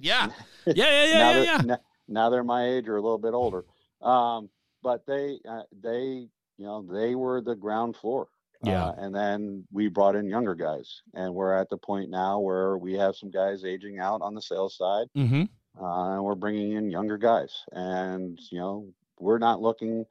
yeah, 0.00 0.30
yeah, 0.66 0.72
yeah, 0.74 1.04
yeah, 1.04 1.18
now 1.18 1.30
yeah. 1.30 1.62
yeah. 1.64 1.76
Now, 2.08 2.28
they're 2.28 2.42
my 2.42 2.66
age 2.66 2.88
or 2.88 2.96
a 2.96 3.00
little 3.00 3.18
bit 3.18 3.32
older. 3.32 3.64
Um, 4.02 4.50
but 4.82 5.06
they, 5.06 5.38
uh, 5.48 5.62
they, 5.80 6.26
you 6.58 6.66
know, 6.66 6.82
they 6.82 7.14
were 7.14 7.40
the 7.40 7.54
ground 7.54 7.94
floor. 7.94 8.26
Yeah. 8.64 8.86
Uh, 8.86 8.94
and 8.98 9.14
then 9.14 9.64
we 9.70 9.86
brought 9.86 10.16
in 10.16 10.26
younger 10.26 10.56
guys, 10.56 11.02
and 11.14 11.32
we're 11.32 11.56
at 11.56 11.70
the 11.70 11.76
point 11.76 12.10
now 12.10 12.40
where 12.40 12.76
we 12.76 12.94
have 12.94 13.14
some 13.14 13.30
guys 13.30 13.64
aging 13.64 14.00
out 14.00 14.22
on 14.22 14.34
the 14.34 14.42
sales 14.42 14.76
side. 14.76 15.06
Mm-hmm 15.16 15.44
uh, 15.80 16.14
and 16.14 16.24
we're 16.24 16.34
bringing 16.34 16.72
in 16.72 16.90
younger 16.90 17.18
guys. 17.18 17.64
And 17.72 18.38
you 18.50 18.58
know, 18.58 18.88
we're 19.18 19.38
not 19.38 19.60
looking 19.60 20.06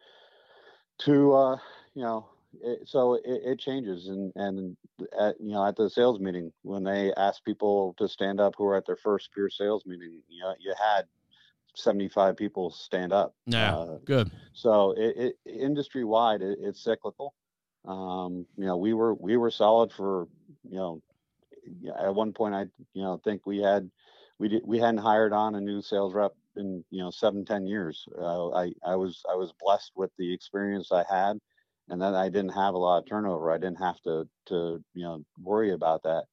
to, 1.00 1.34
uh, 1.34 1.58
you 1.94 2.04
know, 2.04 2.28
it, 2.62 2.88
so 2.88 3.16
it, 3.16 3.24
it, 3.26 3.60
changes. 3.60 4.08
And 4.08 4.32
and 4.36 4.78
at, 5.20 5.40
you 5.40 5.52
know, 5.52 5.66
at 5.66 5.76
the 5.76 5.90
sales 5.90 6.20
meeting 6.20 6.52
when 6.62 6.84
they 6.84 7.14
ask 7.16 7.44
people 7.44 7.96
to 7.98 8.08
stand 8.08 8.40
up 8.40 8.54
who 8.58 8.66
are 8.66 8.78
at 8.78 8.86
their 8.86 8.98
first 8.98 9.34
Pierce 9.34 9.58
sales 9.58 9.86
meeting, 9.86 10.22
you 10.30 10.42
know, 10.42 10.54
you 10.60 10.74
had 10.78 11.06
75 11.76 12.38
people 12.38 12.70
stand 12.70 13.12
up. 13.12 13.34
Yeah, 13.46 13.76
uh, 13.76 13.98
good. 14.06 14.32
So 14.54 14.92
it, 14.98 15.36
it 15.46 15.52
industry 15.60 16.04
wide, 16.04 16.42
it's 16.42 16.84
cyclical. 16.84 17.34
Um, 17.86 18.46
you 18.58 18.66
know, 18.66 18.78
we 18.78 18.94
were 18.94 19.14
we 19.14 19.36
were 19.38 19.52
solid 19.52 19.92
for 19.92 20.28
you 20.70 20.78
know, 20.78 21.02
at 22.00 22.14
one 22.14 22.34
point 22.34 22.56
I, 22.56 22.66
you 22.94 23.04
know, 23.04 23.20
think 23.24 23.46
we 23.46 23.60
had, 23.60 23.90
we 24.44 24.50
did, 24.50 24.64
we 24.66 24.78
hadn't 24.78 24.98
hired 24.98 25.32
on 25.32 25.56
a 25.56 25.62
new 25.62 25.82
sales 25.82 26.14
rep 26.14 26.34
in, 26.58 26.84
you 26.92 27.02
know, 27.02 27.10
seven, 27.10 27.46
ten 27.46 27.66
years. 27.66 28.06
Uh, 28.20 28.50
I, 28.50 28.74
I 28.86 28.94
was, 28.98 29.24
I 29.32 29.36
was 29.36 29.54
blessed 29.58 29.94
with 29.96 30.12
the 30.18 30.34
experience 30.34 30.92
I 30.92 31.06
had 31.10 31.38
and 31.88 32.02
then 32.02 32.14
I 32.14 32.28
didn't 32.28 32.52
have 32.52 32.74
a 32.74 32.78
lot 32.78 32.98
of 32.98 33.06
turnover. 33.08 33.54
I 33.54 33.58
didn't 33.58 33.80
have 33.80 34.02
to, 34.02 34.28
to, 34.48 34.84
you 34.94 35.04
know, 35.04 35.24
worry 35.42 35.72
about 35.72 36.04
that 36.04 36.26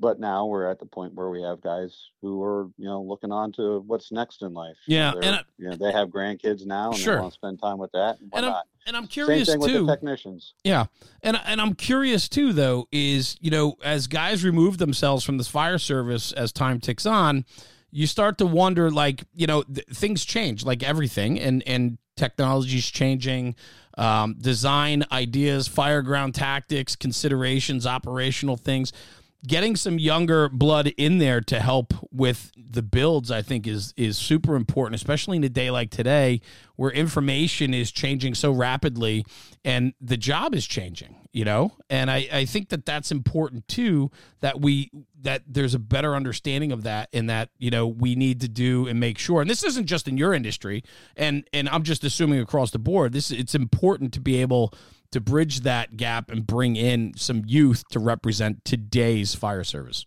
but 0.00 0.18
now 0.18 0.46
we're 0.46 0.68
at 0.68 0.78
the 0.78 0.86
point 0.86 1.14
where 1.14 1.30
we 1.30 1.42
have 1.42 1.60
guys 1.60 2.10
who 2.20 2.42
are 2.42 2.68
you 2.76 2.86
know 2.86 3.02
looking 3.02 3.32
on 3.32 3.52
to 3.52 3.80
what's 3.86 4.10
next 4.10 4.42
in 4.42 4.52
life. 4.52 4.76
Yeah 4.86 5.12
They're, 5.12 5.24
and 5.24 5.34
I, 5.36 5.42
you 5.58 5.70
know 5.70 5.76
they 5.76 5.92
have 5.92 6.08
grandkids 6.08 6.66
now 6.66 6.90
and 6.90 6.98
sure. 6.98 7.16
they 7.16 7.20
want 7.20 7.32
to 7.32 7.34
spend 7.34 7.60
time 7.60 7.78
with 7.78 7.92
that 7.92 8.18
and, 8.20 8.30
and, 8.34 8.46
I'm, 8.46 8.62
and 8.86 8.96
I'm 8.96 9.06
curious 9.06 9.48
Same 9.48 9.60
thing 9.60 9.68
too 9.68 9.78
with 9.78 9.86
the 9.86 9.92
technicians. 9.92 10.54
Yeah 10.64 10.86
and 11.22 11.40
and 11.44 11.60
I'm 11.60 11.74
curious 11.74 12.28
too 12.28 12.52
though 12.52 12.88
is 12.92 13.36
you 13.40 13.50
know 13.50 13.76
as 13.82 14.06
guys 14.06 14.44
remove 14.44 14.78
themselves 14.78 15.24
from 15.24 15.38
this 15.38 15.48
fire 15.48 15.78
service 15.78 16.32
as 16.32 16.52
time 16.52 16.80
ticks 16.80 17.06
on 17.06 17.44
you 17.90 18.08
start 18.08 18.38
to 18.38 18.46
wonder 18.46 18.90
like 18.90 19.24
you 19.34 19.46
know 19.46 19.62
th- 19.62 19.86
things 19.86 20.24
change 20.24 20.64
like 20.64 20.82
everything 20.82 21.38
and 21.38 21.62
and 21.66 21.98
technology's 22.16 22.90
changing 22.90 23.54
um, 23.96 24.34
design 24.40 25.04
ideas 25.12 25.68
fireground 25.68 26.34
tactics 26.34 26.96
considerations 26.96 27.86
operational 27.86 28.56
things 28.56 28.92
getting 29.46 29.76
some 29.76 29.98
younger 29.98 30.48
blood 30.48 30.88
in 30.96 31.18
there 31.18 31.40
to 31.40 31.60
help 31.60 31.92
with 32.10 32.50
the 32.56 32.82
builds 32.82 33.30
i 33.30 33.42
think 33.42 33.66
is 33.66 33.92
is 33.96 34.16
super 34.16 34.56
important 34.56 34.94
especially 34.94 35.36
in 35.36 35.44
a 35.44 35.48
day 35.48 35.70
like 35.70 35.90
today 35.90 36.40
where 36.76 36.90
information 36.90 37.72
is 37.74 37.92
changing 37.92 38.34
so 38.34 38.50
rapidly 38.50 39.24
and 39.64 39.94
the 40.00 40.16
job 40.16 40.54
is 40.54 40.66
changing 40.66 41.16
you 41.34 41.44
know? 41.44 41.72
And 41.90 42.10
i 42.10 42.28
i 42.32 42.44
think 42.46 42.70
that 42.70 42.86
that's 42.86 43.10
important 43.10 43.66
too 43.68 44.10
that 44.40 44.60
we 44.60 44.90
that 45.20 45.42
there's 45.46 45.74
a 45.74 45.78
better 45.78 46.14
understanding 46.14 46.70
of 46.70 46.84
that 46.84 47.08
and 47.12 47.28
that 47.28 47.50
you 47.58 47.70
know 47.70 47.86
we 47.86 48.14
need 48.14 48.40
to 48.40 48.48
do 48.48 48.86
and 48.86 49.00
make 49.00 49.18
sure. 49.18 49.40
And 49.40 49.50
this 49.50 49.64
isn't 49.64 49.86
just 49.86 50.06
in 50.06 50.16
your 50.16 50.32
industry 50.32 50.84
and 51.16 51.46
and 51.52 51.68
i'm 51.68 51.82
just 51.82 52.04
assuming 52.04 52.38
across 52.38 52.70
the 52.70 52.78
board 52.78 53.12
this 53.12 53.30
it's 53.30 53.54
important 53.54 54.14
to 54.14 54.20
be 54.20 54.40
able 54.40 54.72
to 55.14 55.20
bridge 55.20 55.60
that 55.60 55.96
gap 55.96 56.28
and 56.28 56.44
bring 56.44 56.74
in 56.74 57.14
some 57.16 57.44
youth 57.46 57.84
to 57.88 58.00
represent 58.00 58.64
today's 58.64 59.32
fire 59.32 59.62
service. 59.62 60.04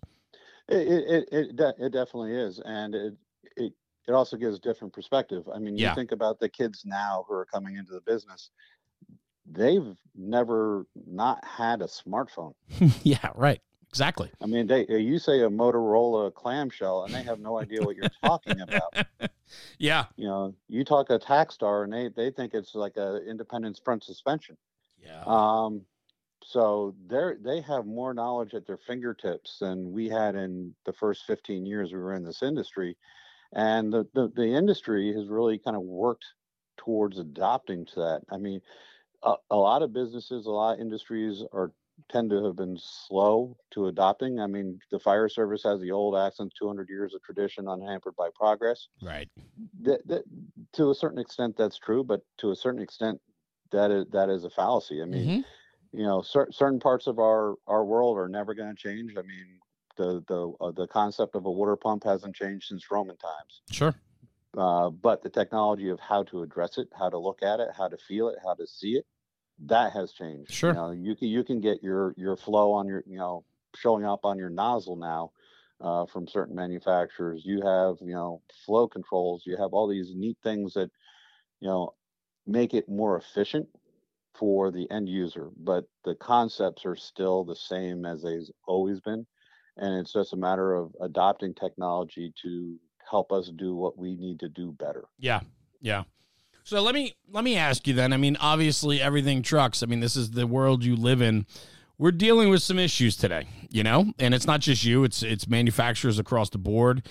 It 0.67 0.75
it 0.75 1.29
it, 1.31 1.75
it 1.79 1.91
definitely 1.93 2.33
is, 2.33 2.59
and 2.65 2.93
it 2.93 3.13
it 3.55 3.71
it 4.05 4.11
also 4.11 4.35
gives 4.35 4.57
a 4.57 4.59
different 4.59 4.93
perspective. 4.93 5.47
I 5.53 5.59
mean, 5.59 5.77
you 5.77 5.85
yeah. 5.85 5.95
think 5.95 6.11
about 6.11 6.41
the 6.41 6.49
kids 6.49 6.83
now 6.85 7.23
who 7.25 7.35
are 7.35 7.45
coming 7.45 7.77
into 7.77 7.93
the 7.93 8.01
business; 8.01 8.49
they've 9.49 9.95
never 10.13 10.85
not 11.09 11.41
had 11.45 11.81
a 11.81 11.85
smartphone. 11.85 12.53
yeah, 13.03 13.29
right. 13.33 13.61
Exactly. 13.89 14.29
I 14.41 14.45
mean, 14.45 14.67
they 14.67 14.85
you 14.89 15.19
say 15.19 15.39
a 15.43 15.49
Motorola 15.49 16.33
clamshell, 16.33 17.05
and 17.05 17.13
they 17.13 17.23
have 17.23 17.39
no 17.39 17.57
idea 17.59 17.81
what 17.81 17.95
you're 17.95 18.09
talking 18.21 18.59
about. 18.59 19.07
yeah. 19.79 20.07
You 20.17 20.27
know, 20.27 20.53
you 20.67 20.83
talk 20.83 21.09
a 21.11 21.17
Takstar, 21.17 21.85
and 21.85 21.93
they 21.93 22.09
they 22.09 22.29
think 22.29 22.53
it's 22.53 22.75
like 22.75 22.97
a 22.97 23.21
independent 23.25 23.79
front 23.85 24.03
suspension. 24.03 24.57
Yeah. 25.01 25.23
Um, 25.25 25.85
so 26.43 26.95
they 27.07 27.33
they 27.39 27.61
have 27.61 27.85
more 27.85 28.13
knowledge 28.13 28.53
at 28.53 28.65
their 28.65 28.77
fingertips 28.77 29.59
than 29.59 29.91
we 29.91 30.07
had 30.07 30.35
in 30.35 30.75
the 30.85 30.93
first 30.93 31.25
15 31.25 31.65
years 31.65 31.91
we 31.91 31.99
were 31.99 32.13
in 32.13 32.23
this 32.23 32.43
industry, 32.43 32.97
and 33.53 33.91
the 33.91 34.07
the, 34.13 34.29
the 34.35 34.47
industry 34.47 35.13
has 35.13 35.27
really 35.27 35.59
kind 35.59 35.75
of 35.75 35.83
worked 35.83 36.25
towards 36.77 37.19
adopting 37.19 37.85
to 37.85 37.95
that. 37.95 38.21
I 38.31 38.37
mean, 38.37 38.61
a, 39.23 39.35
a 39.49 39.55
lot 39.57 39.81
of 39.81 39.93
businesses, 39.93 40.45
a 40.45 40.51
lot 40.51 40.75
of 40.75 40.79
industries 40.79 41.43
are 41.51 41.73
tend 42.09 42.29
to 42.29 42.43
have 42.45 42.55
been 42.55 42.77
slow 42.79 43.57
to 43.71 43.87
adopting. 43.87 44.39
I 44.39 44.47
mean, 44.47 44.79
the 44.91 44.99
fire 44.99 45.27
service 45.29 45.63
has 45.63 45.81
the 45.81 45.91
old 45.91 46.15
accent, 46.15 46.53
200 46.57 46.89
years 46.89 47.13
of 47.13 47.23
tradition 47.23 47.67
unhampered 47.67 48.15
by 48.15 48.29
progress. 48.35 48.87
Right. 49.01 49.29
That, 49.81 50.23
to 50.73 50.91
a 50.91 50.95
certain 50.95 51.19
extent, 51.19 51.57
that's 51.57 51.77
true, 51.77 52.03
but 52.03 52.21
to 52.37 52.51
a 52.51 52.55
certain 52.55 52.81
extent, 52.81 53.19
that 53.71 53.91
is 53.91 54.05
that 54.11 54.29
is 54.29 54.43
a 54.43 54.49
fallacy. 54.49 55.01
I 55.01 55.05
mean, 55.05 55.27
mm-hmm. 55.27 55.97
you 55.99 56.05
know, 56.05 56.21
cer- 56.21 56.51
certain 56.51 56.79
parts 56.79 57.07
of 57.07 57.19
our 57.19 57.55
our 57.67 57.83
world 57.85 58.17
are 58.17 58.29
never 58.29 58.53
going 58.53 58.75
to 58.75 58.81
change. 58.81 59.11
I 59.17 59.21
mean, 59.21 59.59
the 59.97 60.23
the 60.27 60.53
uh, 60.61 60.71
the 60.71 60.87
concept 60.87 61.35
of 61.35 61.45
a 61.45 61.51
water 61.51 61.75
pump 61.75 62.03
hasn't 62.03 62.35
changed 62.35 62.67
since 62.67 62.89
Roman 62.89 63.17
times. 63.17 63.61
Sure. 63.71 63.95
Uh, 64.57 64.89
but 64.89 65.21
the 65.21 65.29
technology 65.29 65.89
of 65.89 65.99
how 65.99 66.23
to 66.23 66.41
address 66.41 66.77
it, 66.77 66.87
how 66.97 67.09
to 67.09 67.17
look 67.17 67.43
at 67.43 67.59
it, 67.59 67.69
how 67.77 67.87
to 67.87 67.97
feel 67.97 68.29
it, 68.29 68.37
how 68.43 68.55
to 68.55 68.65
see 68.65 68.93
it, 68.93 69.05
that 69.65 69.91
has 69.93 70.11
changed. 70.13 70.51
Sure. 70.51 70.71
You 70.71 70.75
know, 70.75 70.91
you 70.91 71.15
can 71.15 71.27
you 71.27 71.43
can 71.43 71.61
get 71.61 71.83
your 71.83 72.13
your 72.17 72.37
flow 72.37 72.71
on 72.71 72.87
your 72.87 73.03
you 73.05 73.17
know 73.17 73.43
showing 73.75 74.05
up 74.05 74.21
on 74.23 74.37
your 74.37 74.49
nozzle 74.49 74.95
now 74.95 75.31
uh, 75.81 76.05
from 76.05 76.27
certain 76.27 76.55
manufacturers. 76.55 77.43
You 77.45 77.61
have 77.61 77.97
you 78.01 78.13
know 78.13 78.41
flow 78.65 78.87
controls. 78.87 79.43
You 79.45 79.57
have 79.57 79.73
all 79.73 79.87
these 79.87 80.13
neat 80.15 80.37
things 80.43 80.73
that 80.73 80.89
you 81.59 81.67
know 81.67 81.93
make 82.47 82.73
it 82.73 82.89
more 82.89 83.17
efficient 83.17 83.67
for 84.37 84.71
the 84.71 84.89
end 84.91 85.09
user, 85.09 85.49
but 85.57 85.85
the 86.05 86.15
concepts 86.15 86.85
are 86.85 86.95
still 86.95 87.43
the 87.43 87.55
same 87.55 88.05
as 88.05 88.23
they've 88.23 88.49
always 88.67 88.99
been. 88.99 89.25
And 89.77 89.99
it's 89.99 90.13
just 90.13 90.33
a 90.33 90.37
matter 90.37 90.73
of 90.73 90.95
adopting 91.01 91.53
technology 91.53 92.33
to 92.43 92.77
help 93.09 93.31
us 93.31 93.51
do 93.55 93.75
what 93.75 93.97
we 93.97 94.15
need 94.15 94.39
to 94.39 94.49
do 94.49 94.71
better. 94.71 95.05
Yeah. 95.19 95.41
Yeah. 95.81 96.03
So 96.63 96.81
let 96.81 96.93
me 96.95 97.15
let 97.31 97.43
me 97.43 97.55
ask 97.55 97.87
you 97.87 97.93
then. 97.93 98.11
I 98.11 98.17
mean, 98.17 98.35
obviously 98.39 99.01
everything 99.01 99.41
trucks. 99.41 99.81
I 99.81 99.85
mean, 99.85 100.01
this 100.01 100.15
is 100.15 100.31
the 100.31 100.45
world 100.45 100.83
you 100.83 100.95
live 100.95 101.21
in. 101.21 101.45
We're 101.97 102.11
dealing 102.11 102.49
with 102.49 102.61
some 102.61 102.77
issues 102.77 103.15
today, 103.15 103.47
you 103.69 103.83
know? 103.83 104.11
And 104.19 104.33
it's 104.33 104.45
not 104.45 104.59
just 104.59 104.83
you, 104.83 105.03
it's 105.03 105.23
it's 105.23 105.47
manufacturers 105.47 106.19
across 106.19 106.49
the 106.49 106.57
board 106.57 107.07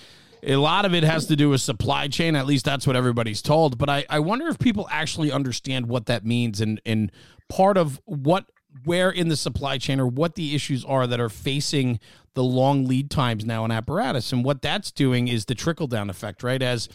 a 0.47 0.55
lot 0.55 0.85
of 0.85 0.93
it 0.93 1.03
has 1.03 1.25
to 1.25 1.35
do 1.35 1.49
with 1.49 1.59
supply 1.59 2.07
chain. 2.07 2.35
At 2.35 2.45
least 2.45 2.63
that's 2.63 2.87
what 2.87 2.95
everybody's 2.95 3.41
told. 3.41 3.77
But 3.77 3.89
I, 3.89 4.05
I 4.09 4.19
wonder 4.19 4.47
if 4.47 4.57
people 4.57 4.87
actually 4.89 5.31
understand 5.31 5.87
what 5.87 6.05
that 6.05 6.25
means 6.25 6.61
and, 6.61 6.81
and 6.85 7.11
part 7.49 7.77
of 7.77 7.99
what 8.05 8.45
where 8.85 9.09
in 9.09 9.27
the 9.27 9.35
supply 9.35 9.77
chain 9.77 9.99
or 9.99 10.07
what 10.07 10.35
the 10.35 10.55
issues 10.55 10.85
are 10.85 11.07
that 11.07 11.19
are 11.19 11.29
facing 11.29 11.99
the 12.35 12.43
long 12.43 12.85
lead 12.85 13.09
times 13.09 13.43
now 13.43 13.65
in 13.65 13.71
apparatus. 13.71 14.31
And 14.31 14.45
what 14.45 14.61
that's 14.61 14.91
doing 14.91 15.27
is 15.27 15.45
the 15.45 15.55
trickle 15.55 15.87
down 15.87 16.09
effect, 16.09 16.43
right? 16.43 16.61
As 16.61 16.87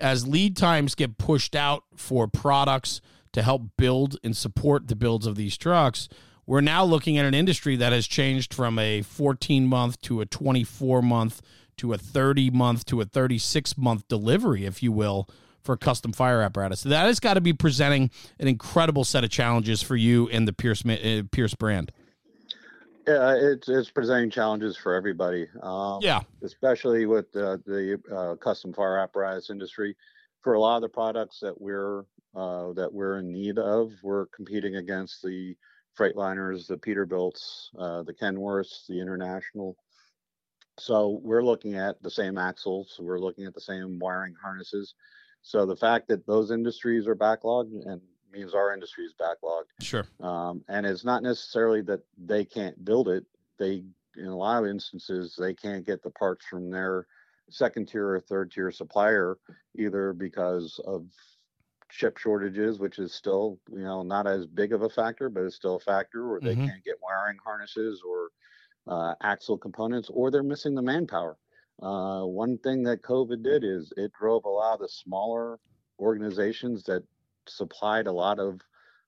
as 0.00 0.26
lead 0.26 0.56
times 0.56 0.94
get 0.94 1.16
pushed 1.16 1.56
out 1.56 1.84
for 1.96 2.28
products 2.28 3.00
to 3.32 3.42
help 3.42 3.62
build 3.76 4.16
and 4.22 4.36
support 4.36 4.88
the 4.88 4.96
builds 4.96 5.26
of 5.26 5.36
these 5.36 5.56
trucks, 5.56 6.08
we're 6.46 6.60
now 6.60 6.84
looking 6.84 7.16
at 7.16 7.24
an 7.24 7.34
industry 7.34 7.76
that 7.76 7.92
has 7.92 8.06
changed 8.06 8.52
from 8.52 8.78
a 8.78 9.02
14 9.02 9.66
month 9.66 10.00
to 10.02 10.20
a 10.20 10.26
24 10.26 11.02
month 11.02 11.40
to 11.78 11.92
a 11.92 11.98
30 11.98 12.50
month 12.50 12.84
to 12.86 13.00
a 13.00 13.04
36 13.04 13.76
month 13.76 14.06
delivery, 14.08 14.64
if 14.64 14.82
you 14.82 14.92
will, 14.92 15.28
for 15.62 15.76
custom 15.76 16.12
fire 16.12 16.42
apparatus. 16.42 16.82
That 16.82 17.06
has 17.06 17.20
got 17.20 17.34
to 17.34 17.40
be 17.40 17.52
presenting 17.52 18.10
an 18.38 18.48
incredible 18.48 19.04
set 19.04 19.24
of 19.24 19.30
challenges 19.30 19.82
for 19.82 19.96
you 19.96 20.28
and 20.28 20.46
the 20.46 20.52
Pierce 20.52 20.84
uh, 20.84 21.22
Pierce 21.30 21.54
brand. 21.54 21.92
Yeah, 23.06 23.34
it's 23.40 23.68
it's 23.68 23.90
presenting 23.90 24.30
challenges 24.30 24.76
for 24.76 24.94
everybody. 24.94 25.46
Um, 25.62 26.00
yeah, 26.02 26.20
especially 26.42 27.06
with 27.06 27.34
uh, 27.34 27.56
the 27.64 28.00
uh, 28.14 28.36
custom 28.36 28.72
fire 28.72 28.98
apparatus 28.98 29.50
industry. 29.50 29.96
For 30.42 30.54
a 30.54 30.60
lot 30.60 30.76
of 30.76 30.82
the 30.82 30.88
products 30.88 31.40
that 31.40 31.58
we're 31.60 32.00
uh, 32.34 32.72
that 32.74 32.92
we're 32.92 33.18
in 33.18 33.32
need 33.32 33.58
of, 33.58 33.92
we're 34.02 34.26
competing 34.26 34.76
against 34.76 35.22
the 35.22 35.56
Freightliners, 35.98 36.66
the 36.66 36.76
Peterbilts, 36.76 37.70
uh, 37.78 38.02
the 38.02 38.12
Kenworths, 38.12 38.86
the 38.86 39.00
International 39.00 39.76
so 40.78 41.20
we're 41.22 41.42
looking 41.42 41.74
at 41.74 42.02
the 42.02 42.10
same 42.10 42.38
axles, 42.38 42.96
we're 43.00 43.18
looking 43.18 43.44
at 43.44 43.54
the 43.54 43.60
same 43.60 43.98
wiring 43.98 44.34
harnesses. 44.40 44.94
So 45.42 45.66
the 45.66 45.76
fact 45.76 46.08
that 46.08 46.26
those 46.26 46.50
industries 46.50 47.06
are 47.06 47.16
backlogged 47.16 47.86
and 47.86 48.00
means 48.32 48.54
our 48.54 48.72
industry 48.72 49.04
is 49.04 49.14
backlogged. 49.20 49.70
Sure. 49.80 50.06
Um, 50.20 50.62
and 50.68 50.86
it's 50.86 51.04
not 51.04 51.22
necessarily 51.22 51.82
that 51.82 52.00
they 52.16 52.44
can't 52.44 52.84
build 52.84 53.08
it. 53.08 53.24
They, 53.58 53.84
in 54.16 54.26
a 54.26 54.36
lot 54.36 54.62
of 54.62 54.68
instances, 54.68 55.36
they 55.38 55.54
can't 55.54 55.86
get 55.86 56.02
the 56.02 56.10
parts 56.10 56.44
from 56.46 56.70
their 56.70 57.06
second 57.50 57.88
tier 57.88 58.14
or 58.14 58.20
third 58.20 58.50
tier 58.50 58.70
supplier, 58.70 59.38
either 59.76 60.12
because 60.12 60.80
of 60.86 61.06
chip 61.90 62.18
shortages, 62.18 62.78
which 62.78 62.98
is 62.98 63.14
still, 63.14 63.58
you 63.70 63.82
know, 63.82 64.02
not 64.02 64.26
as 64.26 64.46
big 64.46 64.72
of 64.72 64.82
a 64.82 64.88
factor, 64.88 65.30
but 65.30 65.44
it's 65.44 65.56
still 65.56 65.76
a 65.76 65.80
factor, 65.80 66.30
or 66.30 66.40
they 66.40 66.52
mm-hmm. 66.54 66.66
can't 66.66 66.84
get 66.84 66.96
wiring 67.02 67.38
harnesses 67.42 68.02
or 68.06 68.28
uh, 68.88 69.14
axle 69.22 69.58
components, 69.58 70.10
or 70.12 70.30
they're 70.30 70.42
missing 70.42 70.74
the 70.74 70.82
manpower. 70.82 71.36
Uh, 71.80 72.24
one 72.24 72.58
thing 72.58 72.82
that 72.82 73.02
COVID 73.02 73.42
did 73.42 73.62
is 73.62 73.92
it 73.96 74.12
drove 74.18 74.44
a 74.44 74.48
lot 74.48 74.74
of 74.74 74.80
the 74.80 74.88
smaller 74.88 75.60
organizations 76.00 76.82
that 76.84 77.04
supplied 77.46 78.06
a 78.06 78.12
lot 78.12 78.38
of 78.38 78.60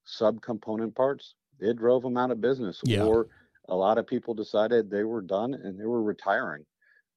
subcomponent 0.07 0.95
parts. 0.95 1.35
It 1.59 1.77
drove 1.77 2.03
them 2.03 2.17
out 2.17 2.31
of 2.31 2.41
business, 2.41 2.81
yeah. 2.85 3.03
or 3.03 3.29
a 3.69 3.75
lot 3.75 3.99
of 3.99 4.07
people 4.07 4.35
decided 4.35 4.91
they 4.91 5.05
were 5.05 5.21
done 5.21 5.55
and 5.55 5.79
they 5.79 5.87
were 5.87 6.03
retiring. 6.03 6.65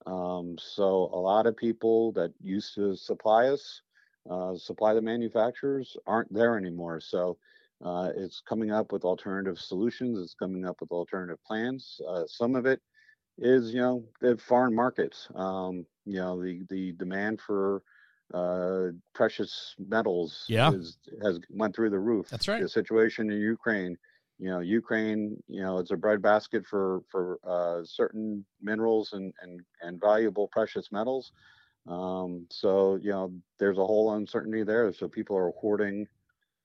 Um, 0.06 0.58
so 0.60 1.10
a 1.14 1.20
lot 1.20 1.46
of 1.46 1.56
people 1.56 2.12
that 2.14 2.34
used 2.42 2.76
to 2.76 2.96
supply 2.96 3.48
us, 3.48 3.82
uh, 4.30 4.56
supply 4.56 4.94
the 4.94 5.02
manufacturers, 5.02 5.96
aren't 6.06 6.34
there 6.34 6.58
anymore. 6.58 7.00
So 7.00 7.38
Uh, 7.84 8.10
it's 8.16 8.42
coming 8.48 8.72
up 8.72 8.92
with 8.92 9.04
alternative 9.04 9.60
solutions. 9.60 10.18
It's 10.18 10.34
coming 10.34 10.66
up 10.66 10.80
with 10.80 10.92
alternative 10.92 11.40
plans. 11.46 12.00
Uh, 12.08 12.24
some 12.28 12.56
of 12.56 12.66
it 12.66 12.80
is, 13.38 13.74
you 13.74 13.82
know, 13.82 14.04
the 14.22 14.38
foreign 14.38 14.74
markets. 14.74 15.28
Um, 15.36 15.86
you 16.06 16.20
know, 16.20 16.42
the 16.42 16.62
the 16.70 16.94
demand 16.94 17.42
for 17.42 17.84
uh, 18.34 18.88
precious 19.14 19.76
metals 19.78 20.46
yeah. 20.48 20.72
is, 20.72 20.98
has 21.24 21.40
went 21.50 21.76
through 21.76 21.90
the 21.90 22.00
roof. 22.00 22.30
That's 22.30 22.48
right. 22.48 22.62
The 22.62 22.70
situation 22.70 23.30
in 23.32 23.40
Ukraine, 23.40 23.98
you 24.40 24.50
know, 24.50 24.60
Ukraine, 24.60 25.38
you 25.48 25.62
know, 25.62 25.78
it's 25.80 25.92
a 25.92 25.98
breadbasket 25.98 26.66
for 26.66 27.02
for 27.12 27.40
uh, 27.44 27.86
certain 27.86 28.46
minerals 28.62 29.14
and 29.14 29.34
and 29.42 29.62
and 29.82 30.00
valuable 30.00 30.48
precious 30.52 30.92
metals. 30.92 31.32
Um, 31.88 32.48
so 32.50 32.98
you 33.02 33.12
know, 33.12 33.34
there's 33.60 33.78
a 33.78 33.86
whole 33.86 34.14
uncertainty 34.14 34.64
there. 34.64 34.92
So 34.94 35.08
people 35.08 35.38
are 35.38 35.52
hoarding 35.60 36.08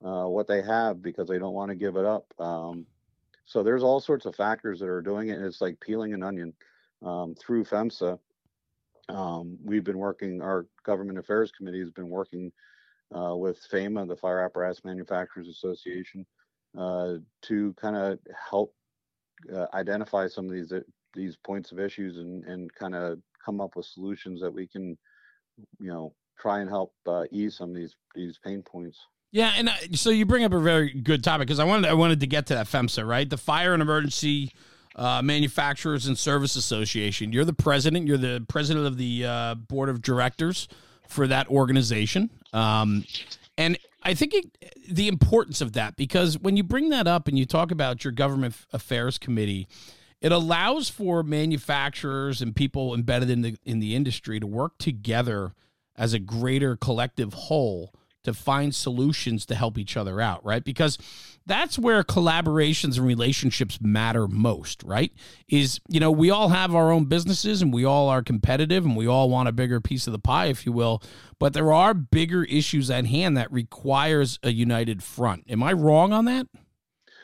uh, 0.05 0.27
what 0.27 0.47
they 0.47 0.63
have 0.63 1.03
because 1.03 1.29
they 1.29 1.39
don't 1.39 1.55
want 1.55 1.71
to 1.71 1.75
give 1.75 1.97
it 1.97 2.05
up. 2.05 2.27
Um, 2.39 2.87
so 3.47 3.63
there's 3.63 3.83
all 3.83 4.01
sorts 4.01 4.27
of 4.27 4.37
factors 4.37 4.81
that 4.81 4.89
are 4.89 5.03
doing 5.03 5.29
it. 5.29 5.39
And 5.39 5.47
it's 5.47 5.61
like 5.61 5.81
peeling 5.81 6.13
an 6.13 6.23
onion 6.23 6.53
um, 7.05 7.35
through 7.35 7.65
FEMSA. 7.65 8.19
Um, 9.09 9.57
we've 9.65 9.85
been 9.85 9.99
working, 9.99 10.43
our 10.43 10.67
government 10.85 11.19
affairs 11.19 11.51
committee 11.51 11.81
has 11.81 11.91
been 11.91 12.11
working 12.11 12.53
uh, 13.17 13.35
with 13.35 13.59
FAMA, 13.73 14.07
the 14.07 14.17
Fire 14.17 14.41
Apparatus 14.41 14.85
Manufacturers 14.85 15.49
Association, 15.49 16.27
uh, 16.77 17.15
to 17.43 17.73
kind 17.81 17.97
of 17.97 18.19
help 18.51 18.75
uh, 19.55 19.67
identify 19.73 20.29
some 20.29 20.47
of 20.47 20.53
these 20.53 20.73
uh, 20.73 20.81
these 21.15 21.37
points 21.37 21.73
of 21.73 21.81
issues 21.81 22.19
and, 22.19 22.45
and 22.45 22.73
kind 22.75 22.95
of 22.95 23.19
come 23.43 23.61
up 23.61 23.77
with 23.77 23.87
solutions 23.87 24.41
that 24.43 24.53
we 24.53 24.67
can, 24.67 24.97
you 25.81 25.89
know, 25.89 26.15
try 26.39 26.61
and 26.61 26.69
help 26.69 26.93
uh, 27.07 27.25
ease 27.31 27.57
some 27.57 27.71
of 27.71 27.77
these 27.77 27.97
these 28.15 28.39
pain 28.45 28.63
points. 28.63 28.99
Yeah, 29.31 29.53
and 29.57 29.69
uh, 29.69 29.73
so 29.93 30.11
you 30.11 30.25
bring 30.25 30.45
up 30.45 30.53
a 30.53 30.61
very 30.61 30.91
good 30.91 31.23
topic 31.23 31.47
because 31.49 31.59
I 31.59 31.65
wanted 31.65 31.91
I 31.91 31.95
wanted 31.95 32.21
to 32.21 32.27
get 32.27 32.47
to 32.47 32.55
that 32.55 32.67
FEMSA, 32.67 33.07
right? 33.07 33.29
The 33.29 33.37
Fire 33.37 33.75
and 33.75 33.83
Emergency 33.83 34.53
uh, 34.97 35.21
Manufacturers 35.23 36.07
and 36.07 36.19
Service 36.19 36.57
Association. 36.57 37.33
You're 37.33 37.45
the 37.45 37.53
president. 37.53 38.07
You're 38.07 38.17
the 38.17 38.45
president 38.49 38.87
of 38.87 38.97
the 38.97 39.27
uh, 39.27 39.55
board 39.55 39.91
of 39.91 40.01
directors 40.01 40.67
for 41.09 41.27
that 41.27 41.49
organization, 41.49 42.31
um, 42.53 43.05
and 43.59 43.79
I 44.03 44.15
think 44.15 44.35
it, 44.35 44.75
the 44.89 45.09
importance 45.09 45.61
of 45.61 45.75
that 45.75 45.97
because 45.97 46.39
when 46.39 46.57
you 46.57 46.63
bring 46.63 46.89
that 46.91 47.07
up 47.07 47.29
and 47.29 47.39
you 47.39 47.45
talk 47.45 47.71
about 47.71 48.05
your 48.05 48.13
government 48.13 48.55
affairs 48.73 49.19
committee, 49.19 49.69
it 50.23 50.33
allows 50.33 50.89
for 50.89 51.23
manufacturers 51.23 52.41
and 52.41 52.57
people 52.57 52.95
embedded 52.95 53.29
in 53.29 53.43
the 53.43 53.57
in 53.67 53.81
the 53.81 53.95
industry 53.95 54.41
to 54.41 54.47
work 54.47 54.79
together 54.79 55.53
as 55.97 56.15
a 56.15 56.19
greater 56.19 56.77
collective 56.77 57.35
whole 57.35 57.93
to 58.29 58.35
find 58.35 58.75
solutions 58.75 59.45
to 59.47 59.55
help 59.55 59.79
each 59.79 59.97
other 59.97 60.21
out, 60.21 60.45
right? 60.45 60.63
Because 60.63 60.99
that's 61.47 61.79
where 61.79 62.05
collaborations 62.05 62.99
and 62.99 63.07
relationships 63.07 63.79
matter 63.81 64.29
most, 64.29 64.83
right? 64.83 65.13
Is, 65.49 65.81
you 65.89 65.99
know, 65.99 66.11
we 66.11 66.31
all 66.31 66.51
have 66.51 66.75
our 66.75 66.93
own 66.93 67.07
businesses 67.07 67.63
and 67.63 67.73
we 67.73 67.85
all 67.85 68.09
are 68.09 68.23
competitive 68.23 68.85
and 68.85 68.97
we 68.97 69.07
all 69.07 69.31
want 69.31 69.49
a 69.49 69.53
bigger 69.53 69.81
piece 69.81 70.07
of 70.07 70.13
the 70.13 70.19
pie, 70.19 70.47
if 70.47 70.67
you 70.67 70.73
will, 70.73 71.03
but 71.39 71.55
there 71.55 71.73
are 71.73 71.95
bigger 71.95 72.45
issues 72.45 72.91
at 72.91 73.07
hand 73.07 73.37
that 73.37 73.51
requires 73.51 74.39
a 74.43 74.51
united 74.51 75.03
front. 75.03 75.45
Am 75.49 75.63
I 75.63 75.73
wrong 75.73 76.13
on 76.13 76.27
that? 76.27 76.47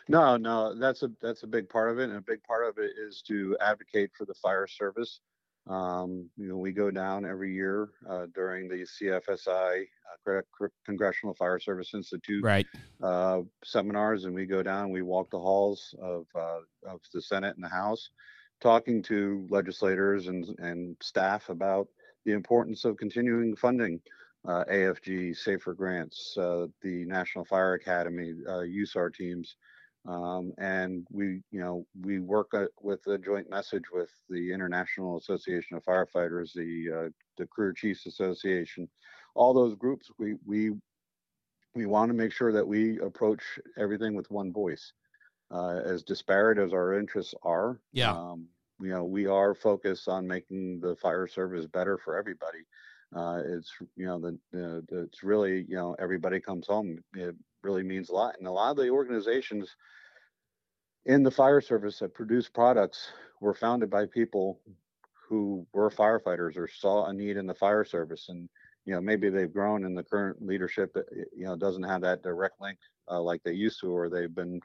No, 0.09 0.37
no, 0.37 0.75
that's 0.75 1.03
a 1.03 1.11
that's 1.23 1.45
a 1.45 1.47
big 1.47 1.69
part 1.69 1.91
of 1.91 1.99
it, 1.99 2.11
and 2.11 2.19
a 2.19 2.21
big 2.21 2.43
part 2.43 2.69
of 2.69 2.77
it 2.77 2.93
is 2.99 3.23
to 3.23 3.57
advocate 3.61 4.11
for 4.17 4.27
the 4.27 4.35
fire 4.35 4.67
service 4.67 5.21
um, 5.67 6.29
you 6.37 6.49
know, 6.49 6.59
we 6.59 6.73
go 6.73 6.91
down 6.91 7.25
every 7.25 7.53
year 7.55 7.89
uh, 8.09 8.27
during 8.35 8.69
the 8.69 8.85
CFSI 8.85 9.85
uh, 10.29 10.69
Congressional 10.85 11.35
Fire 11.35 11.59
Service 11.59 11.95
Institute 11.95 12.45
right. 12.45 12.67
uh, 13.03 13.41
seminars, 13.65 14.27
and 14.27 14.35
we 14.35 14.45
go 14.45 14.63
down. 14.63 14.91
We 14.91 15.03
walk 15.03 15.31
the 15.31 15.39
halls 15.39 15.95
of 16.03 16.27
uh, 16.35 16.61
of 16.87 17.01
the 17.15 17.23
Senate 17.23 17.55
and 17.57 17.65
the 17.65 17.71
House, 17.71 18.11
talking 18.61 19.03
to 19.05 19.47
legislators 19.49 20.27
and 20.27 20.47
and 20.59 20.97
staff 21.03 21.49
about 21.49 21.89
the 22.27 22.33
importance 22.33 22.85
of 22.85 22.99
continuing 22.99 23.57
funding 23.57 24.01
uh, 24.47 24.65
AFG, 24.71 25.35
Safer 25.35 25.73
Grants, 25.73 26.37
uh, 26.37 26.67
the 26.83 27.07
National 27.07 27.47
Fire 27.47 27.75
Academy, 27.75 28.35
USAR 28.47 29.15
teams. 29.15 29.57
Um, 30.07 30.53
and 30.59 31.07
we, 31.11 31.41
you 31.51 31.61
know, 31.61 31.87
we 32.03 32.19
work 32.19 32.53
uh, 32.53 32.67
with 32.83 33.07
a 33.07 33.17
joint 33.17 33.49
message 33.49 33.85
with 33.93 34.11
the 34.29 34.53
International 34.53 35.17
Association 35.17 35.77
of 35.77 35.85
Firefighters, 35.85 36.53
the 36.53 37.07
uh, 37.07 37.09
the 37.39 37.47
Career 37.47 37.73
Chiefs 37.73 38.07
Association, 38.07 38.89
all 39.35 39.55
those 39.55 39.75
groups. 39.75 40.11
We 40.19 40.35
we 40.45 40.73
we 41.75 41.87
want 41.87 42.11
to 42.11 42.15
make 42.15 42.33
sure 42.33 42.53
that 42.53 42.67
we 42.67 43.01
approach 43.01 43.43
everything 43.79 44.15
with 44.15 44.31
one 44.31 44.53
voice. 44.53 44.93
Uh, 45.51 45.81
as 45.85 46.03
disparate 46.03 46.59
as 46.59 46.73
our 46.73 46.99
interests 46.99 47.35
are, 47.43 47.79
yeah, 47.93 48.11
um, 48.13 48.47
you 48.81 48.89
know, 48.89 49.05
we 49.05 49.27
are 49.27 49.55
focused 49.55 50.09
on 50.09 50.27
making 50.27 50.81
the 50.81 50.97
fire 50.97 51.27
service 51.27 51.67
better 51.67 51.97
for 51.97 52.19
everybody. 52.19 52.61
Uh, 53.15 53.41
it's 53.47 53.73
you 53.97 54.05
know 54.07 54.19
the, 54.19 54.39
the, 54.53 54.85
the, 54.89 55.03
it's 55.03 55.23
really 55.23 55.65
you 55.69 55.77
know 55.77 55.95
everybody 55.99 56.41
comes 56.41 56.67
home. 56.67 56.99
It 57.15 57.35
really 57.65 57.83
means 57.83 58.11
a 58.11 58.15
lot, 58.15 58.37
and 58.39 58.47
a 58.47 58.51
lot 58.51 58.71
of 58.71 58.77
the 58.77 58.91
organizations 58.91 59.75
in 61.07 61.23
the 61.23 61.31
fire 61.31 61.61
service 61.61 61.99
that 61.99 62.15
produce 62.15 62.49
products 62.49 63.09
were 63.41 63.55
founded 63.55 63.91
by 63.91 64.07
people 64.07 64.61
who 65.29 65.67
were 65.73 65.91
firefighters 65.91 66.57
or 66.57 66.69
saw 66.69 67.07
a 67.07 67.13
need 67.13 67.37
in 67.37 67.47
the 67.47 67.55
fire 67.55 67.85
service. 67.85 68.27
And 68.29 68.49
you 68.85 68.95
know 68.95 69.01
maybe 69.01 69.31
they've 69.31 69.53
grown 69.53 69.85
and 69.85 69.97
the 69.97 70.03
current 70.03 70.45
leadership 70.45 70.95
you 71.37 71.45
know 71.45 71.57
doesn't 71.57 71.83
have 71.83 72.03
that 72.03 72.23
direct 72.23 72.61
link 72.61 72.79
uh, 73.11 73.21
like 73.21 73.43
they 73.43 73.53
used 73.53 73.81
to 73.81 73.91
or 73.91 74.09
they've 74.09 74.35
been 74.35 74.61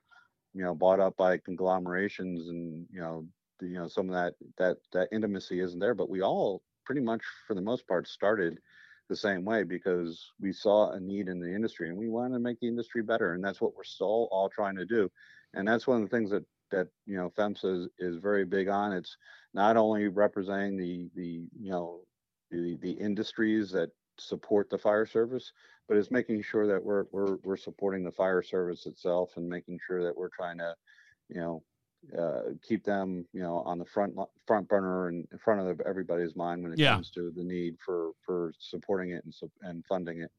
you 0.54 0.64
know 0.64 0.76
bought 0.76 1.00
up 1.00 1.16
by 1.18 1.38
conglomerations 1.38 2.50
and 2.50 2.86
you 2.92 3.00
know 3.00 3.26
you 3.62 3.76
know 3.76 3.88
some 3.88 4.10
of 4.10 4.16
that 4.16 4.34
that 4.58 4.78
that 4.94 5.10
intimacy 5.12 5.60
isn't 5.60 5.80
there. 5.80 5.96
But 5.96 6.10
we 6.10 6.22
all 6.22 6.62
pretty 6.86 7.02
much 7.02 7.22
for 7.48 7.54
the 7.54 7.62
most 7.62 7.88
part 7.88 8.08
started 8.08 8.58
the 9.10 9.16
same 9.16 9.44
way 9.44 9.64
because 9.64 10.32
we 10.40 10.54
saw 10.54 10.92
a 10.92 11.00
need 11.00 11.28
in 11.28 11.40
the 11.40 11.54
industry 11.54 11.90
and 11.90 11.98
we 11.98 12.10
wanted 12.10 12.36
to 12.36 12.40
make 12.40 12.60
the 12.60 12.68
industry 12.68 13.02
better 13.02 13.34
and 13.34 13.44
that's 13.44 13.60
what 13.60 13.76
we're 13.76 13.84
still 13.84 14.28
all 14.32 14.50
trying 14.50 14.76
to 14.76 14.86
do 14.86 15.10
and 15.54 15.68
that's 15.68 15.88
one 15.88 16.02
of 16.02 16.10
the 16.10 16.16
things 16.16 16.30
that 16.30 16.46
that 16.72 16.88
you 17.06 17.18
know 17.18 17.32
FEMSA 17.38 17.84
is, 17.84 17.90
is 18.00 18.18
very 18.18 18.46
big 18.46 18.68
on. 18.68 18.94
It's 18.94 19.18
not 19.54 19.78
only 19.78 20.08
representing 20.08 20.78
the 20.78 21.10
the 21.16 21.48
you 21.60 21.72
know 21.72 22.02
the 22.52 22.78
the 22.82 22.92
industries 22.92 23.72
that 23.72 23.90
support 24.18 24.70
the 24.70 24.78
fire 24.78 25.06
service, 25.06 25.52
but 25.88 25.98
it's 25.98 26.12
making 26.12 26.44
sure 26.44 26.68
that 26.68 26.84
we're 26.84 27.06
we're 27.12 27.38
we're 27.44 27.58
supporting 27.58 28.04
the 28.04 28.12
fire 28.12 28.44
service 28.44 28.86
itself 28.86 29.32
and 29.38 29.48
making 29.48 29.80
sure 29.86 30.04
that 30.04 30.16
we're 30.16 30.30
trying 30.30 30.58
to 30.58 30.74
you 31.30 31.40
know 31.40 31.64
uh, 32.18 32.42
keep 32.68 32.84
them 32.84 33.26
you 33.34 33.42
know 33.42 33.60
on 33.66 33.78
the 33.78 33.86
front 33.86 34.16
front 34.48 34.68
burner 34.68 35.08
and 35.08 35.28
in 35.32 35.38
front 35.38 35.62
of 35.62 35.82
everybody's 35.82 36.36
mind 36.36 36.64
when 36.64 36.74
it 36.74 36.80
yeah. 36.80 36.94
comes 36.94 37.12
to 37.12 37.32
the 37.36 37.44
need 37.44 37.76
for 37.86 38.12
for 38.26 38.54
supporting 38.60 39.12
it 39.12 39.24
and 39.24 39.34
and 39.64 39.86
funding 39.86 40.22
it. 40.22 40.32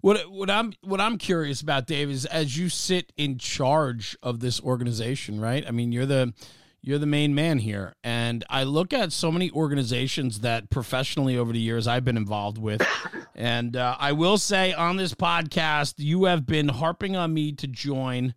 What 0.00 0.30
what 0.30 0.50
I'm 0.50 0.72
what 0.82 1.00
I'm 1.00 1.18
curious 1.18 1.60
about, 1.60 1.86
Dave, 1.86 2.10
is 2.10 2.26
as 2.26 2.56
you 2.56 2.68
sit 2.68 3.12
in 3.16 3.38
charge 3.38 4.16
of 4.22 4.40
this 4.40 4.60
organization, 4.60 5.40
right? 5.40 5.64
I 5.66 5.70
mean, 5.70 5.92
you're 5.92 6.06
the 6.06 6.34
you're 6.82 6.98
the 6.98 7.06
main 7.06 7.34
man 7.34 7.58
here, 7.58 7.94
and 8.04 8.44
I 8.50 8.64
look 8.64 8.92
at 8.92 9.12
so 9.12 9.32
many 9.32 9.50
organizations 9.50 10.40
that 10.40 10.68
professionally 10.68 11.38
over 11.38 11.52
the 11.52 11.58
years 11.58 11.86
I've 11.86 12.04
been 12.04 12.18
involved 12.18 12.58
with, 12.58 12.86
and 13.34 13.74
uh, 13.74 13.96
I 13.98 14.12
will 14.12 14.36
say 14.36 14.74
on 14.74 14.96
this 14.96 15.14
podcast, 15.14 15.94
you 15.96 16.24
have 16.24 16.44
been 16.44 16.68
harping 16.68 17.16
on 17.16 17.32
me 17.32 17.52
to 17.52 17.66
join, 17.66 18.34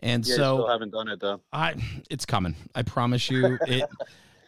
and 0.00 0.26
yeah, 0.26 0.34
so 0.34 0.56
still 0.56 0.68
haven't 0.68 0.90
done 0.90 1.08
it 1.08 1.20
though. 1.20 1.40
I 1.52 1.74
it's 2.10 2.26
coming. 2.26 2.56
I 2.74 2.82
promise 2.82 3.30
you 3.30 3.58
it. 3.66 3.88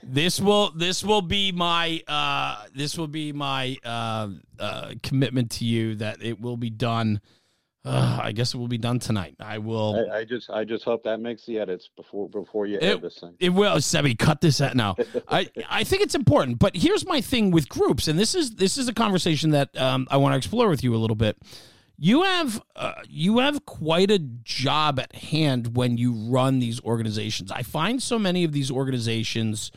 This 0.02 0.40
will 0.40 0.72
this 0.72 1.04
will 1.04 1.22
be 1.22 1.52
my 1.52 2.02
uh, 2.08 2.64
this 2.74 2.98
will 2.98 3.08
be 3.08 3.32
my 3.32 3.76
uh, 3.84 4.30
uh, 4.58 4.94
commitment 5.02 5.52
to 5.52 5.64
you 5.64 5.94
that 5.96 6.22
it 6.22 6.40
will 6.40 6.56
be 6.56 6.70
done. 6.70 7.20
Uh, 7.84 8.20
I 8.22 8.30
guess 8.30 8.54
it 8.54 8.58
will 8.58 8.68
be 8.68 8.78
done 8.78 9.00
tonight. 9.00 9.34
I 9.40 9.58
will. 9.58 10.08
I, 10.12 10.18
I, 10.18 10.24
just 10.24 10.48
I 10.50 10.62
just 10.62 10.84
hope 10.84 11.02
that 11.02 11.18
makes 11.18 11.44
the 11.46 11.58
edits 11.58 11.88
before 11.96 12.28
before 12.28 12.64
you 12.66 12.78
edit 12.80 13.02
this 13.02 13.18
thing. 13.18 13.34
It 13.40 13.50
will, 13.50 13.74
Sebi. 13.76 14.16
Cut 14.16 14.40
this 14.40 14.60
out 14.60 14.76
now. 14.76 14.94
I 15.28 15.48
I 15.70 15.82
think 15.82 16.02
it's 16.02 16.14
important. 16.14 16.58
But 16.60 16.76
here's 16.76 17.06
my 17.06 17.20
thing 17.20 17.50
with 17.50 17.68
groups, 17.68 18.06
and 18.06 18.18
this 18.18 18.34
is 18.34 18.54
this 18.54 18.78
is 18.78 18.88
a 18.88 18.94
conversation 18.94 19.50
that 19.50 19.76
um, 19.76 20.06
I 20.10 20.16
want 20.16 20.32
to 20.32 20.36
explore 20.36 20.68
with 20.68 20.84
you 20.84 20.94
a 20.94 20.98
little 20.98 21.16
bit. 21.16 21.36
You 22.04 22.24
have 22.24 22.60
uh, 22.74 22.94
you 23.08 23.38
have 23.38 23.64
quite 23.64 24.10
a 24.10 24.18
job 24.18 24.98
at 24.98 25.14
hand 25.14 25.76
when 25.76 25.98
you 25.98 26.12
run 26.12 26.58
these 26.58 26.82
organizations. 26.82 27.52
I 27.52 27.62
find 27.62 28.02
so 28.02 28.18
many 28.18 28.42
of 28.42 28.50
these 28.50 28.72
organizations 28.72 29.70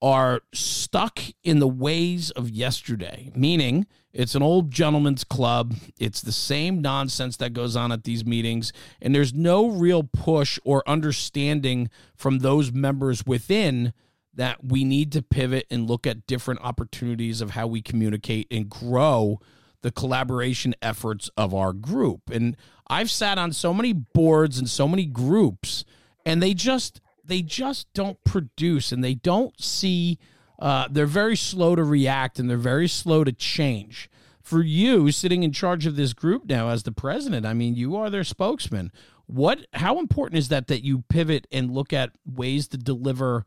are 0.00 0.40
stuck 0.54 1.20
in 1.42 1.58
the 1.58 1.68
ways 1.68 2.30
of 2.30 2.48
yesterday, 2.48 3.30
meaning 3.36 3.86
it's 4.10 4.34
an 4.34 4.42
old 4.42 4.70
gentleman's 4.70 5.22
club. 5.22 5.74
It's 5.98 6.22
the 6.22 6.32
same 6.32 6.80
nonsense 6.80 7.36
that 7.36 7.52
goes 7.52 7.76
on 7.76 7.92
at 7.92 8.04
these 8.04 8.24
meetings, 8.24 8.72
and 9.02 9.14
there's 9.14 9.34
no 9.34 9.68
real 9.68 10.02
push 10.02 10.58
or 10.64 10.82
understanding 10.88 11.90
from 12.16 12.38
those 12.38 12.72
members 12.72 13.26
within 13.26 13.92
that 14.32 14.64
we 14.64 14.82
need 14.82 15.12
to 15.12 15.20
pivot 15.20 15.66
and 15.70 15.90
look 15.90 16.06
at 16.06 16.26
different 16.26 16.62
opportunities 16.62 17.42
of 17.42 17.50
how 17.50 17.66
we 17.66 17.82
communicate 17.82 18.46
and 18.50 18.70
grow 18.70 19.40
the 19.84 19.92
collaboration 19.92 20.74
efforts 20.80 21.30
of 21.36 21.52
our 21.52 21.74
group. 21.74 22.30
And 22.30 22.56
I've 22.88 23.10
sat 23.10 23.36
on 23.36 23.52
so 23.52 23.74
many 23.74 23.92
boards 23.92 24.58
and 24.58 24.68
so 24.68 24.88
many 24.88 25.04
groups, 25.04 25.84
and 26.24 26.42
they 26.42 26.54
just 26.54 27.02
they 27.22 27.42
just 27.42 27.92
don't 27.92 28.22
produce 28.24 28.92
and 28.92 29.04
they 29.04 29.14
don't 29.14 29.60
see. 29.60 30.18
Uh, 30.58 30.88
they're 30.90 31.04
very 31.04 31.36
slow 31.36 31.76
to 31.76 31.84
react 31.84 32.38
and 32.38 32.48
they're 32.48 32.56
very 32.56 32.88
slow 32.88 33.24
to 33.24 33.32
change. 33.32 34.08
For 34.40 34.62
you, 34.62 35.12
sitting 35.12 35.42
in 35.42 35.52
charge 35.52 35.84
of 35.84 35.96
this 35.96 36.14
group 36.14 36.46
now 36.46 36.70
as 36.70 36.84
the 36.84 36.92
president, 36.92 37.44
I 37.44 37.52
mean, 37.52 37.74
you 37.74 37.94
are 37.96 38.08
their 38.08 38.24
spokesman. 38.24 38.90
What? 39.26 39.66
How 39.74 39.98
important 39.98 40.38
is 40.38 40.48
that 40.48 40.68
that 40.68 40.82
you 40.82 41.04
pivot 41.10 41.46
and 41.52 41.70
look 41.70 41.92
at 41.92 42.12
ways 42.24 42.68
to 42.68 42.78
deliver 42.78 43.44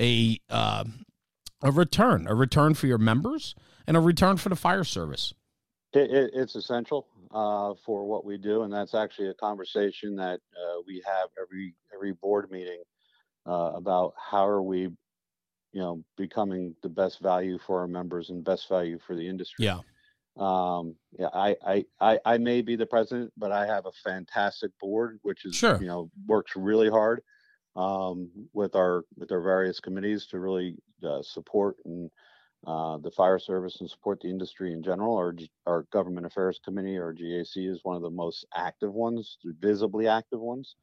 a 0.00 0.40
uh, 0.50 0.82
a 1.62 1.70
return, 1.70 2.26
a 2.26 2.34
return 2.34 2.74
for 2.74 2.88
your 2.88 2.98
members, 2.98 3.54
and 3.86 3.96
a 3.96 4.00
return 4.00 4.36
for 4.36 4.48
the 4.48 4.56
fire 4.56 4.84
service? 4.84 5.32
It, 5.96 6.10
it, 6.10 6.30
it's 6.34 6.54
essential 6.54 7.06
uh, 7.32 7.74
for 7.84 8.04
what 8.04 8.24
we 8.24 8.36
do, 8.36 8.62
and 8.62 8.72
that's 8.72 8.94
actually 8.94 9.28
a 9.28 9.34
conversation 9.34 10.16
that 10.16 10.40
uh, 10.54 10.82
we 10.86 11.02
have 11.06 11.28
every 11.40 11.74
every 11.94 12.12
board 12.12 12.50
meeting 12.50 12.82
uh, 13.46 13.72
about 13.74 14.12
how 14.18 14.46
are 14.46 14.62
we, 14.62 14.80
you 14.80 14.94
know, 15.74 16.04
becoming 16.16 16.74
the 16.82 16.88
best 16.88 17.20
value 17.20 17.58
for 17.66 17.80
our 17.80 17.88
members 17.88 18.30
and 18.30 18.44
best 18.44 18.68
value 18.68 18.98
for 19.06 19.16
the 19.16 19.26
industry. 19.26 19.64
Yeah. 19.64 19.80
Um, 20.38 20.96
yeah, 21.18 21.28
I, 21.32 21.56
I, 21.66 21.84
I, 21.98 22.18
I 22.26 22.38
may 22.38 22.60
be 22.60 22.76
the 22.76 22.84
president, 22.84 23.32
but 23.38 23.52
I 23.52 23.64
have 23.64 23.86
a 23.86 23.92
fantastic 24.04 24.70
board, 24.78 25.18
which 25.22 25.46
is, 25.46 25.56
Sure. 25.56 25.78
you 25.80 25.86
know, 25.86 26.10
works 26.26 26.52
really 26.56 26.90
hard 26.90 27.22
um, 27.74 28.30
with 28.52 28.76
our 28.76 29.04
with 29.16 29.32
our 29.32 29.40
various 29.40 29.80
committees 29.80 30.26
to 30.26 30.38
really 30.38 30.76
uh, 31.02 31.22
support 31.22 31.76
and 31.86 32.10
uh, 32.66 32.98
the 32.98 33.10
fire 33.12 33.38
service 33.38 33.80
and 33.80 33.88
support 33.88 34.20
the 34.20 34.28
industry 34.28 34.72
in 34.72 34.82
general. 34.82 35.16
Our 35.16 35.34
our 35.66 35.84
government 35.92 36.26
affairs 36.26 36.60
committee, 36.64 36.98
our 36.98 37.14
GAC, 37.14 37.70
is 37.70 37.80
one 37.84 37.96
of 37.96 38.02
the 38.02 38.10
most 38.10 38.46
active 38.54 38.92
ones, 38.92 39.38
visibly 39.60 40.08
active 40.08 40.40
ones. 40.40 40.76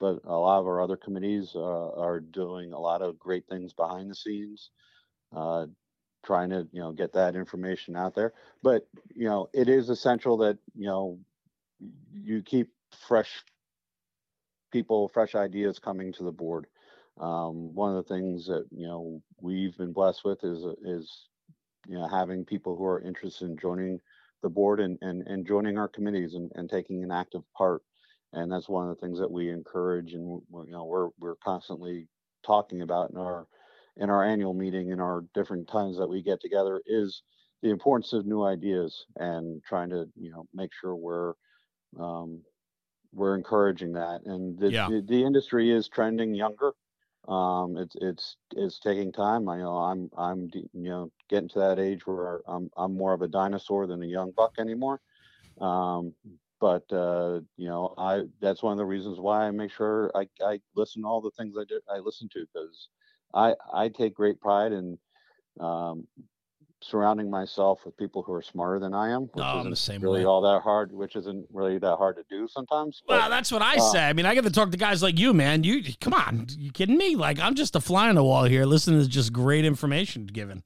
But 0.00 0.20
a 0.24 0.34
lot 0.36 0.60
of 0.60 0.66
our 0.66 0.80
other 0.80 0.96
committees 0.96 1.52
uh, 1.54 1.90
are 1.92 2.20
doing 2.20 2.72
a 2.72 2.78
lot 2.78 3.02
of 3.02 3.18
great 3.18 3.46
things 3.48 3.72
behind 3.74 4.10
the 4.10 4.14
scenes, 4.14 4.70
uh, 5.34 5.66
trying 6.24 6.50
to 6.50 6.66
you 6.72 6.80
know 6.80 6.92
get 6.92 7.12
that 7.14 7.36
information 7.36 7.96
out 7.96 8.14
there. 8.14 8.32
But 8.62 8.88
you 9.14 9.26
know 9.28 9.48
it 9.52 9.68
is 9.68 9.90
essential 9.90 10.38
that 10.38 10.58
you 10.74 10.86
know 10.86 11.18
you 12.12 12.42
keep 12.42 12.70
fresh 13.06 13.44
people, 14.72 15.08
fresh 15.08 15.34
ideas 15.34 15.78
coming 15.78 16.12
to 16.14 16.24
the 16.24 16.32
board. 16.32 16.66
Um, 17.18 17.74
one 17.74 17.96
of 17.96 18.04
the 18.06 18.14
things 18.14 18.46
that 18.46 18.66
you 18.70 18.86
know 18.86 19.22
we've 19.40 19.76
been 19.76 19.92
blessed 19.92 20.24
with 20.24 20.44
is 20.44 20.64
is 20.84 21.28
you 21.86 21.94
know 21.98 22.06
having 22.08 22.44
people 22.44 22.76
who 22.76 22.84
are 22.84 23.00
interested 23.00 23.46
in 23.46 23.56
joining 23.58 24.00
the 24.42 24.48
board 24.50 24.80
and 24.80 24.98
and, 25.02 25.26
and 25.26 25.46
joining 25.46 25.78
our 25.78 25.88
committees 25.88 26.34
and, 26.34 26.52
and 26.54 26.68
taking 26.70 27.02
an 27.02 27.10
active 27.10 27.42
part. 27.56 27.82
And 28.32 28.50
that's 28.52 28.68
one 28.68 28.88
of 28.88 28.94
the 28.94 29.00
things 29.00 29.18
that 29.18 29.30
we 29.30 29.50
encourage 29.50 30.12
and 30.14 30.42
you 30.52 30.72
know 30.72 30.84
we're 30.84 31.10
we're 31.18 31.36
constantly 31.36 32.08
talking 32.44 32.82
about 32.82 33.10
in 33.10 33.16
our 33.16 33.46
in 33.96 34.10
our 34.10 34.24
annual 34.24 34.52
meeting 34.54 34.90
in 34.90 35.00
our 35.00 35.24
different 35.34 35.68
times 35.68 35.96
that 35.98 36.08
we 36.08 36.22
get 36.22 36.40
together 36.40 36.82
is 36.86 37.22
the 37.62 37.70
importance 37.70 38.12
of 38.12 38.26
new 38.26 38.44
ideas 38.44 39.06
and 39.16 39.62
trying 39.64 39.88
to 39.90 40.06
you 40.16 40.30
know 40.30 40.46
make 40.52 40.70
sure 40.74 40.94
we're 40.94 41.34
um, 41.98 42.42
we're 43.12 43.36
encouraging 43.36 43.92
that 43.92 44.20
and 44.26 44.58
the, 44.58 44.70
Yeah. 44.70 44.88
the, 44.88 45.00
the 45.02 45.24
industry 45.24 45.70
is 45.70 45.88
trending 45.88 46.34
younger 46.34 46.72
um 47.28 47.76
it's 47.76 47.96
it's 48.00 48.36
it's 48.56 48.78
taking 48.78 49.12
time. 49.12 49.48
I 49.48 49.58
know 49.58 49.76
i'm 49.76 50.10
i'm 50.16 50.50
you 50.54 50.68
know 50.90 51.10
getting 51.28 51.48
to 51.50 51.58
that 51.60 51.78
age 51.78 52.06
where 52.06 52.40
i'm 52.46 52.70
i'm 52.76 52.96
more 52.96 53.12
of 53.14 53.22
a 53.22 53.28
dinosaur 53.28 53.86
than 53.86 54.02
a 54.02 54.06
young 54.06 54.32
buck 54.32 54.54
anymore. 54.58 55.00
Um 55.60 56.14
but 56.60 56.90
uh 56.92 57.40
you 57.56 57.68
know 57.68 57.94
i 57.98 58.22
that's 58.40 58.62
one 58.62 58.72
of 58.72 58.78
the 58.78 58.84
reasons 58.84 59.18
why 59.20 59.46
i 59.46 59.50
make 59.50 59.70
sure 59.70 60.10
i 60.14 60.26
i 60.44 60.60
listen 60.74 61.02
to 61.02 61.08
all 61.08 61.20
the 61.20 61.30
things 61.32 61.54
i 61.58 61.64
do 61.68 61.80
i 61.90 61.98
listen 61.98 62.28
to 62.32 62.46
because 62.52 62.88
i 63.34 63.54
i 63.74 63.88
take 63.88 64.14
great 64.14 64.40
pride 64.40 64.72
in 64.72 64.98
um 65.60 66.06
surrounding 66.82 67.30
myself 67.30 67.80
with 67.84 67.96
people 67.96 68.22
who 68.22 68.32
are 68.32 68.42
smarter 68.42 68.78
than 68.78 68.92
i 68.94 69.10
am 69.10 69.22
which 69.32 69.44
I'm 69.44 69.58
isn't 69.60 69.70
the 69.70 69.76
same 69.76 70.00
really 70.02 70.20
way. 70.20 70.26
all 70.26 70.42
that 70.42 70.60
hard 70.62 70.92
which 70.92 71.16
isn't 71.16 71.46
really 71.52 71.78
that 71.78 71.96
hard 71.96 72.16
to 72.16 72.24
do 72.28 72.46
sometimes 72.48 73.02
but- 73.06 73.18
Well, 73.18 73.30
that's 73.30 73.50
what 73.50 73.62
I 73.62 73.76
uh, 73.76 73.80
say. 73.92 74.06
I 74.08 74.12
mean, 74.12 74.26
I 74.26 74.34
get 74.34 74.44
to 74.44 74.50
talk 74.50 74.70
to 74.70 74.76
guys 74.76 75.02
like 75.02 75.18
you, 75.18 75.32
man. 75.32 75.64
You 75.64 75.82
come 76.00 76.12
on, 76.14 76.46
you 76.58 76.70
kidding 76.70 76.98
me? 76.98 77.16
Like 77.16 77.40
I'm 77.40 77.54
just 77.54 77.74
a 77.76 77.80
fly 77.80 78.08
on 78.08 78.14
the 78.14 78.22
wall 78.24 78.44
here, 78.44 78.66
listening 78.66 79.00
to 79.00 79.08
just 79.08 79.32
great 79.32 79.64
information 79.64 80.26
given. 80.26 80.62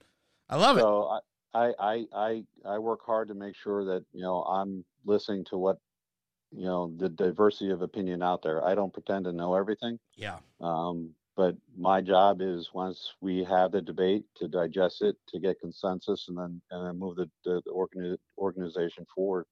I 0.49 0.57
love 0.57 0.77
it. 0.77 0.81
so 0.81 1.19
I, 1.53 1.59
I 1.65 1.73
i 1.79 2.05
i 2.13 2.43
i 2.65 2.77
work 2.77 2.99
hard 3.05 3.29
to 3.29 3.33
make 3.33 3.55
sure 3.55 3.83
that 3.85 4.03
you 4.13 4.21
know 4.21 4.43
i'm 4.43 4.83
listening 5.05 5.45
to 5.45 5.57
what 5.57 5.77
you 6.51 6.65
know 6.65 6.91
the 6.97 7.09
diversity 7.09 7.71
of 7.71 7.81
opinion 7.81 8.21
out 8.21 8.41
there 8.43 8.63
i 8.65 8.75
don't 8.75 8.93
pretend 8.93 9.25
to 9.25 9.31
know 9.33 9.55
everything 9.55 9.97
Yeah, 10.17 10.39
um, 10.59 11.11
but 11.41 11.55
my 11.89 12.01
job 12.01 12.41
is 12.41 12.69
once 12.85 13.15
we 13.21 13.43
have 13.43 13.71
the 13.71 13.81
debate 13.81 14.25
to 14.35 14.47
digest 14.47 15.01
it 15.01 15.15
to 15.29 15.39
get 15.39 15.59
consensus 15.59 16.27
and 16.29 16.37
then 16.37 16.61
and 16.71 16.85
then 16.85 16.99
move 16.99 17.15
the, 17.15 17.29
the, 17.45 17.61
the 17.65 17.71
organi- 17.71 18.17
organization 18.37 19.05
forward. 19.15 19.45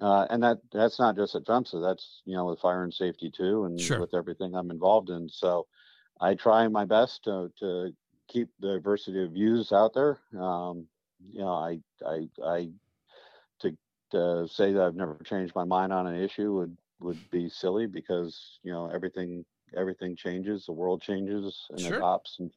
Uh, 0.00 0.26
and 0.30 0.42
that 0.42 0.58
that's 0.72 0.98
not 0.98 1.16
just 1.16 1.34
at 1.34 1.44
FEMSA, 1.44 1.82
that's 1.82 2.22
you 2.24 2.34
know 2.36 2.46
with 2.46 2.60
fire 2.60 2.84
and 2.84 2.94
safety 2.94 3.30
too 3.30 3.64
and 3.64 3.78
Sure. 3.80 4.00
with 4.00 4.14
everything 4.14 4.54
i'm 4.54 4.70
involved 4.70 5.10
in. 5.10 5.28
So 5.28 5.66
i 6.20 6.34
try 6.34 6.66
my 6.68 6.86
best 6.86 7.24
to 7.24 7.50
to 7.60 7.92
keep 8.28 8.48
the 8.60 8.74
diversity 8.74 9.22
of 9.24 9.32
views 9.32 9.72
out 9.72 9.92
there. 9.94 10.18
Um, 10.38 10.86
you 11.32 11.40
know 11.40 11.52
i 11.70 11.78
i 12.06 12.28
i 12.56 12.70
to, 13.60 13.76
to 14.12 14.48
say 14.48 14.72
that 14.72 14.82
i've 14.84 14.94
never 15.02 15.18
changed 15.24 15.54
my 15.54 15.64
mind 15.64 15.92
on 15.92 16.06
an 16.06 16.16
issue 16.26 16.50
would 16.54 16.76
would 17.00 17.30
be 17.30 17.48
silly 17.48 17.86
because 17.86 18.58
you 18.62 18.72
know 18.72 18.86
everything 18.88 19.44
everything 19.76 20.16
changes 20.16 20.66
the 20.66 20.72
world 20.72 21.00
changes 21.02 21.66
and 21.70 21.80
Sure. 21.80 21.96
adopts 21.98 22.36
and 22.38 22.50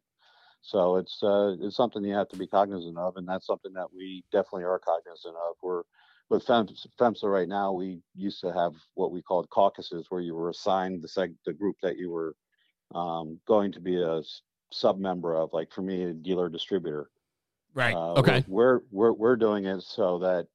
so 0.62 0.96
it's 0.98 1.22
uh 1.24 1.56
it's 1.60 1.76
something 1.76 2.04
you 2.04 2.14
have 2.14 2.30
to 2.30 2.38
be 2.38 2.48
cognizant 2.48 2.98
of 2.98 3.18
and 3.18 3.28
that's 3.28 3.48
something 3.48 3.74
that 3.74 3.94
we 3.94 4.24
definitely 4.32 4.64
are 4.64 4.80
cognizant 4.80 5.36
of 5.36 5.56
we're 5.62 5.84
with 6.30 6.46
FEMSA 6.46 7.32
right 7.32 7.48
now, 7.48 7.72
we 7.74 8.00
used 8.16 8.42
to 8.42 8.52
have 8.52 8.74
what 8.96 9.12
we 9.12 9.22
called 9.22 9.50
caucuses, 9.50 10.08
where 10.10 10.22
you 10.22 10.34
were 10.34 10.50
assigned 10.50 11.02
the 11.02 11.08
seg- 11.08 11.36
the 11.46 11.54
group 11.54 11.76
that 11.84 11.98
you 11.98 12.10
were 12.10 12.36
um, 12.96 13.40
going 13.46 13.72
to 13.74 13.80
be 13.80 14.02
a 14.02 14.22
sub 14.72 14.98
member 14.98 15.36
of. 15.36 15.52
Like 15.54 15.72
for 15.72 15.82
me, 15.82 16.04
a 16.06 16.14
dealer 16.14 16.50
distributor. 16.50 17.10
right. 17.74 17.94
Uh, 17.94 18.14
okay. 18.14 18.44
We're, 18.48 18.80
we're 18.92 19.12
we're 19.12 19.36
doing 19.36 19.66
it 19.66 19.82
so 19.84 20.18
that 20.20 20.48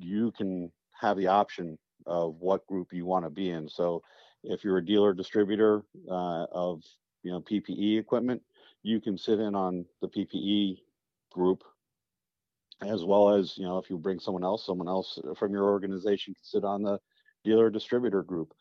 you 0.00 0.32
can 0.32 0.72
have 1.00 1.16
the 1.16 1.28
option 1.28 1.78
of 2.06 2.36
what 2.40 2.66
group 2.66 2.88
you 2.92 3.06
want 3.06 3.24
to 3.24 3.30
be 3.30 3.50
in. 3.50 3.68
So 3.68 4.02
if 4.44 4.64
you're 4.64 4.78
a 4.78 4.84
dealer 4.84 5.12
distributor 5.12 5.82
uh, 6.10 6.44
of 6.52 6.82
you 7.22 7.30
know 7.30 7.40
PPE 7.40 7.98
equipment, 7.98 8.42
you 8.82 9.00
can 9.00 9.16
sit 9.16 9.38
in 9.38 9.54
on 9.54 9.84
the 10.00 10.08
PPE 10.08 10.78
group 11.30 11.64
as 12.82 13.04
well 13.04 13.34
as 13.34 13.56
you 13.56 13.64
know 13.64 13.78
if 13.78 13.88
you 13.88 13.96
bring 13.96 14.18
someone 14.18 14.44
else 14.44 14.66
someone 14.66 14.88
else 14.88 15.18
from 15.36 15.52
your 15.52 15.64
organization 15.64 16.34
can 16.34 16.44
sit 16.44 16.64
on 16.64 16.82
the 16.82 16.98
dealer 17.44 17.70
distributor 17.70 18.22
group. 18.22 18.52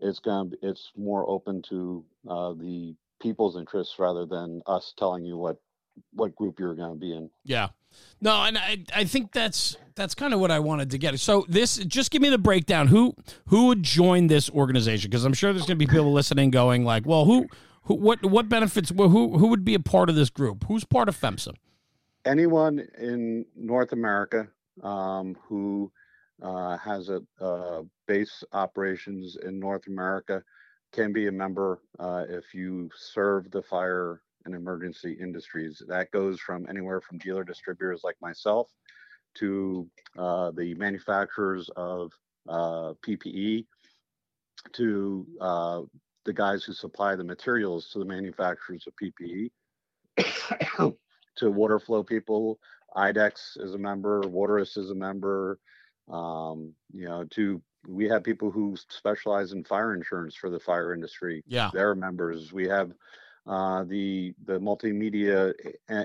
It's 0.00 0.20
going 0.20 0.52
it's 0.62 0.92
more 0.96 1.28
open 1.28 1.62
to 1.70 2.04
uh, 2.28 2.52
the 2.54 2.94
people's 3.20 3.56
interests 3.56 3.98
rather 3.98 4.26
than 4.26 4.62
us 4.66 4.94
telling 4.96 5.24
you 5.24 5.36
what 5.36 5.58
what 6.12 6.34
group 6.34 6.58
you're 6.58 6.74
going 6.74 6.94
to 6.94 6.98
be 6.98 7.14
in 7.14 7.30
Yeah. 7.44 7.68
No, 8.20 8.44
and 8.44 8.58
I 8.58 8.84
I 8.94 9.04
think 9.04 9.32
that's 9.32 9.76
that's 9.94 10.14
kind 10.14 10.34
of 10.34 10.40
what 10.40 10.50
I 10.50 10.58
wanted 10.58 10.90
to 10.90 10.98
get. 10.98 11.18
So 11.18 11.46
this 11.48 11.78
just 11.78 12.10
give 12.10 12.20
me 12.20 12.28
the 12.28 12.38
breakdown. 12.38 12.88
Who 12.88 13.14
who 13.46 13.66
would 13.66 13.82
join 13.82 14.26
this 14.26 14.50
organization? 14.50 15.10
Because 15.10 15.24
I'm 15.24 15.32
sure 15.32 15.52
there's 15.52 15.66
going 15.66 15.78
to 15.78 15.86
be 15.86 15.90
people 15.90 16.12
listening 16.12 16.50
going 16.50 16.84
like, 16.84 17.06
well, 17.06 17.24
who 17.24 17.46
who 17.82 17.94
what 17.94 18.24
what 18.24 18.48
benefits? 18.48 18.90
Who 18.90 19.08
who 19.38 19.46
would 19.48 19.64
be 19.64 19.74
a 19.74 19.80
part 19.80 20.10
of 20.10 20.16
this 20.16 20.30
group? 20.30 20.64
Who's 20.68 20.84
part 20.84 21.08
of 21.08 21.18
FEMSA? 21.18 21.54
anyone 22.28 22.86
in 22.98 23.44
north 23.56 23.92
america 23.92 24.48
um, 24.82 25.36
who 25.48 25.90
uh, 26.42 26.76
has 26.76 27.08
a, 27.08 27.20
uh 27.40 27.82
base 28.06 28.44
operations 28.52 29.36
in 29.44 29.58
north 29.58 29.86
america 29.86 30.42
can 30.92 31.12
be 31.12 31.26
a 31.26 31.32
member 31.32 31.80
uh, 31.98 32.24
if 32.28 32.54
you 32.54 32.88
serve 32.96 33.50
the 33.50 33.62
fire 33.62 34.22
and 34.44 34.54
emergency 34.54 35.16
industries 35.20 35.82
that 35.88 36.10
goes 36.10 36.40
from 36.40 36.66
anywhere 36.68 37.00
from 37.00 37.18
dealer 37.18 37.44
distributors 37.44 38.02
like 38.04 38.16
myself 38.20 38.70
to 39.34 39.86
uh, 40.16 40.50
the 40.52 40.74
manufacturers 40.74 41.70
of 41.76 42.12
uh, 42.48 42.94
ppe 43.06 43.64
to 44.72 45.26
uh, 45.40 45.82
the 46.24 46.32
guys 46.32 46.64
who 46.64 46.72
supply 46.72 47.14
the 47.14 47.24
materials 47.24 47.88
to 47.90 47.98
the 47.98 48.04
manufacturers 48.04 48.86
of 48.86 48.94
ppe 48.96 49.50
to 51.36 51.50
water 51.50 51.78
flow 51.78 52.02
people. 52.02 52.58
IDEX 52.96 53.60
is 53.60 53.74
a 53.74 53.78
member, 53.78 54.22
Waterous 54.22 54.76
is 54.76 54.90
a 54.90 54.94
member. 54.94 55.58
Um, 56.10 56.72
you 56.92 57.04
know, 57.04 57.24
to 57.30 57.62
we 57.86 58.08
have 58.08 58.24
people 58.24 58.50
who 58.50 58.76
specialize 58.88 59.52
in 59.52 59.62
fire 59.64 59.94
insurance 59.94 60.34
for 60.34 60.50
the 60.50 60.58
fire 60.58 60.94
industry. 60.94 61.42
Yeah. 61.46 61.70
They're 61.72 61.94
members. 61.94 62.52
We 62.52 62.66
have 62.68 62.92
uh, 63.48 63.82
the 63.84 64.34
the 64.44 64.58
multimedia 64.60 65.52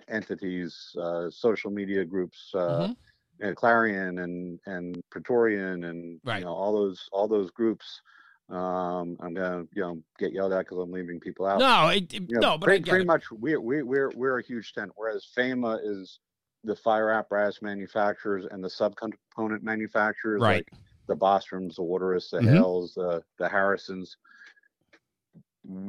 entities, 0.08 0.96
uh, 1.00 1.30
social 1.30 1.70
media 1.70 2.06
groups, 2.06 2.52
uh, 2.56 2.88
Mhm. 2.88 2.96
and 3.42 3.56
Clarion 3.56 4.20
and 4.20 4.60
and 4.66 5.04
Praetorian 5.12 5.84
and 5.84 6.20
Right. 6.24 6.40
you 6.40 6.46
know 6.46 6.54
all 6.54 6.72
those 6.74 7.08
all 7.12 7.28
those 7.28 7.52
groups. 7.52 8.02
Um, 8.50 9.18
I'm 9.20 9.34
gonna 9.34 9.66
you 9.74 9.82
know 9.82 10.02
get 10.20 10.32
yelled 10.32 10.54
at 10.54 10.60
because 10.66 10.78
I'm 10.78 10.92
leaving 10.92 11.20
people 11.20 11.46
out. 11.46 11.60
No, 11.60 11.90
it, 11.90 12.14
it- 12.14 12.30
You 12.30 12.36
know, 12.40 12.52
no, 12.54 12.58
but 12.58 12.66
pretty, 12.68 13.04
much 13.06 13.30
we're 13.32 13.60
we, 13.60 13.84
we're 13.84 14.10
we're 14.16 14.40
a 14.40 14.44
huge 14.44 14.74
tent, 14.74 14.92
whereas 14.96 15.26
FAMA 15.36 15.80
is 15.84 16.20
the 16.64 16.76
fire 16.76 17.10
apparatus 17.10 17.62
manufacturers 17.62 18.46
and 18.46 18.64
the 18.64 18.70
subcomponent 18.70 19.64
manufacturers 19.64 20.42
Right. 20.42 20.66
like 20.72 20.80
the 21.08 21.16
Bostroms, 21.16 21.76
the 21.76 21.82
Waterists, 21.84 22.30
the 22.32 22.40
Mhm. 22.40 22.54
Hales, 22.54 22.94
the 22.94 23.22
the 23.38 23.50
Harrisons. 23.50 24.16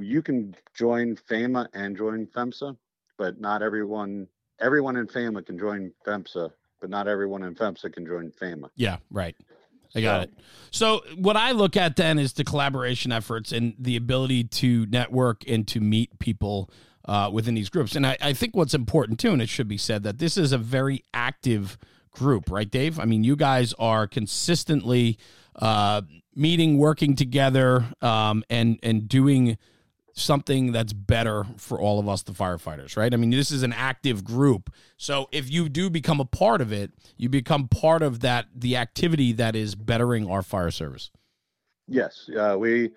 You 0.00 0.22
can 0.22 0.54
join 0.74 1.16
FAMA 1.16 1.68
and 1.74 1.96
join 1.96 2.26
FEMSA, 2.26 2.76
but 3.18 3.40
not 3.40 3.62
everyone 3.62 4.28
everyone 4.60 4.96
in 4.96 5.06
FAMA 5.06 5.44
can 5.44 5.58
join 5.58 5.92
FEMSA, 6.06 6.50
but 6.80 6.88
not 6.90 7.08
everyone 7.08 7.42
in 7.42 7.54
FEMSA 7.54 7.92
can 7.92 8.06
join 8.06 8.30
FAMA. 8.30 8.70
Yeah, 8.76 8.98
right. 9.10 9.34
I 9.96 10.00
got 10.00 10.20
So- 10.20 10.22
it. 10.22 10.32
So 10.70 11.00
what 11.16 11.36
I 11.36 11.52
look 11.52 11.76
at 11.76 11.96
then 11.96 12.18
is 12.18 12.34
the 12.34 12.44
collaboration 12.44 13.10
efforts 13.12 13.52
and 13.52 13.74
the 13.78 13.96
ability 13.96 14.44
to 14.44 14.86
network 14.86 15.48
and 15.48 15.66
to 15.68 15.80
meet 15.80 16.18
people 16.18 16.70
uh, 17.06 17.30
within 17.32 17.54
these 17.54 17.68
groups. 17.68 17.94
And 17.96 18.06
I, 18.06 18.16
I 18.20 18.32
think 18.32 18.56
what's 18.56 18.74
important 18.74 19.18
too, 19.20 19.32
and 19.32 19.42
it 19.42 19.48
should 19.48 19.68
be 19.68 19.76
said 19.76 20.04
that 20.04 20.18
this 20.18 20.36
is 20.36 20.52
a 20.52 20.58
very 20.58 21.04
active 21.12 21.76
group, 22.12 22.50
right, 22.50 22.70
Dave? 22.70 22.98
I 22.98 23.04
mean, 23.04 23.24
you 23.24 23.36
guys 23.36 23.74
are 23.78 24.06
consistently 24.06 25.18
uh, 25.56 26.02
meeting, 26.34 26.78
working 26.78 27.16
together, 27.16 27.86
um, 28.02 28.44
and 28.50 28.78
and 28.82 29.08
doing 29.08 29.56
something 30.14 30.72
that's 30.72 30.92
better 30.92 31.44
for 31.56 31.78
all 31.80 31.98
of 31.98 32.08
us, 32.08 32.22
the 32.22 32.32
firefighters, 32.32 32.96
right? 32.96 33.12
I 33.12 33.16
mean, 33.16 33.30
this 33.30 33.50
is 33.50 33.64
an 33.64 33.72
active 33.72 34.24
group. 34.24 34.72
So 34.96 35.28
if 35.32 35.50
you 35.50 35.68
do 35.68 35.90
become 35.90 36.20
a 36.20 36.24
part 36.24 36.60
of 36.60 36.72
it, 36.72 36.92
you 37.16 37.28
become 37.28 37.66
part 37.66 38.00
of 38.00 38.20
that, 38.20 38.46
the 38.54 38.76
activity 38.76 39.32
that 39.32 39.56
is 39.56 39.74
bettering 39.74 40.30
our 40.30 40.42
fire 40.42 40.70
service. 40.70 41.10
Yes, 41.88 42.30
uh, 42.38 42.56
we, 42.56 42.92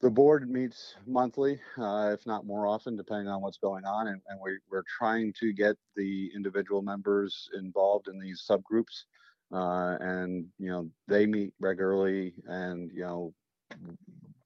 the 0.00 0.10
board 0.10 0.48
meets 0.48 0.94
monthly, 1.06 1.60
uh, 1.76 2.10
if 2.14 2.26
not 2.26 2.46
more 2.46 2.66
often, 2.66 2.96
depending 2.96 3.28
on 3.28 3.42
what's 3.42 3.58
going 3.58 3.84
on, 3.84 4.08
and, 4.08 4.22
and 4.28 4.40
we, 4.42 4.52
we're 4.70 4.84
trying 4.98 5.34
to 5.40 5.52
get 5.52 5.76
the 5.94 6.30
individual 6.34 6.80
members 6.80 7.50
involved 7.58 8.08
in 8.08 8.18
these 8.18 8.42
subgroups. 8.50 9.04
Uh, 9.52 9.96
and, 10.00 10.46
you 10.58 10.70
know, 10.70 10.88
they 11.08 11.26
meet 11.26 11.52
regularly 11.58 12.34
and, 12.46 12.90
you 12.92 13.02
know, 13.02 13.34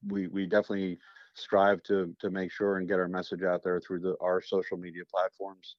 we, 0.07 0.27
we 0.27 0.45
definitely 0.45 0.97
strive 1.35 1.83
to, 1.83 2.15
to 2.19 2.29
make 2.29 2.51
sure 2.51 2.77
and 2.77 2.87
get 2.87 2.99
our 2.99 3.07
message 3.07 3.43
out 3.43 3.63
there 3.63 3.79
through 3.79 3.99
the, 3.99 4.15
our 4.19 4.41
social 4.41 4.77
media 4.77 5.03
platforms, 5.13 5.75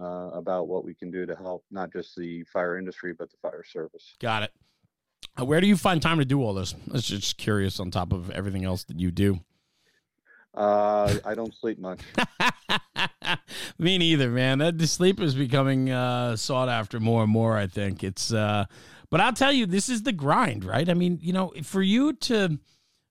uh, 0.00 0.30
about 0.32 0.68
what 0.68 0.84
we 0.84 0.94
can 0.94 1.10
do 1.10 1.26
to 1.26 1.34
help 1.34 1.64
not 1.70 1.92
just 1.92 2.14
the 2.14 2.44
fire 2.44 2.78
industry, 2.78 3.12
but 3.12 3.30
the 3.30 3.36
fire 3.42 3.64
service. 3.64 4.14
Got 4.20 4.44
it. 4.44 4.52
Uh, 5.38 5.44
Where 5.44 5.60
do 5.60 5.66
you 5.66 5.76
find 5.76 6.00
time 6.00 6.18
to 6.18 6.24
do 6.24 6.42
all 6.42 6.54
this? 6.54 6.74
I 6.88 6.92
was 6.92 7.04
just 7.04 7.36
curious 7.36 7.80
on 7.80 7.90
top 7.90 8.12
of 8.12 8.30
everything 8.30 8.64
else 8.64 8.84
that 8.84 9.00
you 9.00 9.10
do. 9.10 9.40
Uh, 10.58 11.14
I 11.24 11.36
don't 11.36 11.54
sleep 11.54 11.78
much. 11.78 12.00
Me 13.78 13.96
neither, 13.96 14.28
man. 14.28 14.58
The 14.76 14.86
sleep 14.88 15.20
is 15.20 15.36
becoming 15.36 15.88
uh, 15.88 16.34
sought 16.34 16.68
after 16.68 16.98
more 16.98 17.22
and 17.22 17.30
more. 17.30 17.56
I 17.56 17.68
think 17.68 18.02
it's, 18.02 18.32
uh, 18.32 18.64
but 19.08 19.20
I'll 19.20 19.32
tell 19.32 19.52
you, 19.52 19.66
this 19.66 19.88
is 19.88 20.02
the 20.02 20.10
grind, 20.10 20.64
right? 20.64 20.88
I 20.88 20.94
mean, 20.94 21.20
you 21.22 21.32
know, 21.32 21.52
for 21.62 21.80
you 21.80 22.12
to, 22.12 22.58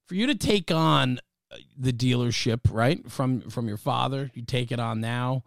for 0.07 0.15
you 0.15 0.27
to 0.27 0.35
take 0.35 0.71
on 0.71 1.19
uh, 1.49 1.55
the 1.77 1.93
dealership, 1.93 2.59
right, 2.69 3.09
from 3.09 3.39
from 3.49 3.69
your 3.69 3.77
father, 3.77 4.29
you 4.33 4.41
take 4.41 4.73
it 4.73 4.79
on 4.81 4.99
now, 4.99 5.45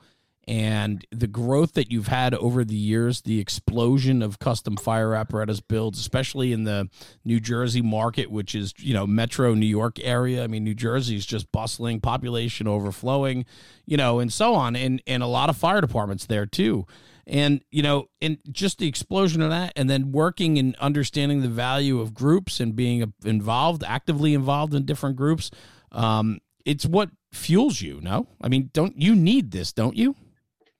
and 0.50 1.06
the 1.12 1.28
growth 1.28 1.74
that 1.74 1.92
you've 1.92 2.08
had 2.08 2.34
over 2.34 2.64
the 2.64 2.74
years, 2.74 3.20
the 3.20 3.38
explosion 3.38 4.20
of 4.20 4.40
custom 4.40 4.76
fire 4.76 5.14
apparatus 5.14 5.60
builds, 5.60 6.00
especially 6.00 6.52
in 6.52 6.64
the 6.64 6.88
New 7.24 7.38
Jersey 7.38 7.82
market, 7.82 8.32
which 8.32 8.56
is 8.56 8.74
you 8.78 8.92
know 8.92 9.06
metro 9.06 9.54
New 9.54 9.64
York 9.64 10.00
area. 10.02 10.42
I 10.42 10.48
mean, 10.48 10.64
New 10.64 10.74
Jersey 10.74 11.14
is 11.14 11.24
just 11.24 11.52
bustling, 11.52 12.00
population 12.00 12.66
overflowing, 12.66 13.46
you 13.86 13.96
know, 13.96 14.18
and 14.18 14.32
so 14.32 14.56
on, 14.56 14.74
and 14.74 15.00
and 15.06 15.22
a 15.22 15.28
lot 15.28 15.50
of 15.50 15.56
fire 15.56 15.80
departments 15.80 16.26
there 16.26 16.46
too. 16.46 16.84
And 17.28 17.62
you 17.70 17.84
know, 17.84 18.08
and 18.20 18.38
just 18.50 18.78
the 18.78 18.88
explosion 18.88 19.42
of 19.42 19.50
that, 19.50 19.72
and 19.76 19.88
then 19.88 20.10
working 20.10 20.58
and 20.58 20.74
understanding 20.80 21.42
the 21.42 21.48
value 21.48 22.00
of 22.00 22.12
groups 22.12 22.58
and 22.58 22.74
being 22.74 23.14
involved, 23.24 23.84
actively 23.86 24.34
involved 24.34 24.74
in 24.74 24.84
different 24.84 25.14
groups, 25.14 25.52
um, 25.92 26.40
it's 26.64 26.84
what 26.84 27.10
fuels 27.30 27.80
you. 27.80 28.00
No, 28.02 28.26
I 28.40 28.48
mean, 28.48 28.70
don't 28.72 29.00
you 29.00 29.14
need 29.14 29.52
this? 29.52 29.72
Don't 29.72 29.96
you? 29.96 30.16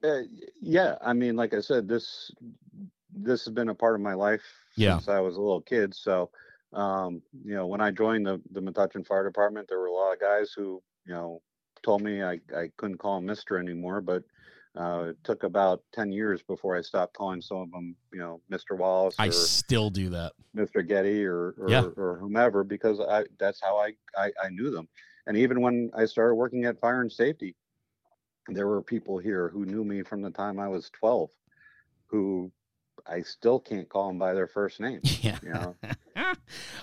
Uh, 0.03 0.23
yeah, 0.61 0.97
I 1.03 1.13
mean, 1.13 1.37
like 1.37 1.53
I 1.55 1.61
said, 1.61 1.89
this 1.89 2.31
this 3.13 3.45
has 3.45 3.53
been 3.53 3.69
a 3.69 3.75
part 3.75 3.95
of 3.97 4.01
my 4.01 4.15
life 4.15 4.43
Yeah. 4.77 4.95
since 4.97 5.09
I 5.09 5.21
was 5.21 5.37
a 5.37 5.41
little 5.41 5.61
kid. 5.61 5.95
So, 5.95 6.31
um, 6.73 7.23
you 7.45 7.55
know, 7.55 7.67
when 7.67 7.81
I 7.81 7.91
joined 7.91 8.27
the 8.27 8.41
the 8.53 8.61
Metuchen 8.61 9.07
Fire 9.07 9.25
Department, 9.25 9.69
there 9.69 9.79
were 9.79 9.87
a 9.87 9.93
lot 9.93 10.13
of 10.13 10.21
guys 10.21 10.53
who, 10.53 10.83
you 11.05 11.13
know, 11.13 11.43
told 11.83 12.03
me 12.03 12.23
I 12.23 12.41
I 12.57 12.71
couldn't 12.77 12.99
call 12.99 13.19
him 13.19 13.27
Mister 13.27 13.59
anymore. 13.59 14.01
But 14.01 14.23
uh, 14.75 15.07
it 15.11 15.19
took 15.25 15.43
about 15.43 15.83
ten 15.93 16.13
years 16.13 16.43
before 16.43 16.77
I 16.77 16.81
stopped 16.81 17.15
calling 17.17 17.43
some 17.43 17.59
of 17.59 17.71
them, 17.71 17.97
you 18.13 18.21
know, 18.21 18.41
Mister 18.49 18.75
Wallace 18.75 19.17
I 19.19 19.29
still 19.31 19.91
do 19.91 20.09
that. 20.11 20.33
Mr. 20.57 20.87
Getty 20.87 21.25
or 21.27 21.55
or, 21.59 21.71
Yeah. 21.71 21.83
or 21.97 22.17
whomever 22.19 22.65
because 22.65 23.01
I 23.01 23.25
that's 23.39 23.61
how 23.61 23.77
I, 23.77 23.93
I 24.17 24.33
I 24.43 24.49
knew 24.49 24.71
them. 24.71 24.89
And 25.27 25.37
even 25.37 25.61
when 25.61 25.91
I 25.95 26.07
started 26.07 26.35
working 26.37 26.65
at 26.65 26.81
Fire 26.81 27.03
and 27.03 27.13
Safety, 27.13 27.55
there 28.49 28.67
were 28.67 28.83
people 28.83 29.19
here 29.19 29.49
who 29.49 29.65
knew 29.65 29.85
me 29.85 30.03
from 30.03 30.23
the 30.23 30.31
time 30.31 30.59
I 30.59 30.69
was 30.69 30.91
12 30.91 31.31
who 32.07 32.51
I 33.07 33.23
still 33.23 33.59
can't 33.61 33.89
call 33.89 34.09
them 34.09 34.19
by 34.19 34.35
their 34.35 34.47
first 34.49 34.81
name, 34.81 35.01
Yeah. 35.21 35.39
you 35.43 35.51
know. 35.51 35.75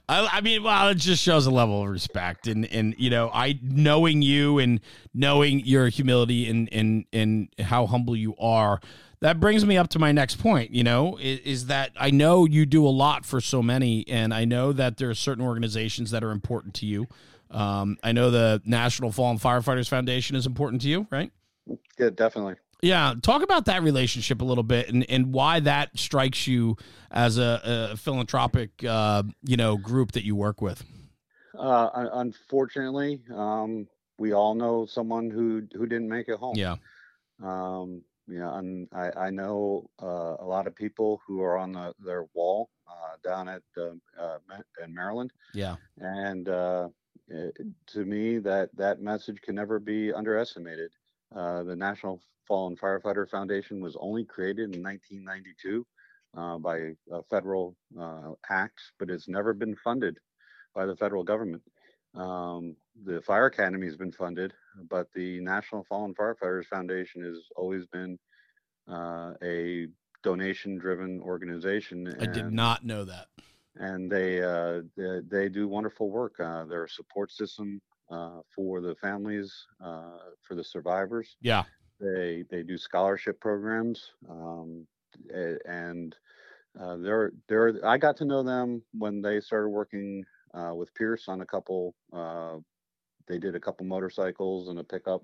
I, 0.09 0.27
I 0.33 0.41
mean, 0.41 0.63
well, 0.63 0.89
it 0.89 0.95
just 0.95 1.21
shows 1.21 1.45
a 1.45 1.51
level 1.51 1.83
of 1.83 1.89
respect, 1.89 2.47
and 2.47 2.65
and 2.65 2.95
you 2.97 3.09
know, 3.09 3.29
I 3.33 3.59
knowing 3.61 4.21
you 4.21 4.57
and 4.57 4.79
knowing 5.13 5.59
your 5.59 5.89
humility 5.89 6.49
and 6.49 6.69
and 6.73 7.05
and 7.13 7.49
how 7.59 7.85
humble 7.85 8.15
you 8.15 8.35
are. 8.37 8.79
That 9.19 9.39
brings 9.39 9.65
me 9.65 9.77
up 9.77 9.89
to 9.89 9.99
my 9.99 10.11
next 10.11 10.35
point. 10.39 10.71
You 10.71 10.83
know, 10.83 11.17
is, 11.17 11.39
is 11.39 11.65
that 11.67 11.91
I 11.99 12.09
know 12.09 12.45
you 12.45 12.65
do 12.65 12.85
a 12.87 12.89
lot 12.89 13.25
for 13.25 13.39
so 13.41 13.61
many, 13.61 14.07
and 14.07 14.33
I 14.33 14.45
know 14.45 14.71
that 14.73 14.97
there 14.97 15.09
are 15.09 15.15
certain 15.15 15.43
organizations 15.43 16.11
that 16.11 16.23
are 16.23 16.31
important 16.31 16.73
to 16.75 16.85
you. 16.85 17.07
Um, 17.51 17.97
I 18.03 18.11
know 18.11 18.31
the 18.31 18.61
National 18.65 19.11
Fallen 19.11 19.37
Firefighters 19.39 19.87
Foundation 19.89 20.35
is 20.35 20.45
important 20.45 20.81
to 20.83 20.89
you, 20.89 21.07
right? 21.11 21.31
Yeah, 21.97 22.09
definitely. 22.09 22.55
Yeah, 22.81 23.15
talk 23.21 23.41
about 23.41 23.65
that 23.65 23.81
relationship 23.81 24.41
a 24.41 24.45
little 24.45 24.63
bit 24.63 24.89
and, 24.89 25.03
and 25.09 25.33
why 25.33 25.59
that 25.61 25.97
strikes 25.97 26.45
you 26.45 26.77
as 27.09 27.39
a, 27.39 27.89
a 27.93 27.97
philanthropic, 27.97 28.83
uh, 28.83 29.23
you 29.43 29.57
know, 29.57 29.77
group 29.77 30.11
that 30.11 30.23
you 30.23 30.35
work 30.35 30.61
with. 30.61 30.83
Uh, 31.57 31.89
unfortunately, 32.13 33.23
um, 33.33 33.87
we 34.19 34.33
all 34.33 34.53
know 34.53 34.85
someone 34.85 35.31
who 35.31 35.63
who 35.73 35.87
didn't 35.87 36.09
make 36.09 36.27
it 36.27 36.37
home. 36.37 36.55
Yeah, 36.55 36.75
Um, 37.43 38.03
you 38.27 38.39
know, 38.39 38.53
and 38.55 38.87
I, 38.93 39.11
I 39.17 39.29
know 39.29 39.89
uh, 40.01 40.35
a 40.39 40.45
lot 40.45 40.67
of 40.67 40.75
people 40.75 41.21
who 41.25 41.41
are 41.41 41.57
on 41.57 41.71
the, 41.71 41.93
their 41.99 42.25
wall 42.33 42.69
uh, 42.87 43.15
down 43.23 43.47
at 43.47 43.63
uh, 43.77 43.93
uh, 44.19 44.37
in 44.83 44.93
Maryland, 44.93 45.31
yeah, 45.53 45.77
and 45.97 46.47
uh, 46.49 46.89
it, 47.27 47.57
to 47.87 48.05
me, 48.05 48.37
that 48.39 48.69
that 48.75 49.01
message 49.01 49.41
can 49.41 49.55
never 49.55 49.79
be 49.79 50.13
underestimated. 50.13 50.91
Uh, 51.35 51.63
the 51.63 51.75
National 51.75 52.21
Fallen 52.47 52.75
Firefighter 52.77 53.29
Foundation 53.29 53.81
was 53.81 53.97
only 53.99 54.23
created 54.23 54.73
in 54.75 54.81
1992 54.83 55.85
uh, 56.37 56.57
by 56.57 56.77
a 57.11 57.23
federal 57.29 57.75
uh, 57.99 58.31
act, 58.49 58.79
but 58.99 59.09
it's 59.09 59.27
never 59.27 59.53
been 59.53 59.75
funded 59.75 60.17
by 60.73 60.85
the 60.85 60.95
federal 60.95 61.23
government. 61.23 61.61
Um, 62.15 62.75
the 63.03 63.21
Fire 63.21 63.45
Academy 63.47 63.85
has 63.87 63.97
been 63.97 64.11
funded, 64.11 64.53
but 64.89 65.07
the 65.13 65.39
National 65.41 65.83
Fallen 65.83 66.13
Firefighters 66.15 66.65
Foundation 66.65 67.23
has 67.23 67.37
always 67.55 67.85
been 67.87 68.17
uh, 68.89 69.33
a 69.43 69.87
donation-driven 70.23 71.21
organization. 71.21 72.15
I 72.19 72.25
did 72.25 72.51
not 72.51 72.85
know 72.85 73.03
that. 73.05 73.27
and 73.75 74.09
they 74.11 74.41
uh, 74.41 74.81
they, 74.95 75.19
they 75.29 75.49
do 75.49 75.67
wonderful 75.67 76.09
work. 76.09 76.39
Uh, 76.39 76.63
they're 76.65 76.85
a 76.85 76.89
support 76.89 77.31
system 77.31 77.81
uh, 78.09 78.41
for 78.53 78.81
the 78.81 78.95
families, 78.95 79.67
uh, 79.81 80.19
for 80.41 80.55
the 80.55 80.63
survivors. 80.63 81.37
Yeah, 81.41 81.65
They 81.99 82.45
they 82.49 82.63
do 82.63 82.77
scholarship 82.77 83.39
programs, 83.39 84.11
um, 84.29 84.87
and 85.65 86.15
uh, 86.79 86.97
they're 86.97 87.31
they're. 87.47 87.85
I 87.85 87.97
got 87.97 88.17
to 88.17 88.25
know 88.25 88.43
them 88.43 88.83
when 88.93 89.21
they 89.21 89.39
started 89.41 89.69
working 89.69 90.25
uh, 90.53 90.73
with 90.75 90.93
Pierce 90.93 91.27
on 91.27 91.41
a 91.41 91.45
couple. 91.45 91.95
Uh, 92.13 92.57
they 93.27 93.39
did 93.39 93.55
a 93.55 93.59
couple 93.59 93.85
motorcycles 93.85 94.69
and 94.69 94.79
a 94.79 94.83
pickup 94.83 95.23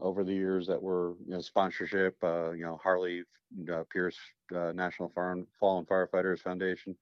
over 0.00 0.24
the 0.24 0.34
years 0.34 0.66
that 0.66 0.82
were 0.82 1.14
you 1.24 1.32
know 1.32 1.40
sponsorship. 1.40 2.16
Uh, 2.22 2.50
you 2.52 2.64
know 2.64 2.78
Harley 2.82 3.24
uh, 3.72 3.84
Pierce 3.90 4.18
uh, 4.54 4.72
National 4.72 5.08
Fire, 5.10 5.36
Fallen 5.58 5.86
Firefighters 5.86 6.40
Foundation. 6.40 6.96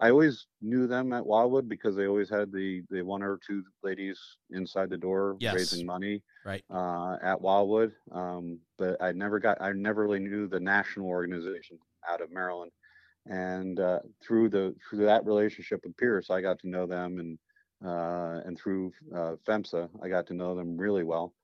I 0.00 0.10
always 0.10 0.46
knew 0.62 0.86
them 0.86 1.12
at 1.12 1.26
Wildwood 1.26 1.68
because 1.68 1.96
they 1.96 2.06
always 2.06 2.30
had 2.30 2.52
the 2.52 2.82
the 2.90 3.02
one 3.02 3.22
or 3.22 3.38
two 3.44 3.64
ladies 3.82 4.18
inside 4.50 4.90
the 4.90 4.96
door 4.96 5.36
Yes. 5.40 5.54
raising 5.54 5.86
money 5.86 6.22
right. 6.44 6.64
uh, 6.70 7.16
at 7.22 7.40
Wildwood. 7.40 7.92
Um, 8.12 8.60
but 8.78 9.02
I 9.02 9.12
never 9.12 9.38
got, 9.40 9.60
I 9.60 9.72
never 9.72 10.02
really 10.02 10.20
knew 10.20 10.46
the 10.46 10.60
national 10.60 11.08
organization 11.08 11.78
out 12.08 12.20
of 12.20 12.30
Maryland. 12.30 12.70
and 13.26 13.78
uh, 13.80 13.98
through 14.24 14.48
the 14.48 14.74
through 14.88 15.04
that 15.04 15.26
relationship 15.26 15.80
with 15.84 15.96
Pierce, 15.96 16.30
I 16.30 16.40
got 16.40 16.58
to 16.60 16.68
know 16.68 16.86
them, 16.86 17.18
and 17.18 17.38
uh, 17.84 18.40
and 18.46 18.58
through 18.58 18.92
uh, 19.14 19.34
FEMSA, 19.46 19.88
I 20.02 20.08
got 20.08 20.26
to 20.28 20.34
know 20.34 20.54
them 20.54 20.76
really 20.78 21.04
well, 21.04 21.34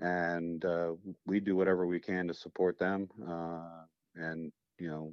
and 0.00 0.64
uh, 0.64 0.92
we 1.26 1.40
do 1.40 1.54
whatever 1.56 1.86
we 1.86 2.00
can 2.00 2.26
to 2.28 2.34
support 2.34 2.78
them, 2.78 3.08
uh, 3.26 3.84
and 4.16 4.50
you 4.78 4.88
know, 4.88 5.12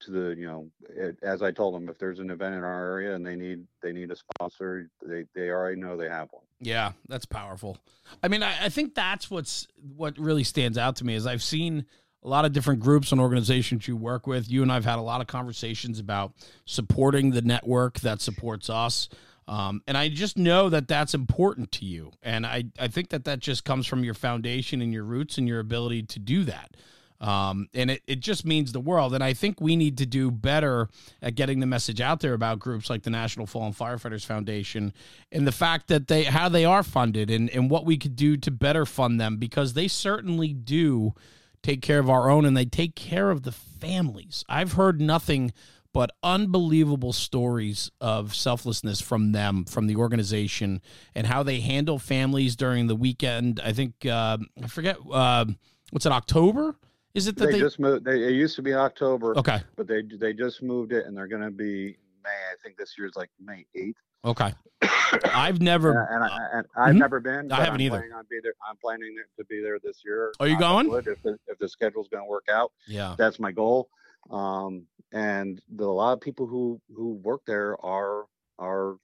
to 0.00 0.10
the 0.10 0.34
you 0.36 0.46
know, 0.46 0.66
it, 0.88 1.18
as 1.22 1.42
I 1.42 1.50
told 1.50 1.74
them, 1.74 1.88
if 1.88 1.98
there's 1.98 2.18
an 2.18 2.30
event 2.30 2.54
in 2.54 2.64
our 2.64 2.92
area 2.92 3.14
and 3.14 3.26
they 3.26 3.36
need 3.36 3.66
they 3.82 3.92
need 3.92 4.10
a 4.10 4.16
sponsor, 4.16 4.88
they 5.04 5.24
they 5.34 5.50
already 5.50 5.80
know 5.80 5.96
they 5.96 6.08
have 6.08 6.28
one. 6.32 6.42
Yeah, 6.60 6.92
that's 7.08 7.26
powerful. 7.26 7.78
I 8.22 8.28
mean, 8.28 8.42
I, 8.42 8.66
I 8.66 8.68
think 8.68 8.94
that's 8.94 9.30
what's 9.30 9.66
what 9.96 10.18
really 10.18 10.44
stands 10.44 10.78
out 10.78 10.96
to 10.96 11.04
me 11.04 11.14
is 11.14 11.26
I've 11.26 11.42
seen 11.42 11.86
a 12.24 12.28
lot 12.28 12.44
of 12.44 12.52
different 12.52 12.80
groups 12.80 13.10
and 13.12 13.20
organizations 13.20 13.88
you 13.88 13.96
work 13.96 14.26
with. 14.26 14.50
You 14.50 14.62
and 14.62 14.70
I've 14.70 14.84
had 14.84 14.98
a 14.98 15.02
lot 15.02 15.20
of 15.20 15.26
conversations 15.26 15.98
about 15.98 16.32
supporting 16.64 17.30
the 17.30 17.42
network 17.42 18.00
that 18.00 18.20
supports 18.20 18.70
us. 18.70 19.08
Um, 19.48 19.82
and 19.88 19.98
I 19.98 20.08
just 20.08 20.38
know 20.38 20.68
that 20.68 20.86
that's 20.86 21.14
important 21.14 21.72
to 21.72 21.84
you. 21.84 22.12
And 22.22 22.46
I, 22.46 22.64
I 22.78 22.86
think 22.86 23.08
that 23.10 23.24
that 23.24 23.40
just 23.40 23.64
comes 23.64 23.88
from 23.88 24.04
your 24.04 24.14
foundation 24.14 24.80
and 24.80 24.92
your 24.92 25.02
roots 25.02 25.36
and 25.36 25.48
your 25.48 25.58
ability 25.58 26.04
to 26.04 26.20
do 26.20 26.44
that. 26.44 26.76
Um, 27.22 27.68
and 27.72 27.92
it, 27.92 28.02
it 28.08 28.20
just 28.20 28.44
means 28.44 28.72
the 28.72 28.80
world. 28.80 29.14
And 29.14 29.22
I 29.22 29.32
think 29.32 29.60
we 29.60 29.76
need 29.76 29.96
to 29.98 30.06
do 30.06 30.30
better 30.30 30.88
at 31.22 31.36
getting 31.36 31.60
the 31.60 31.66
message 31.66 32.00
out 32.00 32.18
there 32.18 32.34
about 32.34 32.58
groups 32.58 32.90
like 32.90 33.04
the 33.04 33.10
National 33.10 33.46
Fallen 33.46 33.72
Firefighters 33.72 34.26
Foundation 34.26 34.92
and 35.30 35.46
the 35.46 35.52
fact 35.52 35.86
that 35.86 36.08
they 36.08 36.24
how 36.24 36.48
they 36.48 36.64
are 36.64 36.82
funded 36.82 37.30
and, 37.30 37.48
and 37.50 37.70
what 37.70 37.86
we 37.86 37.96
could 37.96 38.16
do 38.16 38.36
to 38.38 38.50
better 38.50 38.84
fund 38.84 39.20
them 39.20 39.36
because 39.36 39.74
they 39.74 39.86
certainly 39.86 40.52
do 40.52 41.14
take 41.62 41.80
care 41.80 42.00
of 42.00 42.10
our 42.10 42.28
own 42.28 42.44
and 42.44 42.56
they 42.56 42.64
take 42.64 42.96
care 42.96 43.30
of 43.30 43.44
the 43.44 43.52
families. 43.52 44.44
I've 44.48 44.72
heard 44.72 45.00
nothing 45.00 45.52
but 45.92 46.10
unbelievable 46.24 47.12
stories 47.12 47.90
of 48.00 48.34
selflessness 48.34 49.00
from 49.00 49.32
them, 49.32 49.64
from 49.64 49.86
the 49.86 49.94
organization, 49.94 50.80
and 51.14 51.26
how 51.26 51.42
they 51.42 51.60
handle 51.60 51.98
families 51.98 52.56
during 52.56 52.86
the 52.86 52.96
weekend. 52.96 53.60
I 53.62 53.72
think 53.72 54.06
uh, 54.06 54.38
I 54.60 54.66
forget 54.66 54.96
uh, 55.12 55.44
what's 55.90 56.06
it 56.06 56.12
October. 56.12 56.74
Is 57.14 57.26
it 57.26 57.36
that 57.36 57.46
they, 57.46 57.52
they, 57.52 57.58
just 57.60 57.78
moved? 57.78 58.04
They, 58.04 58.22
it 58.24 58.32
used 58.32 58.56
to 58.56 58.62
be 58.62 58.72
October, 58.74 59.36
okay? 59.38 59.62
but 59.76 59.86
they 59.86 60.02
they 60.02 60.32
just 60.32 60.62
moved 60.62 60.92
it, 60.92 61.06
and 61.06 61.16
they're 61.16 61.26
going 61.28 61.42
to 61.42 61.50
be 61.50 61.96
May. 62.24 62.30
I 62.30 62.54
think 62.62 62.76
this 62.78 62.94
year's 62.98 63.12
like 63.16 63.30
May 63.44 63.66
eighth. 63.74 63.96
Okay. 64.24 64.54
I've 65.34 65.60
never. 65.60 66.06
And, 66.10 66.24
I, 66.24 66.38
and 66.54 66.66
I've 66.76 66.94
Mhm. 66.94 66.98
never 66.98 67.20
been. 67.20 67.52
I 67.52 67.56
haven't 67.56 67.74
I'm 67.74 67.80
either. 67.82 67.96
Planning 67.98 68.12
on 68.12 68.24
be 68.30 68.40
there. 68.42 68.54
I'm 68.68 68.76
planning 68.76 69.14
to 69.38 69.44
be 69.44 69.60
there 69.60 69.78
this 69.82 70.02
year. 70.04 70.32
Are 70.40 70.46
you 70.48 70.54
on 70.54 70.60
going? 70.60 70.88
wood, 70.88 71.06
If 71.06 71.22
the, 71.22 71.38
if 71.48 71.58
the 71.58 71.68
schedule's 71.68 72.08
going 72.08 72.22
to 72.22 72.28
work 72.28 72.46
out, 72.50 72.72
yeah. 72.88 73.14
that's 73.18 73.38
my 73.38 73.52
goal. 73.52 73.88
Um, 74.30 74.86
and 75.12 75.60
the, 75.74 75.84
a 75.84 75.86
lot 75.86 76.12
of 76.14 76.20
people 76.20 76.46
who 76.46 76.80
who 76.94 77.14
work 77.22 77.42
there 77.46 77.76
are 77.84 78.24
are 78.58 78.96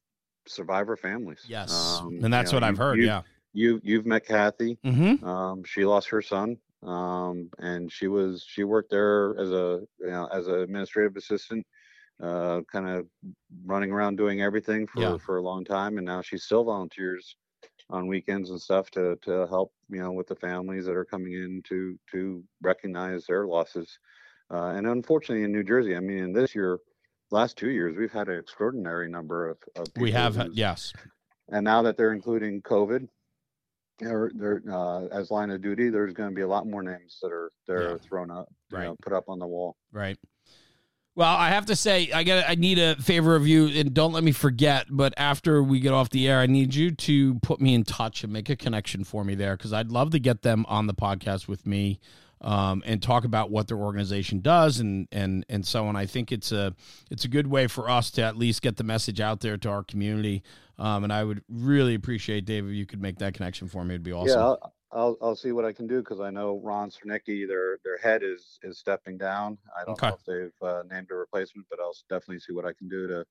survivor 0.46 0.96
families. 0.96 1.44
Yes. 1.46 2.00
Um, 2.00 2.20
and 2.22 2.32
that's 2.32 2.52
you 2.52 2.60
know, 2.60 2.64
what 2.66 2.70
I've 2.70 2.78
heard. 2.78 2.98
You, 2.98 3.04
yeah. 3.06 3.22
You 3.52 3.80
you've 3.82 4.06
met 4.06 4.24
Kathy. 4.26 4.78
Mm-hmm. 4.84 5.24
Um, 5.26 5.64
she 5.64 5.84
lost 5.84 6.08
her 6.10 6.22
son. 6.22 6.58
Um, 6.82 7.50
and 7.58 7.90
she 7.90 8.06
was 8.08 8.44
she 8.46 8.64
worked 8.64 8.90
there 8.90 9.36
as 9.38 9.50
a 9.50 9.80
you 10.00 10.10
know 10.10 10.26
as 10.32 10.46
an 10.46 10.54
administrative 10.60 11.16
assistant, 11.16 11.66
uh, 12.22 12.60
kind 12.70 12.88
of 12.88 13.06
running 13.64 13.90
around 13.90 14.16
doing 14.16 14.42
everything 14.42 14.86
for 14.86 15.00
Yeah. 15.00 15.16
for 15.18 15.38
a 15.38 15.42
long 15.42 15.64
time, 15.64 15.98
and 15.98 16.06
now 16.06 16.22
she 16.22 16.38
still 16.38 16.64
volunteers 16.64 17.36
on 17.90 18.06
weekends 18.06 18.50
and 18.50 18.60
stuff 18.60 18.90
to 18.92 19.16
to 19.22 19.46
help 19.48 19.72
you 19.88 19.98
know 20.00 20.12
with 20.12 20.28
the 20.28 20.36
families 20.36 20.84
that 20.86 20.96
are 20.96 21.04
coming 21.04 21.32
in 21.32 21.62
to 21.68 21.98
to 22.12 22.44
recognize 22.62 23.26
their 23.26 23.46
losses. 23.46 23.98
Uh, 24.50 24.68
and 24.76 24.86
unfortunately, 24.86 25.44
in 25.44 25.52
New 25.52 25.64
Jersey, 25.64 25.94
I 25.96 26.00
mean, 26.00 26.18
in 26.24 26.32
this 26.32 26.54
year, 26.54 26.78
last 27.30 27.56
two 27.58 27.68
years, 27.70 27.96
we've 27.98 28.12
had 28.12 28.28
an 28.28 28.38
extraordinary 28.38 29.08
number 29.10 29.48
of, 29.50 29.58
of 29.76 29.88
We 29.96 30.10
have. 30.12 30.48
Yes. 30.52 30.92
and 31.50 31.64
now 31.64 31.82
that 31.82 31.96
they're 31.98 32.12
including 32.14 32.62
COVID, 32.62 33.08
they're, 34.00 34.30
they're, 34.34 34.62
uh, 34.70 35.06
as 35.08 35.30
line 35.30 35.50
of 35.50 35.60
duty, 35.62 35.88
there's 35.90 36.12
going 36.14 36.28
to 36.30 36.34
be 36.34 36.42
a 36.42 36.48
lot 36.48 36.66
more 36.66 36.82
names 36.82 37.18
that 37.22 37.32
are 37.32 37.50
that 37.66 37.72
are 37.74 37.90
Yeah. 37.92 37.96
thrown 38.08 38.30
up, 38.30 38.48
you 38.70 38.78
Right. 38.78 38.84
know, 38.84 38.96
put 39.02 39.12
up 39.12 39.24
on 39.28 39.38
the 39.38 39.46
wall. 39.46 39.76
Right. 39.92 40.16
Well, 41.16 41.34
I 41.34 41.48
have 41.48 41.66
to 41.66 41.74
say, 41.74 42.12
I 42.12 42.22
got 42.22 42.48
I 42.48 42.54
need 42.54 42.78
a 42.78 42.94
favor 42.96 43.34
of 43.34 43.44
you, 43.46 43.66
and 43.66 43.92
don't 43.92 44.12
let 44.12 44.22
me 44.22 44.30
forget. 44.30 44.86
But 44.88 45.14
after 45.16 45.62
we 45.64 45.80
get 45.80 45.92
off 45.92 46.10
the 46.10 46.28
air, 46.28 46.38
I 46.38 46.46
need 46.46 46.76
you 46.76 46.92
to 46.92 47.34
put 47.40 47.60
me 47.60 47.74
in 47.74 47.82
touch 47.82 48.22
and 48.22 48.32
make 48.32 48.48
a 48.48 48.54
connection 48.54 49.02
for 49.02 49.24
me 49.24 49.34
there, 49.34 49.56
because 49.56 49.72
I'd 49.72 49.90
love 49.90 50.10
to 50.10 50.20
get 50.20 50.42
them 50.42 50.64
on 50.68 50.86
the 50.86 50.94
podcast 50.94 51.48
with 51.48 51.66
me, 51.66 51.98
um, 52.40 52.82
and 52.86 53.02
talk 53.02 53.24
about 53.24 53.50
what 53.50 53.68
their 53.68 53.78
organization 53.78 54.40
does 54.40 54.80
and 54.80 55.08
and 55.12 55.44
and 55.48 55.66
so 55.66 55.86
on. 55.86 55.96
I 55.96 56.06
think 56.06 56.32
it's 56.32 56.52
a 56.52 56.74
it's 57.10 57.24
a 57.24 57.28
good 57.28 57.46
way 57.46 57.66
for 57.66 57.88
us 57.90 58.10
to 58.12 58.22
at 58.22 58.36
least 58.36 58.62
get 58.62 58.76
the 58.76 58.84
message 58.84 59.20
out 59.20 59.40
there 59.40 59.56
to 59.58 59.68
our 59.68 59.82
community. 59.82 60.42
Um, 60.78 61.02
and 61.04 61.12
I 61.12 61.24
would 61.24 61.42
really 61.48 61.94
appreciate 61.94 62.44
Dave 62.44 62.66
if 62.66 62.72
you 62.72 62.86
could 62.86 63.02
make 63.02 63.18
that 63.18 63.34
connection 63.34 63.66
for 63.68 63.84
me. 63.84 63.94
It'd 63.94 64.04
be 64.04 64.12
awesome. 64.12 64.28
Yeah, 64.28 64.44
I'll, 64.44 64.74
I'll 64.92 65.16
I'll 65.20 65.36
see 65.36 65.52
what 65.52 65.64
I 65.64 65.72
can 65.72 65.86
do 65.86 65.98
because 65.98 66.20
I 66.20 66.30
know 66.30 66.60
Ron 66.62 66.90
Siarnicki, 66.90 67.46
their 67.46 67.78
their 67.84 67.98
head 67.98 68.22
is 68.22 68.58
is 68.62 68.78
stepping 68.78 69.18
down. 69.18 69.58
I 69.76 69.84
don't 69.84 69.94
Okay. 69.94 70.08
know 70.08 70.14
if 70.14 70.24
they've 70.24 70.68
uh, 70.68 70.82
named 70.90 71.08
a 71.10 71.14
replacement, 71.14 71.66
but 71.68 71.80
I'll 71.80 71.96
definitely 72.08 72.40
see 72.40 72.52
what 72.52 72.64
I 72.64 72.72
can 72.72 72.88
do 72.88 73.06
to 73.08 73.24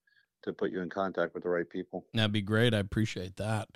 to 0.43 0.53
put 0.53 0.71
you 0.71 0.81
in 0.81 0.89
contact 0.89 1.33
with 1.33 1.43
the 1.43 1.49
right 1.49 1.69
people. 1.69 2.05
That'd 2.13 2.31
be 2.31 2.41
great. 2.41 2.73
I 2.73 2.79
appreciate 2.79 3.35
that. 3.37 3.69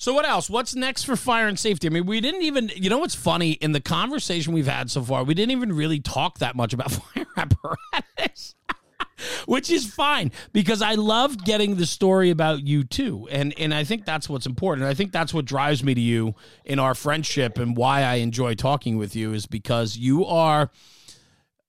So 0.00 0.14
what 0.14 0.24
else? 0.24 0.48
What's 0.48 0.74
next 0.74 1.02
for 1.04 1.14
fire 1.14 1.46
and 1.46 1.58
safety? 1.58 1.86
I 1.86 1.90
mean, 1.90 2.06
we 2.06 2.22
didn't 2.22 2.40
even 2.40 2.70
you 2.74 2.88
know 2.88 2.96
what's 2.96 3.14
funny 3.14 3.52
in 3.52 3.72
the 3.72 3.82
conversation 3.82 4.54
we've 4.54 4.66
had 4.66 4.90
so 4.90 5.02
far, 5.02 5.24
we 5.24 5.34
didn't 5.34 5.50
even 5.50 5.74
really 5.74 6.00
talk 6.00 6.38
that 6.38 6.56
much 6.56 6.72
about 6.72 6.90
fire 6.90 7.26
apparatus. 7.36 8.54
Which 9.44 9.68
is 9.68 9.92
fine 9.92 10.32
because 10.54 10.80
I 10.80 10.94
loved 10.94 11.44
getting 11.44 11.76
the 11.76 11.84
story 11.84 12.30
about 12.30 12.66
you 12.66 12.82
too. 12.82 13.28
And 13.30 13.52
and 13.58 13.74
I 13.74 13.84
think 13.84 14.06
that's 14.06 14.26
what's 14.26 14.46
important. 14.46 14.86
I 14.86 14.94
think 14.94 15.12
that's 15.12 15.34
what 15.34 15.44
drives 15.44 15.84
me 15.84 15.92
to 15.92 16.00
you 16.00 16.34
in 16.64 16.78
our 16.78 16.94
friendship 16.94 17.58
and 17.58 17.76
why 17.76 18.00
I 18.02 18.14
enjoy 18.16 18.54
talking 18.54 18.96
with 18.96 19.14
you 19.14 19.34
is 19.34 19.44
because 19.44 19.98
you 19.98 20.24
are 20.24 20.70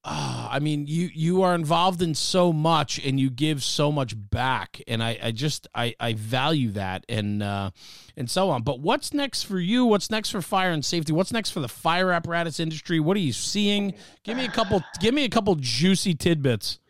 Ah, 0.04 0.48
I 0.50 0.58
mean, 0.58 0.88
you 0.88 1.10
you 1.14 1.42
are 1.42 1.54
involved 1.54 2.02
in 2.02 2.16
so 2.16 2.52
much, 2.52 2.98
and 3.04 3.20
you 3.20 3.30
give 3.30 3.62
so 3.62 3.92
much 3.92 4.14
back, 4.16 4.82
and 4.88 5.00
I, 5.00 5.16
I 5.22 5.30
just 5.30 5.68
I, 5.76 5.94
I 6.00 6.14
value 6.14 6.72
that, 6.72 7.04
and 7.08 7.40
uh, 7.40 7.70
and 8.16 8.28
so 8.28 8.50
on. 8.50 8.62
But 8.62 8.80
what's 8.80 9.14
next 9.14 9.44
for 9.44 9.60
you? 9.60 9.86
What's 9.86 10.10
next 10.10 10.30
for 10.30 10.42
fire 10.42 10.72
and 10.72 10.84
safety? 10.84 11.12
What's 11.12 11.32
next 11.32 11.50
for 11.50 11.60
the 11.60 11.68
fire 11.68 12.10
apparatus 12.10 12.58
industry? 12.58 12.98
What 12.98 13.16
are 13.16 13.20
you 13.20 13.32
seeing? 13.32 13.94
Give 14.24 14.36
me 14.36 14.44
a 14.44 14.50
couple. 14.50 14.82
Give 14.98 15.14
me 15.14 15.24
a 15.24 15.28
couple 15.28 15.54
juicy 15.54 16.14
tidbits. 16.14 16.80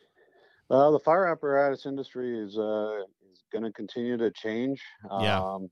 Uh, 0.71 0.91
the 0.91 1.01
fire 1.01 1.27
apparatus 1.27 1.85
industry 1.85 2.39
is 2.39 2.57
uh, 2.57 3.03
is 3.31 3.43
going 3.53 3.65
to 3.65 3.73
continue 3.73 4.17
to 4.17 4.31
change. 4.31 4.81
Yeah. 5.21 5.39
Um, 5.39 5.71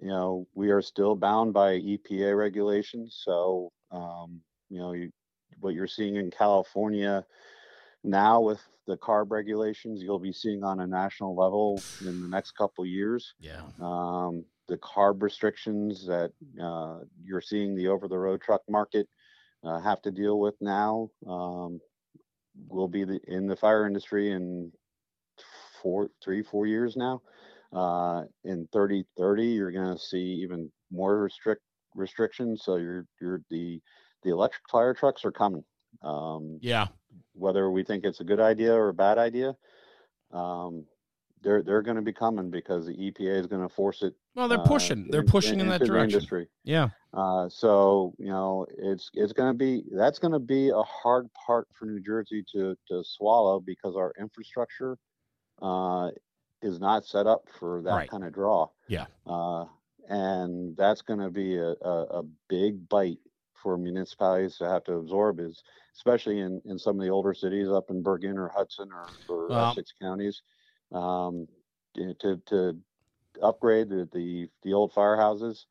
you 0.00 0.08
know, 0.08 0.46
we 0.54 0.70
are 0.70 0.82
still 0.82 1.14
bound 1.16 1.52
by 1.52 1.78
EPA 1.80 2.36
regulations. 2.36 3.20
So, 3.24 3.72
um, 3.90 4.40
you 4.68 4.78
know, 4.78 4.92
you, 4.92 5.10
what 5.60 5.74
you're 5.74 5.86
seeing 5.86 6.16
in 6.16 6.30
California 6.30 7.24
now 8.04 8.40
with 8.40 8.60
the 8.86 8.96
CARB 8.96 9.30
regulations, 9.30 10.02
you'll 10.02 10.18
be 10.18 10.32
seeing 10.32 10.62
on 10.62 10.80
a 10.80 10.86
national 10.86 11.34
level 11.34 11.82
in 12.00 12.22
the 12.22 12.28
next 12.28 12.52
couple 12.52 12.86
years. 12.86 13.34
Yeah. 13.40 13.62
Um, 13.80 14.44
the 14.68 14.78
CARB 14.78 15.22
restrictions 15.22 16.06
that 16.06 16.32
uh, 16.62 17.00
you're 17.22 17.40
seeing 17.40 17.74
the 17.74 17.88
over-the-road 17.88 18.40
truck 18.40 18.62
market 18.68 19.08
uh, 19.64 19.80
have 19.80 20.02
to 20.02 20.10
deal 20.10 20.38
with 20.38 20.54
now 20.60 21.10
um, 21.26 21.80
will 22.68 22.88
be 22.88 23.04
the, 23.04 23.20
in 23.26 23.46
the 23.46 23.56
fire 23.56 23.86
industry 23.86 24.30
in 24.30 24.72
four, 25.82 26.08
three, 26.22 26.42
four 26.42 26.66
years 26.66 26.96
now. 26.96 27.22
Uh, 27.72 28.22
in 28.44 28.68
3030, 28.72 29.46
you're 29.46 29.72
going 29.72 29.92
to 29.92 30.02
see 30.02 30.18
even 30.18 30.70
more 30.90 31.18
restrict 31.18 31.62
restrictions. 31.94 32.62
So 32.64 32.76
you're 32.76 33.06
you're 33.20 33.42
the 33.50 33.80
the 34.26 34.32
electric 34.32 34.68
fire 34.68 34.92
trucks 34.92 35.24
are 35.24 35.30
coming. 35.32 35.64
Um, 36.02 36.58
Yeah. 36.60 36.88
whether 37.32 37.70
we 37.70 37.84
think 37.84 38.04
it's 38.04 38.20
a 38.20 38.24
good 38.24 38.40
idea 38.40 38.74
or 38.74 38.88
a 38.88 38.94
bad 38.94 39.18
idea, 39.18 39.56
um, 40.32 40.84
they're 41.42 41.62
they're 41.62 41.82
going 41.82 41.96
to 41.96 42.02
be 42.02 42.12
coming 42.12 42.50
because 42.50 42.86
the 42.86 42.94
EPA 42.96 43.38
is 43.40 43.46
going 43.46 43.62
to 43.62 43.72
force 43.72 44.02
it. 44.02 44.14
Well, 44.34 44.48
they're 44.48 44.58
uh, 44.58 44.64
pushing. 44.66 45.08
They're 45.10 45.20
in- 45.20 45.26
pushing 45.28 45.60
in 45.60 45.68
that 45.68 45.80
direction. 45.80 46.14
industry. 46.16 46.48
Yeah. 46.64 46.88
Uh, 47.14 47.48
so 47.48 48.14
you 48.18 48.26
know, 48.28 48.66
it's 48.76 49.10
it's 49.14 49.32
going 49.32 49.52
to 49.52 49.56
be 49.56 49.84
that's 49.92 50.18
going 50.18 50.32
to 50.32 50.40
be 50.40 50.70
a 50.70 50.82
hard 50.82 51.28
part 51.46 51.68
for 51.72 51.86
New 51.86 52.00
Jersey 52.00 52.44
to 52.52 52.76
to 52.88 53.04
swallow 53.04 53.60
because 53.60 53.94
our 53.96 54.12
infrastructure 54.18 54.98
uh, 55.62 56.10
is 56.62 56.80
not 56.80 57.04
set 57.06 57.26
up 57.28 57.44
for 57.60 57.80
that 57.82 57.92
Right. 57.94 58.10
kind 58.10 58.24
of 58.24 58.32
draw. 58.32 58.68
Yeah. 58.88 59.06
Uh, 59.26 59.66
and 60.08 60.76
that's 60.76 61.02
going 61.02 61.18
to 61.20 61.30
be 61.30 61.56
a, 61.56 61.70
a, 61.82 62.20
a 62.20 62.22
big 62.48 62.88
bite 62.88 63.18
for 63.66 63.76
municipalities 63.76 64.56
to 64.56 64.64
have 64.64 64.84
to 64.84 64.92
absorb 64.92 65.40
is 65.40 65.64
especially 65.96 66.38
in, 66.38 66.62
in 66.66 66.78
some 66.78 66.94
of 66.94 67.02
the 67.02 67.10
older 67.10 67.34
cities 67.34 67.66
up 67.68 67.90
in 67.90 68.00
Bergen 68.00 68.38
or 68.38 68.48
Hudson 68.48 68.90
or, 68.92 69.08
or 69.28 69.48
Well- 69.50 69.72
Essex 69.72 69.92
counties 70.00 70.42
um, 70.92 71.48
to, 71.96 72.14
to, 72.20 72.40
to 72.46 72.76
upgrade 73.42 73.88
the, 73.88 74.08
the, 74.12 74.48
the 74.62 74.72
old 74.72 74.92
firehouses. 74.94 75.64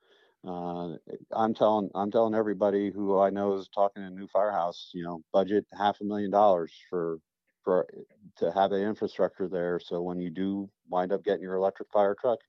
Uh, 0.46 0.98
I'm 1.32 1.54
telling 1.54 1.90
I'm 1.96 2.12
telling 2.12 2.36
everybody 2.36 2.92
who 2.92 3.18
I 3.18 3.30
know 3.30 3.56
is 3.56 3.70
talking 3.74 4.04
a 4.04 4.10
new 4.10 4.28
firehouse, 4.28 4.92
you 4.94 5.02
know, 5.02 5.22
budget 5.32 5.66
half 5.72 6.02
a 6.02 6.04
million 6.04 6.32
dollars 6.32 6.74
for 6.90 7.20
for 7.64 7.88
to 8.40 8.52
have 8.52 8.72
the 8.72 8.82
infrastructure 8.82 9.48
there. 9.48 9.80
So 9.80 10.02
when 10.02 10.20
you 10.20 10.30
do 10.30 10.70
wind 10.90 11.14
up 11.14 11.24
getting 11.24 11.44
your 11.44 11.56
electric 11.56 11.90
fire 11.94 12.16
truck, 12.20 12.40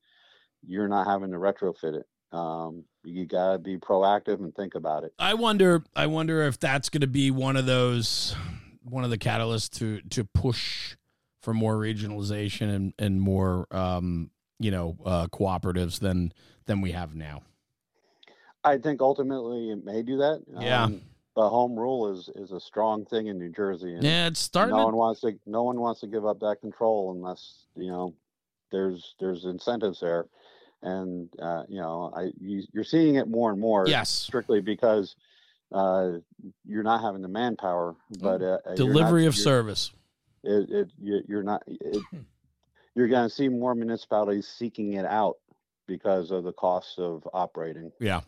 you're 0.67 0.89
not 0.89 1.07
having 1.07 1.31
to 1.31 1.39
retrofit 1.39 1.95
it. 1.95 2.07
Um, 2.33 2.85
you 3.05 3.25
gotta 3.25 3.59
be 3.59 3.79
proactive 3.79 4.41
and 4.41 4.55
think 4.55 4.75
about 4.75 5.05
it. 5.05 5.13
I 5.19 5.35
wonder. 5.35 5.83
I 5.95 6.07
wonder 6.07 6.43
if 6.43 6.59
that's 6.59 6.89
going 6.89 7.03
to 7.03 7.07
be 7.07 7.31
one 7.31 7.57
of 7.57 7.67
those, 7.67 8.35
one 8.83 9.05
of 9.05 9.11
the 9.11 9.19
catalysts 9.19 9.71
to 9.79 10.01
to 10.11 10.25
push 10.25 10.97
for 11.41 11.55
more 11.55 11.77
regionalization 11.77 12.75
and 12.75 12.93
and 12.99 13.21
more, 13.21 13.67
um, 13.71 14.31
you 14.59 14.71
know, 14.71 14.97
uh, 15.05 15.27
cooperatives 15.29 16.01
than 16.01 16.33
than 16.67 16.81
we 16.81 16.93
have 16.93 17.15
now. 17.15 17.43
I 18.65 18.79
think 18.79 19.01
ultimately 19.01 19.71
it 19.71 19.85
may 19.85 20.03
do 20.03 20.17
that. 20.19 20.43
Yeah. 20.61 20.85
Um, 20.85 21.03
but 21.37 21.51
home 21.51 21.77
rule 21.79 22.13
is 22.13 22.29
is 22.35 22.51
a 22.51 22.59
strong 22.59 23.05
thing 23.05 23.29
in 23.29 23.39
New 23.39 23.51
Jersey. 23.53 23.95
And 23.95 24.03
Yeah, 24.03 24.27
it's 24.27 24.41
starting. 24.41 24.75
no 24.75 24.81
to- 24.81 24.85
one 24.87 24.97
wants 24.97 25.21
to 25.21 25.39
no 25.47 25.63
one 25.63 25.79
wants 25.79 26.01
to 26.01 26.09
give 26.09 26.27
up 26.27 26.41
that 26.41 26.61
control 26.61 27.13
unless 27.13 27.67
you 27.77 27.89
know 27.89 28.15
there's 28.73 29.15
there's 29.21 29.45
incentives 29.45 30.01
there, 30.01 30.27
and 30.83 31.29
uh, 31.41 31.65
you 31.69 31.81
know 31.81 32.13
I 32.15 32.31
you, 32.41 32.63
you're 32.73 32.85
seeing 32.85 33.17
it 33.17 33.29
more 33.29 33.51
and 33.51 33.61
more. 33.61 33.87
yes, 33.87 34.11
strictly 34.11 34.61
because 34.61 35.17
uh, 35.73 36.13
you're 36.65 36.83
not 36.83 37.03
having 37.03 37.23
the 37.23 37.29
manpower, 37.29 37.97
but 38.21 38.43
uh, 38.43 38.45
uh, 38.45 38.59
you're 38.65 38.71
not- 38.71 38.77
delivery 38.77 39.27
of 39.27 39.37
service. 39.37 39.93
It, 40.43 40.71
it 40.71 40.91
you, 41.01 41.21
you're 41.29 41.43
not. 41.43 41.63
It, 41.67 42.03
you're 42.95 43.09
going 43.09 43.29
to 43.29 43.35
see 43.35 43.49
more 43.49 43.75
municipalities 43.75 44.49
seeking 44.49 44.95
it 44.95 45.05
out 45.05 45.37
because 45.87 46.31
of 46.31 46.45
the 46.45 46.53
cost 46.53 46.99
of 46.99 47.29
operating. 47.33 47.93
Yeah. 48.01 48.23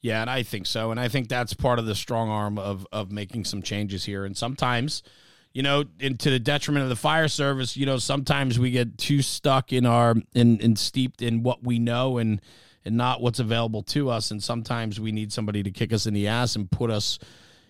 Yeah, 0.00 0.22
and 0.22 0.30
I 0.30 0.42
think 0.42 0.66
so. 0.66 0.90
And 0.90 0.98
I 0.98 1.06
think 1.06 1.28
that's 1.28 1.54
part 1.54 1.78
of 1.78 1.86
the 1.86 1.94
strong 1.94 2.30
arm 2.30 2.58
of 2.58 2.84
of 2.90 3.12
making 3.12 3.44
some 3.44 3.62
changes 3.62 4.04
here. 4.06 4.24
And 4.24 4.36
sometimes, 4.36 5.04
you 5.52 5.62
know, 5.62 5.84
into 5.98 6.30
the 6.30 6.38
detriment 6.38 6.84
of 6.84 6.88
the 6.88 6.96
fire 6.96 7.28
service, 7.28 7.76
you 7.76 7.86
know, 7.86 7.98
sometimes 7.98 8.58
we 8.58 8.70
get 8.70 8.98
too 8.98 9.22
stuck 9.22 9.72
in 9.72 9.86
our 9.86 10.14
in 10.34 10.60
in 10.60 10.76
steeped 10.76 11.22
in 11.22 11.42
what 11.42 11.64
we 11.64 11.78
know 11.78 12.18
and 12.18 12.40
and 12.84 12.96
not 12.96 13.20
what's 13.20 13.38
available 13.38 13.82
to 13.82 14.10
us. 14.10 14.30
And 14.30 14.42
sometimes 14.42 15.00
we 15.00 15.12
need 15.12 15.32
somebody 15.32 15.62
to 15.62 15.70
kick 15.70 15.92
us 15.92 16.06
in 16.06 16.14
the 16.14 16.28
ass 16.28 16.56
and 16.56 16.70
put 16.70 16.90
us 16.90 17.18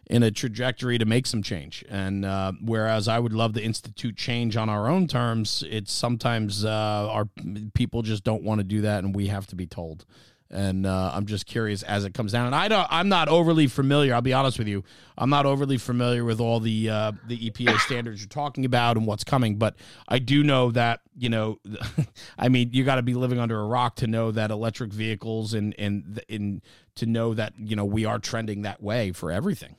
in 0.09 0.22
a 0.22 0.31
trajectory 0.31 0.99
to 0.99 1.05
make 1.05 1.26
some 1.26 1.43
change. 1.43 1.85
And 1.89 2.24
uh, 2.24 2.53
whereas 2.62 3.09
I 3.09 3.18
would 3.18 3.33
love 3.33 3.55
to 3.55 3.62
institute 3.62 4.16
change 4.16 4.57
on 4.57 4.68
our 4.68 4.89
own 4.89 5.07
terms, 5.07 5.62
it's 5.68 5.93
sometimes 5.93 6.64
uh, 6.64 7.09
our 7.11 7.29
people 7.74 8.03
just 8.03 8.24
don't 8.24 8.43
want 8.43 8.61
to 8.61 8.64
do 8.64 8.83
that, 8.83 9.05
and 9.05 9.14
we 9.14 9.26
have 9.29 9.47
to 9.49 9.57
be 9.57 9.66
told. 9.66 10.07
And 10.51 10.86
uh, 10.86 11.11
I'm 11.12 11.26
just 11.26 11.44
curious 11.44 11.82
as 11.82 12.07
it 12.07 12.14
comes 12.14 12.32
down. 12.32 12.46
And 12.46 12.55
I 12.55 12.68
don't, 12.68 12.86
I'm 12.90 13.11
not 13.11 13.28
overly 13.28 13.66
familiar. 13.66 14.14
I'll 14.14 14.22
be 14.22 14.32
honest 14.32 14.59
with 14.59 14.66
you. 14.66 14.82
I'm 15.18 15.28
not 15.28 15.44
overly 15.44 15.76
familiar 15.76 16.24
with 16.24 16.40
all 16.40 16.59
the 16.59 16.88
uh, 16.88 17.12
the 17.26 17.51
EPA 17.51 17.78
standards 17.80 18.20
you're 18.20 18.28
talking 18.28 18.64
about 18.64 18.96
and 18.96 19.07
what's 19.07 19.24
coming. 19.24 19.57
But 19.57 19.76
I 20.09 20.18
do 20.18 20.42
know 20.42 20.70
that 20.70 21.01
you 21.18 21.28
know, 21.28 21.59
I 22.38 22.49
mean, 22.49 22.70
you 22.72 22.84
got 22.84 22.96
to 22.96 23.03
be 23.03 23.14
living 23.14 23.38
under 23.38 23.61
a 23.61 23.66
rock 23.66 23.96
to 23.96 24.07
know 24.07 24.30
that 24.30 24.51
electric 24.51 24.92
vehicles 24.92 25.53
and 25.53 25.74
and 25.78 26.22
in 26.28 26.62
to 26.94 27.07
know 27.07 27.34
that 27.34 27.53
you 27.59 27.76
know 27.76 27.84
we 27.84 28.05
are 28.07 28.18
trending 28.18 28.62
that 28.62 28.82
way 28.82 29.12
for 29.12 29.30
everything. 29.30 29.76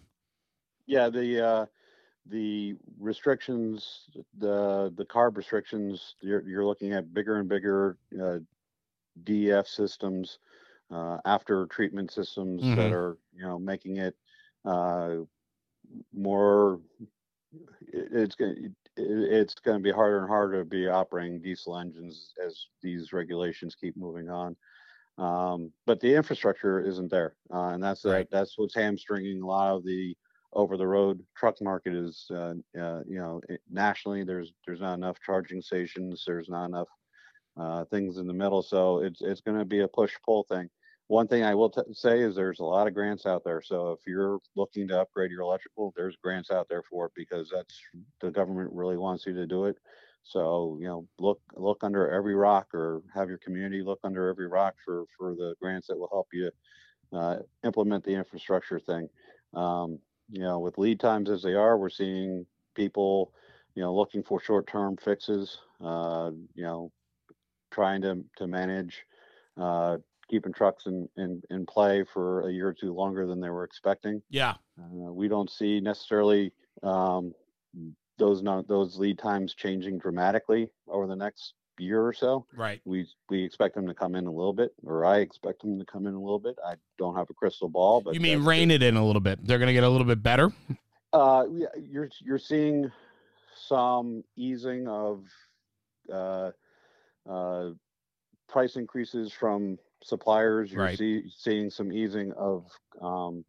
Yeah, 0.85 1.09
the 1.09 1.45
uh, 1.45 1.65
the 2.29 2.75
restrictions, 2.99 4.09
the 4.37 4.93
the 4.95 5.05
CARB 5.05 5.37
restrictions, 5.37 6.15
you're 6.21 6.41
you're 6.41 6.65
looking 6.65 6.93
at 6.93 7.13
bigger 7.13 7.37
and 7.37 7.49
bigger 7.49 7.97
uh, 8.21 8.37
DEF 9.23 9.67
systems, 9.67 10.39
uh, 10.91 11.17
after 11.25 11.65
treatment 11.67 12.11
systems 12.11 12.71
that 12.75 12.91
Mhm. 12.91 12.93
are 12.93 13.17
you 13.33 13.43
know 13.43 13.59
making 13.59 13.97
it 13.97 14.15
uh, 14.65 15.17
more. 16.13 16.81
it- 17.81 18.09
It's 18.13 18.35
going 18.35 18.55
to 18.55 18.75
it's 19.01 19.55
going 19.55 19.77
to 19.77 19.83
be 19.83 19.91
harder 19.91 20.19
and 20.19 20.27
harder 20.27 20.59
to 20.59 20.65
be 20.65 20.87
operating 20.87 21.41
diesel 21.41 21.77
engines 21.77 22.33
as 22.45 22.67
these 22.81 23.13
regulations 23.13 23.75
keep 23.75 23.95
moving 23.95 24.29
on. 24.29 24.55
Um, 25.17 25.73
but 25.85 25.99
the 25.99 26.15
infrastructure 26.15 26.81
isn't 26.81 27.09
there, 27.11 27.35
uh, 27.53 27.69
and 27.69 27.83
that's 27.83 28.05
Right. 28.05 28.29
that's 28.31 28.57
what's 28.57 28.75
hamstringing 28.75 29.41
a 29.41 29.47
lot 29.47 29.75
of 29.75 29.83
the 29.85 30.15
over 30.53 30.77
the 30.77 30.87
road 30.87 31.25
truck 31.37 31.55
market 31.61 31.93
is 31.93 32.25
uh, 32.31 32.55
uh, 32.79 33.01
you 33.07 33.19
know 33.19 33.41
it, 33.49 33.61
nationally 33.69 34.23
there's 34.23 34.53
there's 34.65 34.81
not 34.81 34.95
enough 34.95 35.19
charging 35.25 35.61
stations 35.61 36.23
there's 36.25 36.49
not 36.49 36.65
enough 36.65 36.87
uh, 37.57 37.85
things 37.85 38.17
in 38.17 38.27
the 38.27 38.33
middle 38.33 38.61
so 38.61 38.99
it's 38.99 39.21
it's 39.21 39.41
going 39.41 39.57
to 39.57 39.65
be 39.65 39.79
a 39.81 39.87
push 39.87 40.15
pull 40.25 40.43
thing 40.43 40.69
one 41.09 41.27
thing 41.27 41.43
i 41.43 41.55
will 41.55 41.73
say 41.93 42.21
is 42.21 42.35
there's 42.35 42.61
a 42.61 42.65
lot 42.65 42.87
of 42.87 42.95
grants 42.95 43.27
out 43.27 43.43
there 43.45 43.61
so 43.61 43.91
if 43.91 44.01
you're 44.07 44.39
looking 44.55 44.87
to 44.87 45.01
upgrade 45.01 45.31
your 45.31 45.41
electrical 45.41 45.93
there's 45.97 46.17
grants 46.17 46.51
out 46.51 46.69
there 46.69 46.83
for 46.83 47.07
it 47.07 47.13
because 47.15 47.51
that's 47.53 47.81
the 48.21 48.31
government 48.31 48.71
really 48.73 48.97
wants 48.97 49.25
you 49.27 49.33
to 49.33 49.47
do 49.47 49.65
it 49.65 49.77
so 50.23 50.77
you 50.81 50.87
know 50.87 51.07
look 51.19 51.41
look 51.55 51.83
under 51.83 52.09
every 52.11 52.35
rock 52.35 52.73
or 52.73 53.01
have 53.13 53.29
your 53.29 53.39
community 53.39 53.83
look 53.83 53.99
under 54.05 54.29
every 54.29 54.47
rock 54.47 54.75
for 54.85 55.05
for 55.17 55.35
the 55.35 55.55
grants 55.61 55.87
that 55.87 55.97
will 55.97 56.09
help 56.11 56.27
you 56.33 56.51
uh, 57.13 57.37
implement 57.65 58.03
the 58.05 58.13
infrastructure 58.13 58.79
thing 58.79 59.09
um, 59.55 59.99
you 60.31 60.41
know, 60.41 60.59
with 60.59 60.77
lead 60.77 60.99
times 60.99 61.29
as 61.29 61.41
they 61.41 61.55
are, 61.55 61.77
we're 61.77 61.89
seeing 61.89 62.45
people, 62.75 63.33
you 63.75 63.81
know, 63.81 63.93
looking 63.95 64.23
for 64.23 64.39
short-term 64.39 64.97
fixes. 64.97 65.59
Uh, 65.83 66.31
you 66.53 66.63
know, 66.63 66.91
trying 67.71 68.01
to 68.01 68.23
to 68.37 68.47
manage 68.47 69.05
uh, 69.57 69.97
keeping 70.29 70.53
trucks 70.53 70.85
in, 70.85 71.09
in 71.17 71.41
in 71.49 71.65
play 71.65 72.03
for 72.13 72.47
a 72.47 72.51
year 72.51 72.67
or 72.67 72.73
two 72.73 72.93
longer 72.93 73.25
than 73.25 73.39
they 73.41 73.49
were 73.49 73.63
expecting. 73.63 74.21
Yeah, 74.29 74.55
Uh, 74.79 75.11
we 75.11 75.27
don't 75.27 75.49
see 75.49 75.79
necessarily 75.79 76.53
um, 76.83 77.33
those 78.17 78.41
not 78.43 78.67
those 78.67 78.97
lead 78.97 79.17
times 79.19 79.53
changing 79.55 79.97
dramatically 79.99 80.69
over 80.87 81.07
the 81.07 81.15
next 81.15 81.53
year 81.79 82.05
or 82.05 82.13
so. 82.13 82.45
right. 82.55 82.81
We 82.85 83.07
we 83.29 83.43
expect 83.43 83.75
them 83.75 83.87
to 83.87 83.93
come 83.93 84.15
in 84.15 84.27
a 84.27 84.31
little 84.31 84.53
bit, 84.53 84.73
or 84.83 85.05
I 85.05 85.19
expect 85.19 85.61
them 85.61 85.79
to 85.79 85.85
come 85.85 86.05
in 86.07 86.13
a 86.13 86.19
little 86.19 86.39
bit. 86.39 86.55
I 86.65 86.75
don't 86.97 87.15
have 87.15 87.29
a 87.29 87.33
crystal 87.33 87.69
ball, 87.69 88.01
but 88.01 88.13
You 88.13 88.19
mean 88.19 88.43
rein 88.43 88.69
it 88.71 88.83
in 88.83 88.97
a 88.97 89.05
little 89.05 89.21
bit? 89.21 89.39
They're 89.45 89.57
going 89.59 89.67
to 89.67 89.73
get 89.73 89.83
a 89.83 89.89
little 89.89 90.07
bit 90.07 90.21
better. 90.21 90.51
Uh, 91.11 91.45
yeah, 91.51 91.67
you're 91.89 92.09
you're 92.23 92.37
seeing 92.37 92.91
some 93.67 94.23
easing 94.35 94.87
of 94.87 95.23
uh, 96.13 96.51
uh, 97.29 97.69
price 98.47 98.75
increases 98.75 99.31
from 99.31 99.77
suppliers. 100.03 100.71
You're 100.71 100.83
Right. 100.83 100.97
see, 100.97 101.23
seeing 101.29 101.69
some 101.69 101.91
easing 101.91 102.31
of 102.33 102.65
um, 103.01 103.43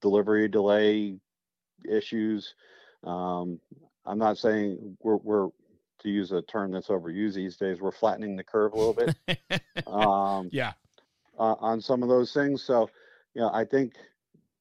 delivery 0.00 0.48
delay 0.48 1.18
issues. 1.88 2.54
Um, 3.04 3.60
I'm 4.04 4.18
not 4.18 4.38
saying 4.38 4.96
we're 5.00 5.16
we're 5.16 5.48
to 6.00 6.08
use 6.08 6.32
a 6.32 6.42
term 6.42 6.72
that's 6.72 6.88
overused 6.88 7.34
these 7.34 7.56
days. 7.56 7.80
We're 7.80 7.92
flattening 7.92 8.36
the 8.36 8.44
curve 8.44 8.72
a 8.72 8.76
little 8.76 8.94
bit. 8.94 9.14
um, 9.86 10.48
yeah, 10.52 10.72
uh, 11.38 11.54
on 11.58 11.80
some 11.80 12.02
of 12.02 12.08
those 12.08 12.32
things. 12.32 12.62
So, 12.62 12.88
you 13.34 13.40
know, 13.40 13.50
I 13.52 13.64
think 13.64 13.94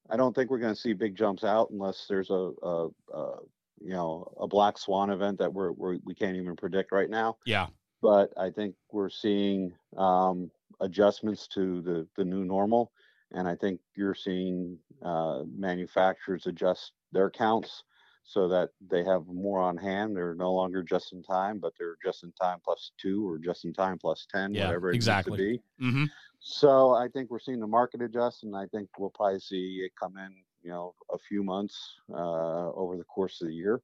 I 0.10 0.18
don't 0.18 0.34
think 0.36 0.50
we're 0.50 0.60
going 0.60 0.74
to 0.74 0.80
see 0.80 0.94
big 0.94 1.16
jumps 1.16 1.44
out 1.44 1.70
unless 1.72 2.06
there's 2.08 2.30
a, 2.30 2.52
a, 2.64 2.88
a 3.14 3.36
you 3.82 3.92
know 3.94 4.32
a 4.40 4.48
black 4.48 4.78
swan 4.78 5.10
event 5.10 5.40
that 5.40 5.54
we're, 5.54 5.72
we're 5.72 5.98
we 6.06 6.16
can't 6.16 6.38
even 6.38 6.56
predict 6.56 6.92
right 6.92 7.10
now. 7.10 7.38
yeah, 7.46 7.68
But 8.02 8.32
I 8.38 8.50
think 8.50 8.76
we're 8.92 9.10
seeing 9.10 9.74
um, 9.98 10.52
adjustments 10.82 11.48
to 11.50 11.82
the 11.82 12.08
the 12.16 12.26
new 12.26 12.44
normal, 12.46 12.92
and 13.32 13.48
I 13.48 13.56
think 13.56 13.82
you're 13.96 14.16
seeing 14.16 14.80
uh, 15.04 15.44
manufacturers 15.48 16.48
adjust 16.48 16.94
their 17.12 17.30
counts 17.30 17.84
so 18.24 18.48
that 18.48 18.72
they 18.82 19.04
have 19.04 19.28
more 19.28 19.60
on 19.60 19.78
hand. 19.78 20.16
They're 20.16 20.36
no 20.36 20.54
longer 20.54 20.82
just 20.84 21.14
in 21.14 21.22
time, 21.24 21.60
but 21.60 21.74
they're 21.78 21.98
just 22.04 22.24
in 22.24 22.32
time 22.34 22.60
plus 22.64 22.92
two 22.98 23.28
or 23.28 23.38
just 23.38 23.66
in 23.66 23.74
time 23.74 24.00
plus 24.00 24.26
ten, 24.30 24.54
Yeah, 24.54 24.58
whatever 24.58 24.92
it 24.92 24.98
exactly. 24.98 25.02
needs 25.02 25.22
to 25.24 25.32
be. 25.32 25.62
hmm 25.80 26.06
So 26.40 26.94
I 26.94 27.08
think 27.10 27.30
we're 27.30 27.40
seeing 27.40 27.60
the 27.60 27.68
market 27.68 28.02
adjust, 28.02 28.44
and 28.44 28.56
I 28.56 28.68
think 28.68 28.90
we'll 28.98 29.10
probably 29.10 29.40
see 29.40 29.82
it 29.86 29.94
come 30.00 30.18
in, 30.18 30.44
you 30.64 30.70
know, 30.70 30.96
a 31.12 31.18
few 31.18 31.44
months 31.44 31.78
uh, 32.12 32.72
over 32.74 32.98
the 32.98 33.04
course 33.04 33.42
of 33.42 33.48
the 33.48 33.54
year. 33.54 33.82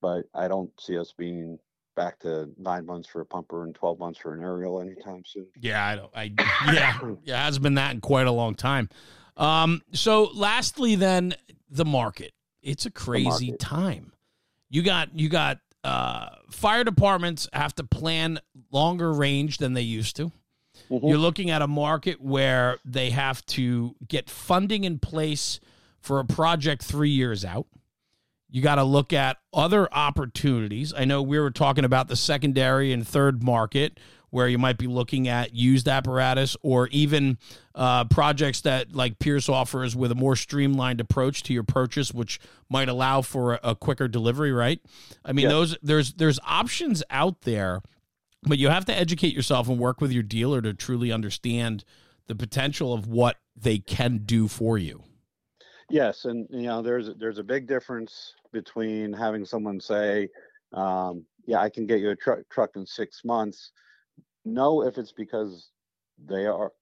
But 0.00 0.26
I 0.34 0.48
don't 0.48 0.72
see 0.80 0.98
us 0.98 1.12
being 1.12 1.58
back 1.94 2.18
to 2.20 2.50
nine 2.58 2.86
months 2.86 3.08
for 3.08 3.20
a 3.20 3.26
pumper 3.26 3.64
and 3.64 3.74
twelve 3.74 3.98
months 3.98 4.18
for 4.18 4.34
an 4.34 4.42
aerial 4.42 4.80
anytime 4.80 5.22
soon. 5.26 5.46
yeah. 5.60 5.84
I 5.86 5.96
don't. 5.96 6.10
I 6.14 6.32
yeah, 6.72 6.98
yeah. 7.24 7.40
It 7.40 7.44
hasn't 7.44 7.62
been 7.62 7.74
that 7.74 7.94
in 7.94 8.00
quite 8.00 8.26
a 8.26 8.32
long 8.32 8.54
time. 8.54 8.88
Um. 9.36 9.82
So, 9.92 10.30
lastly, 10.34 10.94
then 10.94 11.34
the 11.70 11.84
market. 11.84 12.32
It's 12.62 12.86
a 12.86 12.90
crazy 12.90 13.52
time. 13.58 14.12
You 14.70 14.82
got 14.82 15.18
you 15.18 15.28
got 15.28 15.58
uh 15.84 16.28
fire 16.50 16.84
departments 16.84 17.48
have 17.52 17.74
to 17.74 17.84
plan 17.84 18.38
longer 18.70 19.12
range 19.12 19.58
than 19.58 19.74
they 19.74 19.82
used 19.82 20.14
to. 20.16 20.30
Mhm. 20.90 21.08
You're 21.08 21.18
looking 21.18 21.50
at 21.50 21.60
a 21.60 21.66
market 21.66 22.20
where 22.20 22.78
they 22.84 23.10
have 23.10 23.44
to 23.46 23.96
get 24.06 24.30
funding 24.30 24.84
in 24.84 24.98
place 25.00 25.58
for 26.00 26.20
a 26.20 26.24
project 26.24 26.84
three 26.84 27.10
years 27.10 27.44
out. 27.44 27.66
You 28.52 28.60
got 28.60 28.74
to 28.74 28.84
look 28.84 29.14
at 29.14 29.38
other 29.54 29.88
opportunities. 29.92 30.92
I 30.94 31.06
know 31.06 31.22
we 31.22 31.38
were 31.38 31.50
talking 31.50 31.86
about 31.86 32.08
the 32.08 32.16
secondary 32.16 32.92
and 32.92 33.08
third 33.08 33.42
market 33.42 33.98
where 34.28 34.46
you 34.46 34.58
might 34.58 34.76
be 34.76 34.86
looking 34.86 35.26
at 35.26 35.54
used 35.54 35.88
apparatus 35.88 36.54
or 36.60 36.88
even 36.88 37.38
uh, 37.74 38.04
projects 38.04 38.60
that 38.60 38.94
like 38.94 39.18
Pierce 39.18 39.48
offers 39.48 39.96
with 39.96 40.12
a 40.12 40.14
more 40.14 40.36
streamlined 40.36 41.00
approach 41.00 41.42
to 41.44 41.54
your 41.54 41.62
purchase, 41.62 42.12
which 42.12 42.38
might 42.68 42.90
allow 42.90 43.22
for 43.22 43.54
a, 43.54 43.60
a 43.70 43.74
quicker 43.74 44.06
delivery. 44.06 44.52
Right? 44.52 44.80
I 45.24 45.32
mean, 45.32 45.48
those 45.48 45.78
there's 45.82 46.12
there's 46.12 46.38
options 46.46 47.02
out 47.08 47.42
there, 47.42 47.80
but 48.42 48.58
you 48.58 48.68
have 48.68 48.84
to 48.84 48.94
educate 48.94 49.34
yourself 49.34 49.66
and 49.66 49.78
work 49.78 50.02
with 50.02 50.12
your 50.12 50.22
dealer 50.22 50.60
to 50.60 50.74
truly 50.74 51.10
understand 51.10 51.84
the 52.26 52.34
potential 52.34 52.92
of 52.92 53.06
what 53.06 53.36
they 53.56 53.78
can 53.78 54.18
do 54.26 54.46
for 54.46 54.76
you. 54.76 55.04
Yes, 55.92 56.24
and 56.24 56.48
you 56.50 56.62
know, 56.62 56.80
there's 56.80 57.10
there's 57.18 57.38
a 57.38 57.44
big 57.44 57.66
difference 57.66 58.34
between 58.50 59.12
having 59.12 59.44
someone 59.44 59.78
say, 59.78 60.30
um, 60.72 61.26
"Yeah, 61.44 61.60
I 61.60 61.68
can 61.68 61.86
get 61.86 62.00
you 62.00 62.08
a 62.10 62.16
truck 62.16 62.38
truck 62.50 62.70
in 62.76 62.86
six 62.86 63.26
months." 63.26 63.72
Know 64.46 64.84
if 64.84 64.96
it's 64.96 65.12
because 65.12 65.70
they 66.18 66.46
are 66.46 66.72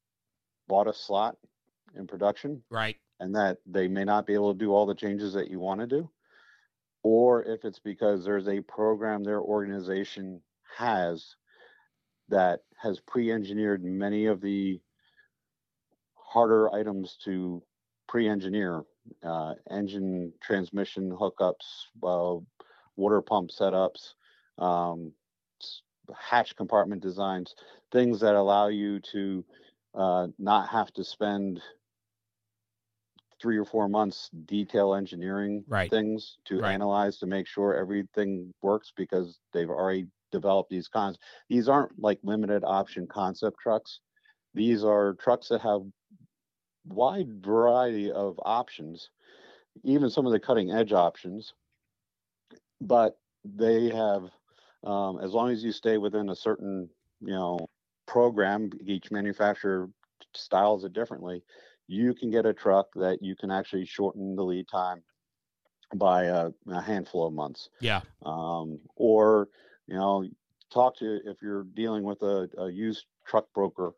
bought 0.68 0.86
a 0.86 0.92
slot 0.94 1.36
in 1.96 2.06
production, 2.06 2.62
right, 2.70 2.96
and 3.18 3.34
that 3.34 3.58
they 3.66 3.88
may 3.88 4.04
not 4.04 4.26
be 4.26 4.34
able 4.34 4.52
to 4.52 4.58
do 4.58 4.72
all 4.72 4.86
the 4.86 4.94
changes 4.94 5.32
that 5.32 5.50
you 5.50 5.58
want 5.58 5.80
to 5.80 5.88
do, 5.88 6.08
or 7.02 7.42
if 7.42 7.64
it's 7.64 7.80
because 7.80 8.24
there's 8.24 8.46
a 8.46 8.60
program 8.60 9.24
their 9.24 9.40
organization 9.40 10.40
has 10.78 11.34
that 12.28 12.60
has 12.80 13.00
pre-engineered 13.00 13.82
many 13.82 14.26
of 14.26 14.40
the 14.40 14.80
harder 16.14 16.72
items 16.72 17.18
to 17.24 17.60
pre-engineer 18.06 18.84
uh, 19.24 19.54
engine 19.70 20.32
transmission 20.42 21.10
hookups, 21.10 21.86
uh, 22.02 22.36
water 22.96 23.20
pump 23.22 23.50
setups, 23.50 24.14
um, 24.58 25.12
hatch 26.18 26.56
compartment 26.56 27.02
designs, 27.02 27.54
things 27.92 28.20
that 28.20 28.34
allow 28.34 28.68
you 28.68 29.00
to 29.00 29.44
uh, 29.94 30.26
not 30.38 30.68
have 30.68 30.92
to 30.92 31.04
spend 31.04 31.60
three 33.40 33.56
or 33.56 33.64
four 33.64 33.88
months 33.88 34.30
detail 34.44 34.94
engineering 34.94 35.64
right. 35.66 35.90
things 35.90 36.36
to 36.44 36.60
right. 36.60 36.72
analyze 36.72 37.18
to 37.18 37.26
make 37.26 37.46
sure 37.46 37.74
everything 37.74 38.52
works 38.62 38.92
because 38.94 39.38
they've 39.52 39.70
already 39.70 40.06
developed 40.30 40.70
these 40.70 40.88
cons. 40.88 41.18
These 41.48 41.68
aren't 41.68 41.98
like 41.98 42.18
limited 42.22 42.62
option 42.64 43.06
concept 43.06 43.58
trucks. 43.60 44.00
These 44.54 44.84
are 44.84 45.14
trucks 45.14 45.48
that 45.48 45.62
have 45.62 45.82
wide 46.92 47.44
variety 47.44 48.10
of 48.10 48.38
options, 48.44 49.10
even 49.84 50.10
some 50.10 50.26
of 50.26 50.32
the 50.32 50.40
cutting 50.40 50.70
edge 50.70 50.92
options. 50.92 51.54
But 52.80 53.18
they 53.44 53.90
have, 53.90 54.24
um, 54.84 55.20
as 55.20 55.32
long 55.32 55.50
as 55.50 55.62
you 55.62 55.72
stay 55.72 55.98
within 55.98 56.30
a 56.30 56.36
certain, 56.36 56.88
you 57.20 57.32
know, 57.32 57.68
program, 58.06 58.70
each 58.84 59.10
manufacturer 59.10 59.88
styles 60.34 60.84
it 60.84 60.92
differently. 60.92 61.42
You 61.86 62.14
can 62.14 62.30
get 62.30 62.46
a 62.46 62.52
truck 62.52 62.88
that 62.94 63.22
you 63.22 63.36
can 63.36 63.50
actually 63.50 63.84
shorten 63.84 64.36
the 64.36 64.44
lead 64.44 64.68
time 64.68 65.02
by 65.94 66.24
a, 66.24 66.50
a 66.68 66.80
handful 66.80 67.26
of 67.26 67.32
months. 67.32 67.68
Yeah. 67.80 68.00
Um, 68.24 68.80
or 68.96 69.48
you 69.86 69.94
know, 69.94 70.24
talk 70.72 70.96
to 70.98 71.20
if 71.24 71.42
you're 71.42 71.64
dealing 71.74 72.04
with 72.04 72.22
a, 72.22 72.48
a 72.58 72.70
used 72.70 73.06
truck 73.26 73.46
broker 73.54 73.92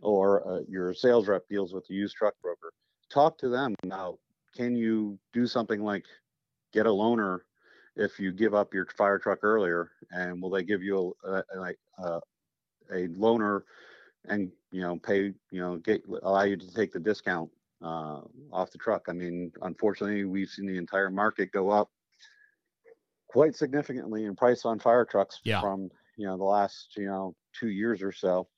or 0.00 0.46
uh, 0.46 0.60
your 0.68 0.94
sales 0.94 1.28
rep 1.28 1.46
deals 1.48 1.72
with 1.72 1.86
the 1.86 1.94
used 1.94 2.16
truck 2.16 2.34
broker, 2.42 2.72
talk 3.10 3.38
to 3.38 3.48
them 3.48 3.74
now. 3.84 4.18
Can 4.56 4.76
you 4.76 5.18
do 5.32 5.46
something 5.46 5.82
like 5.82 6.04
get 6.72 6.86
a 6.86 6.90
loaner 6.90 7.40
if 7.96 8.18
you 8.18 8.32
give 8.32 8.54
up 8.54 8.72
your 8.72 8.86
fire 8.96 9.18
truck 9.18 9.40
earlier, 9.42 9.90
and 10.10 10.40
will 10.40 10.50
they 10.50 10.62
give 10.62 10.82
you 10.82 11.14
a, 11.24 11.30
a, 11.30 11.74
a, 11.98 12.20
a 12.92 13.08
loaner 13.08 13.62
and 14.28 14.50
you 14.70 14.80
know 14.80 14.96
pay 14.98 15.32
you 15.50 15.60
know 15.60 15.76
get 15.78 16.02
allow 16.22 16.42
you 16.42 16.56
to 16.56 16.74
take 16.74 16.92
the 16.92 17.00
discount 17.00 17.50
uh, 17.82 18.20
off 18.52 18.70
the 18.70 18.78
truck? 18.78 19.06
I 19.08 19.12
mean, 19.12 19.52
unfortunately, 19.62 20.24
we've 20.24 20.48
seen 20.48 20.66
the 20.66 20.78
entire 20.78 21.10
market 21.10 21.52
go 21.52 21.70
up 21.70 21.90
quite 23.28 23.56
significantly 23.56 24.24
in 24.24 24.36
price 24.36 24.64
on 24.64 24.78
fire 24.78 25.04
trucks 25.04 25.40
yeah. 25.44 25.60
from 25.60 25.90
you 26.16 26.26
know 26.26 26.36
the 26.36 26.44
last 26.44 26.96
you 26.96 27.06
know 27.06 27.34
two 27.58 27.70
years 27.70 28.02
or 28.02 28.12
so. 28.12 28.48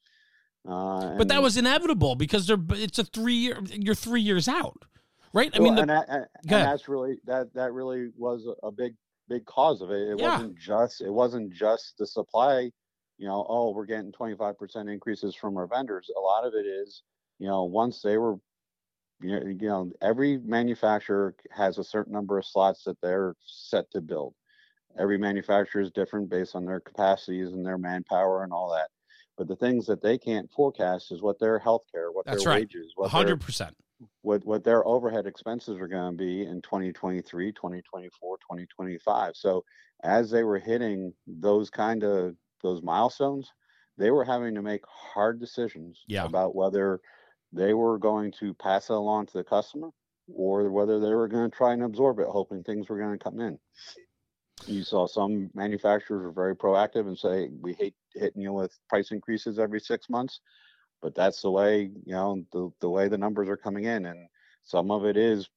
Uh, 0.66 1.16
but 1.16 1.28
that 1.28 1.42
was 1.42 1.56
inevitable 1.56 2.14
because 2.14 2.46
they're 2.46 2.58
it's 2.70 2.98
a 2.98 3.04
three 3.04 3.34
year 3.34 3.58
you're 3.70 3.94
three 3.94 4.22
years 4.22 4.48
out, 4.48 4.84
right? 5.32 5.50
I 5.54 5.58
well, 5.58 5.72
mean, 5.72 5.74
the, 5.74 5.80
and, 5.82 5.90
that, 5.90 6.06
and, 6.08 6.26
and 6.42 6.50
that's 6.50 6.88
really 6.88 7.18
that 7.26 7.52
that 7.54 7.72
really 7.72 8.08
was 8.16 8.46
a, 8.46 8.66
a 8.66 8.72
big 8.72 8.94
big 9.28 9.44
cause 9.46 9.82
of 9.82 9.90
it. 9.90 10.08
It 10.08 10.18
yeah. 10.18 10.32
wasn't 10.32 10.58
just 10.58 11.00
it 11.00 11.12
wasn't 11.12 11.52
just 11.52 11.94
the 11.98 12.06
supply. 12.06 12.70
You 13.18 13.28
know, 13.28 13.46
oh, 13.48 13.70
we're 13.70 13.86
getting 13.86 14.10
25% 14.10 14.92
increases 14.92 15.36
from 15.36 15.56
our 15.56 15.68
vendors. 15.68 16.10
A 16.16 16.20
lot 16.20 16.44
of 16.44 16.54
it 16.54 16.66
is, 16.66 17.04
you 17.38 17.46
know, 17.46 17.62
once 17.62 18.02
they 18.02 18.18
were, 18.18 18.34
you 19.20 19.30
know, 19.30 19.46
you 19.46 19.68
know, 19.68 19.92
every 20.02 20.38
manufacturer 20.38 21.36
has 21.52 21.78
a 21.78 21.84
certain 21.84 22.12
number 22.12 22.38
of 22.38 22.44
slots 22.44 22.82
that 22.84 23.00
they're 23.00 23.36
set 23.44 23.88
to 23.92 24.00
build. 24.00 24.34
Every 24.98 25.16
manufacturer 25.16 25.80
is 25.80 25.92
different 25.92 26.28
based 26.28 26.56
on 26.56 26.64
their 26.64 26.80
capacities 26.80 27.52
and 27.52 27.64
their 27.64 27.78
manpower 27.78 28.42
and 28.42 28.52
all 28.52 28.72
that. 28.72 28.88
But 29.36 29.48
the 29.48 29.56
things 29.56 29.86
that 29.86 30.02
they 30.02 30.16
can't 30.16 30.50
forecast 30.52 31.10
is 31.10 31.22
what 31.22 31.38
their 31.38 31.58
health 31.58 31.82
care, 31.92 32.12
what 32.12 32.26
That's 32.26 32.44
their 32.44 32.52
right. 32.52 32.62
wages, 32.62 32.92
what 32.94 33.10
100%. 33.10 33.58
Their, 33.58 33.68
what, 34.22 34.44
what 34.44 34.64
their 34.64 34.86
overhead 34.86 35.26
expenses 35.26 35.78
are 35.78 35.88
going 35.88 36.12
to 36.12 36.16
be 36.16 36.42
in 36.42 36.62
2023, 36.62 37.52
2024, 37.52 38.36
2025. 38.36 39.32
So 39.34 39.64
as 40.02 40.30
they 40.30 40.44
were 40.44 40.58
hitting 40.58 41.12
those 41.26 41.70
kind 41.70 42.04
of 42.04 42.36
those 42.62 42.82
milestones, 42.82 43.50
they 43.98 44.10
were 44.10 44.24
having 44.24 44.54
to 44.54 44.62
make 44.62 44.82
hard 44.86 45.40
decisions 45.40 46.02
yeah. 46.06 46.24
about 46.24 46.54
whether 46.54 47.00
they 47.52 47.74
were 47.74 47.98
going 47.98 48.32
to 48.40 48.54
pass 48.54 48.90
it 48.90 48.94
along 48.94 49.26
to 49.26 49.38
the 49.38 49.44
customer 49.44 49.90
or 50.32 50.70
whether 50.70 50.98
they 51.00 51.12
were 51.14 51.28
going 51.28 51.50
to 51.50 51.56
try 51.56 51.72
and 51.72 51.82
absorb 51.82 52.18
it, 52.18 52.26
hoping 52.26 52.62
things 52.62 52.88
were 52.88 52.98
going 52.98 53.16
to 53.16 53.22
come 53.22 53.40
in 53.40 53.58
you 54.66 54.82
saw 54.82 55.06
some 55.06 55.50
manufacturers 55.54 56.22
were 56.22 56.32
very 56.32 56.56
proactive 56.56 57.06
and 57.06 57.18
say 57.18 57.48
we 57.60 57.74
hate 57.74 57.94
hitting 58.14 58.42
you 58.42 58.52
with 58.52 58.76
price 58.88 59.10
increases 59.10 59.58
every 59.58 59.80
six 59.80 60.08
months. 60.08 60.40
But 61.02 61.14
that's 61.14 61.42
the 61.42 61.50
way 61.50 61.90
you 62.04 62.14
know 62.14 62.42
the, 62.52 62.70
the 62.80 62.88
way 62.88 63.08
the 63.08 63.18
numbers 63.18 63.48
are 63.48 63.56
coming 63.56 63.84
in. 63.84 64.06
And 64.06 64.28
some 64.62 64.90
of 64.90 65.04
it 65.04 65.16
is 65.16 65.48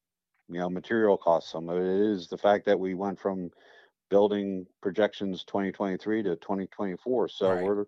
you 0.50 0.60
know 0.60 0.70
material 0.70 1.18
costs. 1.18 1.52
Some 1.52 1.70
of 1.70 1.78
it 1.78 2.12
is 2.12 2.28
the 2.28 2.38
fact 2.38 2.66
that 2.66 2.80
we 2.80 2.94
went 2.94 3.20
from 3.20 3.52
building 4.10 4.66
projections 4.82 5.44
2023 5.44 6.24
to 6.24 6.36
2024 6.38 7.28
so 7.28 7.52
right. 7.52 7.62
we're 7.62 7.80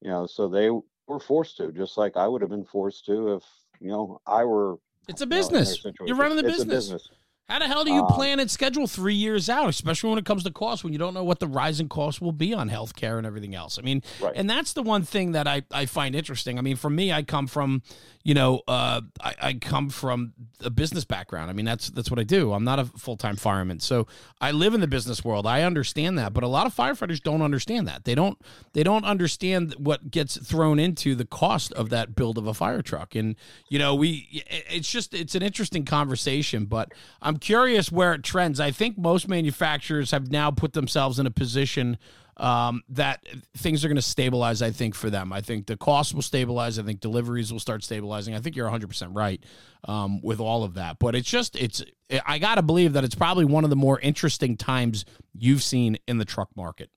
you 0.00 0.10
know 0.10 0.26
so 0.26 0.48
they 0.48 0.68
were 1.06 1.20
forced 1.20 1.56
to 1.56 1.70
just 1.70 1.96
like 1.96 2.16
i 2.16 2.26
would 2.26 2.40
have 2.40 2.50
been 2.50 2.64
forced 2.64 3.06
to 3.06 3.34
if 3.34 3.44
you 3.78 3.86
know 3.86 4.20
i 4.26 4.42
were 4.42 4.78
it's 5.08 5.22
a 5.22 5.26
business. 5.26 5.84
You 5.84 6.14
are 6.14 6.16
running 6.16 6.36
the 6.36 6.42
business. 6.42 6.84
business 6.84 7.08
how 7.50 7.58
the 7.58 7.66
hell 7.66 7.84
do 7.84 7.92
you 7.92 8.02
Um, 8.02 8.06
plan 8.14 8.40
and 8.40 8.50
schedule 8.50 8.86
three 8.86 9.14
years 9.14 9.48
out, 9.50 9.68
especially 9.68 10.10
when 10.10 10.18
it 10.18 10.24
comes 10.24 10.44
to 10.44 10.50
cost, 10.50 10.84
when 10.84 10.92
you 10.92 10.98
don't 10.98 11.14
know 11.14 11.24
what 11.24 11.40
the 11.40 11.48
rising 11.48 11.88
costs 11.88 12.20
will 12.20 12.32
be 12.32 12.54
on 12.54 12.70
healthcare 12.70 13.18
and 13.18 13.26
everything 13.26 13.54
else? 13.54 13.78
I 13.78 13.82
mean, 13.82 14.02
Right. 14.20 14.32
and 14.36 14.48
that's 14.48 14.72
the 14.72 14.82
one 14.82 15.02
thing 15.02 15.32
that 15.32 15.46
I, 15.48 15.62
I 15.72 15.86
find 15.86 16.14
interesting. 16.14 16.58
I 16.58 16.62
mean, 16.62 16.76
for 16.76 16.88
me, 16.90 17.12
I 17.12 17.22
come 17.22 17.46
from, 17.46 17.82
you 18.22 18.34
know, 18.34 18.62
uh, 18.68 19.00
I, 19.20 19.34
I 19.42 19.52
come 19.54 19.88
from 19.90 20.32
a 20.60 20.70
business 20.70 21.04
background. 21.04 21.50
I 21.50 21.54
mean, 21.54 21.64
that's 21.66 21.90
that's 21.90 22.10
what 22.10 22.20
I 22.20 22.24
do. 22.24 22.52
I'm 22.52 22.64
not 22.64 22.78
a 22.78 22.84
full 22.84 23.16
time 23.16 23.36
fireman, 23.36 23.80
so 23.80 24.06
I 24.40 24.52
live 24.52 24.72
in 24.74 24.80
the 24.80 24.86
business 24.86 25.24
world. 25.24 25.46
I 25.46 25.62
understand 25.62 26.18
that, 26.18 26.32
but 26.32 26.44
a 26.44 26.48
lot 26.48 26.66
of 26.66 26.74
firefighters 26.74 27.20
don't 27.22 27.42
understand 27.42 27.88
that. 27.88 28.04
They 28.04 28.14
don't 28.14 28.38
they 28.74 28.82
don't 28.84 29.04
understand 29.04 29.74
what 29.78 30.10
gets 30.10 30.36
thrown 30.38 30.78
into 30.78 31.14
the 31.14 31.24
cost 31.24 31.72
of 31.72 31.88
that 31.90 32.14
build 32.14 32.38
of 32.38 32.46
a 32.46 32.54
fire 32.54 32.82
truck. 32.82 33.14
And 33.16 33.34
you 33.68 33.78
know, 33.78 33.94
we 33.94 34.42
it's 34.68 34.90
just 34.90 35.14
it's 35.14 35.34
an 35.34 35.42
interesting 35.42 35.84
conversation. 35.84 36.66
But 36.66 36.92
I'm 37.22 37.38
curious 37.40 37.90
where 37.90 38.14
it 38.14 38.22
trends. 38.22 38.60
I 38.60 38.70
think 38.70 38.98
most 38.98 39.28
manufacturers 39.28 40.10
have 40.10 40.30
now 40.30 40.50
put 40.50 40.72
themselves 40.72 41.18
in 41.18 41.26
a 41.26 41.30
position 41.30 41.98
um, 42.36 42.82
that 42.88 43.24
things 43.56 43.84
are 43.84 43.88
going 43.88 43.96
to 43.96 44.02
stabilize. 44.02 44.62
I 44.62 44.70
think 44.70 44.94
for 44.94 45.10
them, 45.10 45.32
I 45.32 45.40
think 45.40 45.66
the 45.66 45.76
costs 45.76 46.14
will 46.14 46.22
stabilize. 46.22 46.78
I 46.78 46.82
think 46.82 47.00
deliveries 47.00 47.52
will 47.52 47.60
start 47.60 47.84
stabilizing. 47.84 48.34
I 48.34 48.40
think 48.40 48.56
you're 48.56 48.66
100 48.66 48.88
percent 48.88 49.12
right 49.14 49.42
um, 49.84 50.20
with 50.22 50.40
all 50.40 50.64
of 50.64 50.74
that. 50.74 50.98
But 50.98 51.14
it's 51.14 51.28
just 51.28 51.56
it's 51.56 51.82
I 52.24 52.38
got 52.38 52.54
to 52.54 52.62
believe 52.62 52.94
that 52.94 53.04
it's 53.04 53.14
probably 53.14 53.44
one 53.44 53.64
of 53.64 53.70
the 53.70 53.76
more 53.76 54.00
interesting 54.00 54.56
times 54.56 55.04
you've 55.34 55.62
seen 55.62 55.98
in 56.08 56.18
the 56.18 56.24
truck 56.24 56.48
market. 56.56 56.90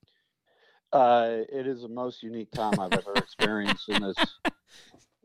Uh, 0.92 1.38
it 1.52 1.66
is 1.66 1.82
the 1.82 1.88
most 1.88 2.22
unique 2.22 2.50
time 2.52 2.78
I've 2.78 2.92
ever 2.92 3.12
experienced 3.16 3.88
in 3.88 4.00
this. 4.00 4.16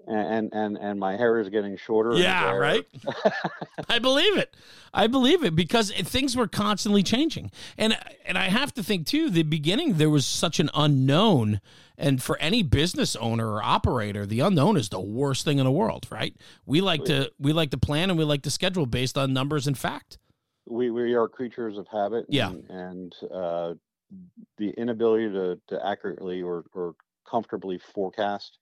And 0.07 0.49
and 0.53 0.77
and 0.77 0.99
my 0.99 1.17
hair 1.17 1.39
is 1.39 1.49
getting 1.49 1.77
shorter. 1.77 2.13
Yeah, 2.15 2.55
right. 2.55 2.85
I 3.89 3.99
believe 3.99 4.37
it. 4.37 4.55
I 4.91 5.05
believe 5.05 5.43
it 5.43 5.55
because 5.55 5.91
things 5.91 6.35
were 6.35 6.47
constantly 6.47 7.03
changing, 7.03 7.51
and 7.77 7.95
and 8.25 8.37
I 8.37 8.49
have 8.49 8.73
to 8.75 8.83
think 8.83 9.05
too. 9.05 9.29
The 9.29 9.43
beginning 9.43 9.97
there 9.97 10.09
was 10.09 10.25
such 10.25 10.59
an 10.59 10.69
unknown, 10.73 11.61
and 11.95 12.23
for 12.23 12.37
any 12.39 12.63
business 12.63 13.15
owner 13.17 13.51
or 13.51 13.61
operator, 13.61 14.25
the 14.25 14.39
unknown 14.39 14.77
is 14.77 14.89
the 14.89 14.99
worst 14.99 15.45
thing 15.45 15.59
in 15.59 15.65
the 15.65 15.71
world, 15.71 16.07
right? 16.09 16.35
We 16.65 16.81
like 16.81 17.05
to 17.05 17.31
we 17.37 17.53
like 17.53 17.69
to 17.71 17.77
plan 17.77 18.09
and 18.09 18.17
we 18.17 18.25
like 18.25 18.41
to 18.43 18.51
schedule 18.51 18.87
based 18.87 19.15
on 19.17 19.31
numbers 19.33 19.67
and 19.67 19.77
fact. 19.77 20.17
we 20.65 20.89
we 20.91 21.13
are 21.13 21.27
creatures 21.27 21.77
of 21.77 21.87
habit. 21.87 22.25
Yeah. 22.29 22.49
And, 22.49 22.69
and 22.69 23.15
uh, 23.31 23.73
the 24.57 24.69
inability 24.71 25.29
to 25.29 25.59
to 25.67 25.85
accurately 25.85 26.41
or 26.41 26.65
or 26.73 26.95
comfortably 27.29 27.79
forecast 27.93 28.57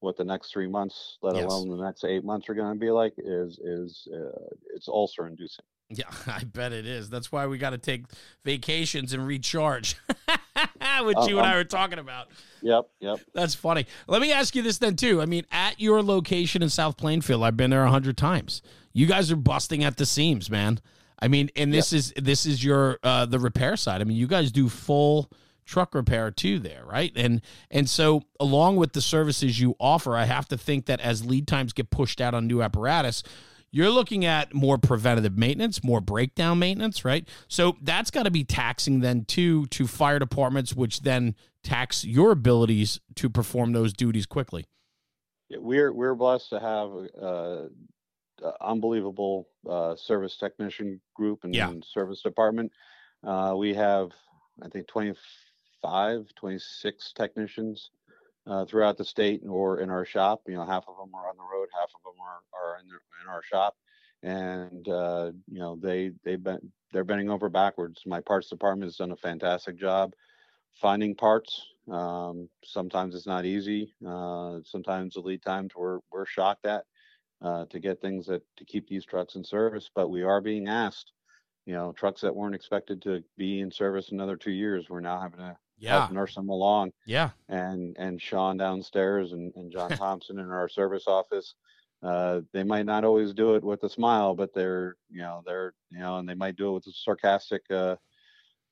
what 0.00 0.16
the 0.16 0.24
next 0.24 0.52
three 0.52 0.68
months, 0.68 1.18
let 1.22 1.36
Yes. 1.36 1.44
alone 1.44 1.68
the 1.76 1.82
next 1.84 2.04
eight 2.04 2.24
months, 2.24 2.48
are 2.48 2.54
going 2.54 2.72
to 2.72 2.78
be 2.78 2.90
like, 2.90 3.14
is 3.18 3.58
is 3.58 4.06
uh, 4.12 4.44
it's 4.74 4.88
ulcer 4.88 5.26
inducing. 5.26 5.64
Yeah, 5.88 6.04
I 6.26 6.44
bet 6.44 6.72
it 6.72 6.86
is. 6.86 7.08
That's 7.10 7.30
why 7.30 7.46
we 7.46 7.58
got 7.58 7.70
to 7.70 7.78
take 7.78 8.04
vacations 8.44 9.12
and 9.12 9.26
recharge, 9.26 9.96
which 11.02 11.16
Uh, 11.16 11.26
you 11.28 11.38
and 11.38 11.46
I 11.46 11.52
um, 11.52 11.56
were 11.56 11.64
talking 11.64 11.98
about. 11.98 12.28
Yep, 12.62 12.88
yep. 13.00 13.20
That's 13.34 13.54
funny. 13.54 13.86
Let 14.08 14.20
me 14.20 14.32
ask 14.32 14.54
you 14.56 14.62
this 14.62 14.78
then 14.78 14.96
too. 14.96 15.20
I 15.22 15.26
mean, 15.26 15.44
at 15.52 15.80
your 15.80 16.02
location 16.02 16.62
in 16.62 16.68
South 16.70 16.96
Plainfield, 16.96 17.42
I've 17.42 17.56
been 17.56 17.70
there 17.70 17.84
a 17.84 17.90
hundred 17.90 18.16
times. 18.16 18.62
You 18.92 19.06
guys 19.06 19.30
are 19.30 19.36
busting 19.36 19.84
at 19.84 19.96
the 19.96 20.06
seams, 20.06 20.50
man. 20.50 20.80
I 21.20 21.28
mean, 21.28 21.50
and 21.56 21.72
this 21.72 21.92
is 21.92 22.12
this 22.16 22.44
is 22.46 22.62
your 22.64 22.98
uh 23.02 23.24
the 23.26 23.38
repair 23.38 23.76
side. 23.76 24.00
I 24.00 24.04
mean, 24.04 24.16
you 24.16 24.26
guys 24.26 24.50
do 24.52 24.68
full 24.68 25.30
truck 25.66 25.94
repair 25.94 26.30
too 26.30 26.58
there, 26.58 26.84
right? 26.84 27.12
And 27.16 27.42
and 27.70 27.90
so 27.90 28.22
along 28.40 28.76
with 28.76 28.92
the 28.92 29.00
services 29.02 29.60
you 29.60 29.74
offer, 29.78 30.16
I 30.16 30.24
have 30.24 30.48
to 30.48 30.56
think 30.56 30.86
that 30.86 31.00
as 31.00 31.24
lead 31.26 31.46
times 31.46 31.72
get 31.72 31.90
pushed 31.90 32.20
out 32.20 32.32
on 32.34 32.46
new 32.46 32.62
apparatus, 32.62 33.22
you're 33.70 33.90
looking 33.90 34.24
at 34.24 34.54
more 34.54 34.78
preventative 34.78 35.36
maintenance, 35.36 35.84
more 35.84 36.00
breakdown 36.00 36.58
maintenance, 36.58 37.04
right? 37.04 37.28
So 37.48 37.76
that's 37.82 38.10
got 38.10 38.22
to 38.22 38.30
be 38.30 38.44
taxing 38.44 39.00
then 39.00 39.24
too 39.24 39.66
to 39.66 39.86
fire 39.86 40.18
departments, 40.18 40.74
which 40.74 41.00
then 41.02 41.34
tax 41.62 42.04
your 42.04 42.30
abilities 42.30 43.00
to 43.16 43.28
perform 43.28 43.72
those 43.72 43.92
duties 43.92 44.24
quickly. 44.24 44.64
Yeah, 45.48 45.58
we're 45.60 45.92
we're 45.92 46.14
blessed 46.14 46.50
to 46.50 46.60
have 46.60 46.90
uh, 47.20 48.46
unbelievable 48.60 49.48
uh, 49.68 49.96
service 49.96 50.36
technician 50.36 51.00
group 51.14 51.44
and, 51.44 51.54
Yeah. 51.54 51.68
and 51.70 51.84
service 51.84 52.22
department. 52.22 52.70
Uh, 53.24 53.54
we 53.56 53.74
have, 53.74 54.10
I 54.62 54.68
think, 54.68 54.86
25, 55.82 56.34
26 56.34 57.12
technicians 57.12 57.90
uh, 58.46 58.64
throughout 58.64 58.96
the 58.96 59.04
state 59.04 59.42
or 59.48 59.80
in 59.80 59.90
our 59.90 60.04
shop. 60.04 60.42
You 60.46 60.54
know, 60.54 60.66
half 60.66 60.84
of 60.88 60.96
them 60.96 61.14
are 61.14 61.28
on 61.28 61.36
the 61.36 61.42
road, 61.42 61.68
half 61.72 61.90
of 61.94 62.02
them 62.04 62.20
are, 62.20 62.74
are 62.74 62.80
in, 62.80 62.88
the, 62.88 62.94
in 63.22 63.28
our 63.28 63.42
shop. 63.42 63.76
And, 64.22 64.88
uh, 64.88 65.32
you 65.50 65.58
know, 65.58 65.76
they, 65.76 66.12
they've 66.24 66.42
been, 66.42 66.72
they're 66.92 67.04
bending 67.04 67.30
over 67.30 67.48
backwards. 67.48 68.02
My 68.06 68.20
parts 68.20 68.48
department 68.48 68.88
has 68.88 68.96
done 68.96 69.12
a 69.12 69.16
fantastic 69.16 69.76
job 69.76 70.14
finding 70.80 71.14
parts. 71.14 71.62
Um, 71.90 72.48
sometimes 72.64 73.14
it's 73.14 73.26
not 73.26 73.44
easy. 73.44 73.94
Uh, 74.06 74.58
sometimes 74.64 75.14
the 75.14 75.20
lead 75.20 75.42
times 75.42 75.72
we're, 75.74 76.00
we're 76.12 76.26
shocked 76.26 76.66
at 76.66 76.84
uh, 77.42 77.64
to 77.66 77.78
get 77.78 78.00
things 78.00 78.26
that 78.26 78.42
to 78.56 78.64
keep 78.64 78.88
these 78.88 79.04
trucks 79.04 79.34
in 79.36 79.44
service, 79.44 79.90
but 79.94 80.08
we 80.10 80.22
are 80.22 80.40
being 80.40 80.68
asked, 80.68 81.12
you 81.64 81.74
know, 81.74 81.92
trucks 81.92 82.20
that 82.20 82.34
weren't 82.34 82.54
expected 82.54 83.02
to 83.02 83.22
be 83.36 83.60
in 83.60 83.70
service 83.70 84.10
another 84.10 84.36
two 84.36 84.52
years, 84.52 84.88
we're 84.88 85.00
now 85.00 85.20
having 85.20 85.38
to 85.38 85.56
Yeah. 85.78 86.00
help 86.00 86.12
nurse 86.12 86.34
them 86.34 86.48
along. 86.48 86.92
Yeah. 87.06 87.30
And 87.48 87.96
and 87.98 88.20
Sean 88.20 88.56
downstairs 88.56 89.32
and, 89.32 89.52
and 89.56 89.70
John 89.70 89.90
Thompson 89.96 90.38
in 90.38 90.50
our 90.50 90.68
service 90.68 91.04
office, 91.06 91.54
uh, 92.02 92.40
they 92.52 92.62
might 92.62 92.86
not 92.86 93.04
always 93.04 93.32
do 93.34 93.54
it 93.54 93.64
with 93.64 93.82
a 93.84 93.88
smile, 93.88 94.34
but 94.34 94.54
they're 94.54 94.96
you 95.10 95.20
know 95.20 95.42
they're 95.46 95.74
you 95.90 95.98
know, 95.98 96.18
and 96.18 96.28
they 96.28 96.34
might 96.34 96.56
do 96.56 96.70
it 96.70 96.72
with 96.72 96.86
a 96.86 96.92
sarcastic 96.92 97.62
uh, 97.70 97.96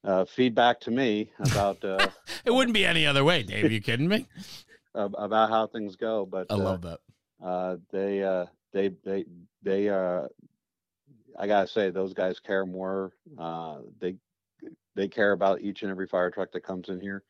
uh, 0.05 0.25
feedback 0.25 0.81
to 0.81 0.91
me 0.91 1.31
about 1.41 1.83
uh, 1.85 2.09
It 2.45 2.53
wouldn't 2.53 2.75
be 2.75 2.85
any 2.85 3.07
other 3.07 3.25
way, 3.25 3.43
Dave. 3.43 3.71
You 3.71 3.81
kidding 3.81 4.09
me? 4.09 4.27
about 4.95 5.51
how 5.51 5.67
things 5.67 5.97
go. 5.97 6.27
But 6.27 6.47
I 6.51 6.55
uh, 6.55 6.59
love 6.59 6.83
that. 6.83 7.01
uh, 7.43 7.77
they 7.91 8.23
uh, 8.23 8.47
they 8.73 8.91
they 9.05 9.25
they 9.63 9.89
uh, 9.89 10.29
I 11.39 11.47
gotta 11.47 11.69
say 11.69 11.91
those 11.91 12.15
guys 12.15 12.39
care 12.41 12.67
more. 12.67 13.13
Uh, 13.39 13.79
they 14.01 14.17
they 14.95 15.09
care 15.09 15.33
about 15.33 15.61
each 15.61 15.83
and 15.83 15.91
every 15.91 16.07
fire 16.07 16.31
truck 16.31 16.53
that 16.53 16.65
comes 16.65 16.89
in 16.89 17.01
here, 17.01 17.23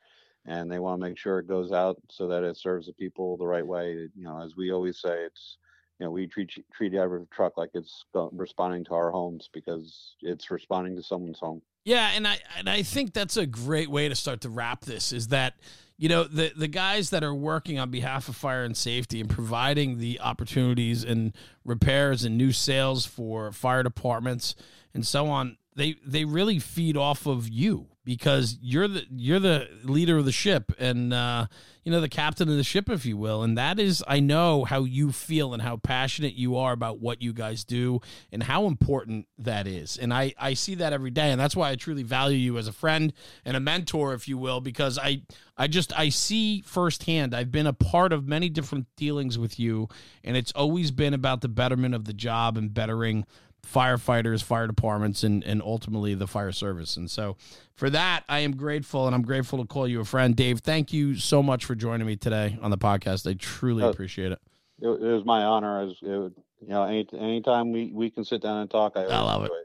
and 0.46 0.70
they 0.70 0.78
want 0.78 1.00
to 1.00 1.08
make 1.08 1.18
sure 1.18 1.38
it 1.38 1.48
goes 1.48 1.72
out 1.72 1.96
so 2.10 2.28
that 2.28 2.44
it 2.44 2.56
serves 2.56 2.86
the 2.86 2.92
people 2.92 3.36
the 3.36 3.46
right 3.46 3.66
way. 3.66 4.08
You 4.14 4.24
know, 4.24 4.42
as 4.42 4.56
we 4.56 4.72
always 4.72 5.00
say, 5.00 5.24
it's 5.24 5.56
you 5.98 6.06
know 6.06 6.10
we 6.10 6.26
treat 6.26 6.50
treat 6.72 6.94
every 6.94 7.26
truck 7.32 7.56
like 7.56 7.70
it's 7.74 8.04
responding 8.32 8.84
to 8.84 8.94
our 8.94 9.10
homes 9.10 9.48
because 9.52 10.16
it's 10.20 10.50
responding 10.50 10.96
to 10.96 11.02
someone's 11.02 11.38
home. 11.38 11.62
Yeah, 11.84 12.10
and 12.14 12.26
I 12.26 12.38
and 12.58 12.68
I 12.68 12.82
think 12.82 13.12
that's 13.12 13.36
a 13.36 13.46
great 13.46 13.90
way 13.90 14.08
to 14.08 14.14
start 14.14 14.40
to 14.42 14.48
wrap 14.48 14.84
this 14.84 15.12
is 15.12 15.28
that 15.28 15.54
you 15.98 16.08
know 16.08 16.24
the 16.24 16.52
the 16.56 16.68
guys 16.68 17.10
that 17.10 17.22
are 17.22 17.34
working 17.34 17.78
on 17.78 17.90
behalf 17.90 18.28
of 18.28 18.36
fire 18.36 18.64
and 18.64 18.76
safety 18.76 19.20
and 19.20 19.28
providing 19.28 19.98
the 19.98 20.20
opportunities 20.20 21.04
and 21.04 21.34
repairs 21.64 22.24
and 22.24 22.38
new 22.38 22.52
sales 22.52 23.04
for 23.06 23.52
fire 23.52 23.82
departments 23.82 24.54
and 24.94 25.06
so 25.06 25.26
on 25.26 25.56
they 25.76 25.96
they 26.06 26.24
really 26.24 26.58
feed 26.58 26.96
off 26.96 27.26
of 27.26 27.48
you 27.48 27.88
because 28.04 28.58
you're 28.60 28.86
the 28.86 29.04
you're 29.10 29.40
the 29.40 29.66
leader 29.82 30.18
of 30.18 30.24
the 30.24 30.32
ship 30.32 30.72
and 30.78 31.12
uh, 31.12 31.46
you 31.84 31.90
know 31.90 32.00
the 32.00 32.08
captain 32.08 32.48
of 32.48 32.56
the 32.56 32.62
ship 32.62 32.90
if 32.90 33.06
you 33.06 33.16
will. 33.16 33.42
And 33.42 33.56
that 33.56 33.80
is 33.80 34.04
I 34.06 34.20
know 34.20 34.64
how 34.64 34.84
you 34.84 35.10
feel 35.10 35.54
and 35.54 35.62
how 35.62 35.78
passionate 35.78 36.34
you 36.34 36.56
are 36.56 36.72
about 36.72 37.00
what 37.00 37.22
you 37.22 37.32
guys 37.32 37.64
do 37.64 38.00
and 38.30 38.42
how 38.42 38.66
important 38.66 39.26
that 39.38 39.66
is. 39.66 39.96
And 39.96 40.12
I 40.12 40.34
I 40.38 40.54
see 40.54 40.76
that 40.76 40.92
every 40.92 41.10
day. 41.10 41.30
And 41.30 41.40
that's 41.40 41.56
why 41.56 41.70
I 41.70 41.76
truly 41.76 42.02
value 42.02 42.38
you 42.38 42.58
as 42.58 42.68
a 42.68 42.72
friend 42.72 43.12
and 43.44 43.56
a 43.56 43.60
mentor 43.60 44.12
if 44.12 44.28
you 44.28 44.36
will 44.36 44.60
because 44.60 44.98
I 44.98 45.22
I 45.56 45.66
just 45.66 45.98
I 45.98 46.10
see 46.10 46.60
firsthand. 46.60 47.34
I've 47.34 47.50
been 47.50 47.66
a 47.66 47.72
part 47.72 48.12
of 48.12 48.28
many 48.28 48.48
different 48.48 48.86
dealings 48.96 49.38
with 49.38 49.58
you 49.58 49.88
and 50.22 50.36
it's 50.36 50.52
always 50.52 50.90
been 50.90 51.14
about 51.14 51.40
the 51.40 51.48
betterment 51.48 51.94
of 51.94 52.04
the 52.04 52.12
job 52.12 52.58
and 52.58 52.72
bettering 52.72 53.24
firefighters, 53.64 54.42
fire 54.42 54.66
departments, 54.66 55.22
and 55.24 55.42
and 55.44 55.62
ultimately 55.62 56.14
the 56.14 56.26
fire 56.26 56.52
service. 56.52 56.96
And 56.96 57.10
so 57.10 57.36
for 57.74 57.90
that, 57.90 58.24
I 58.28 58.40
am 58.40 58.56
grateful, 58.56 59.06
and 59.06 59.14
I'm 59.14 59.22
grateful 59.22 59.58
to 59.58 59.66
call 59.66 59.88
you 59.88 60.00
a 60.00 60.04
friend, 60.04 60.36
Dave. 60.36 60.60
Thank 60.60 60.92
you 60.92 61.16
so 61.16 61.42
much 61.42 61.64
for 61.64 61.74
joining 61.74 62.06
me 62.06 62.16
today 62.16 62.58
on 62.62 62.70
the 62.70 62.78
podcast. 62.78 63.28
I 63.28 63.34
truly 63.34 63.82
Oh. 63.82 63.88
appreciate 63.90 64.32
it. 64.32 64.38
It, 64.80 64.88
it 64.88 65.00
was 65.00 65.24
my 65.24 65.42
honor. 65.44 65.82
As 65.82 65.92
it, 66.02 66.06
would- 66.08 66.34
you 66.60 66.68
know, 66.70 66.84
any 66.84 67.06
anytime 67.18 67.72
we 67.72 67.90
we 67.92 68.10
can 68.10 68.24
sit 68.24 68.40
down 68.42 68.58
and 68.62 68.70
talk, 68.70 68.92
I, 68.96 69.02
I 69.02 69.20
love 69.20 69.42
it. 69.42 69.46
enjoy 69.46 69.56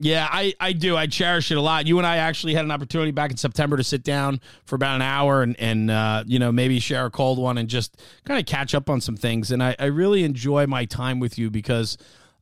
Yeah, 0.00 0.28
I, 0.30 0.54
I 0.60 0.72
do. 0.72 0.96
I 0.96 1.06
cherish 1.06 1.50
it 1.52 1.56
a 1.56 1.60
lot. 1.60 1.86
You 1.86 1.98
and 1.98 2.06
I 2.06 2.16
actually 2.18 2.54
had 2.54 2.64
an 2.64 2.70
opportunity 2.70 3.10
back 3.12 3.30
in 3.30 3.36
September 3.36 3.76
to 3.76 3.84
sit 3.84 4.02
down 4.02 4.40
for 4.64 4.74
about 4.76 4.96
an 4.96 5.02
hour 5.02 5.42
and, 5.42 5.58
and 5.60 5.90
uh, 5.90 6.24
you 6.26 6.38
know, 6.38 6.50
maybe 6.52 6.78
share 6.80 7.06
a 7.06 7.10
cold 7.10 7.38
one 7.38 7.58
and 7.58 7.68
just 7.68 8.00
kind 8.24 8.40
of 8.40 8.46
catch 8.46 8.74
up 8.74 8.88
on 8.90 9.00
some 9.00 9.16
things. 9.16 9.50
And 9.52 9.62
I, 9.62 9.76
I 9.78 9.84
really 9.86 10.22
enjoy 10.24 10.66
my 10.66 10.84
time 10.84 11.18
with 11.20 11.36
you 11.38 11.48
because 11.50 11.96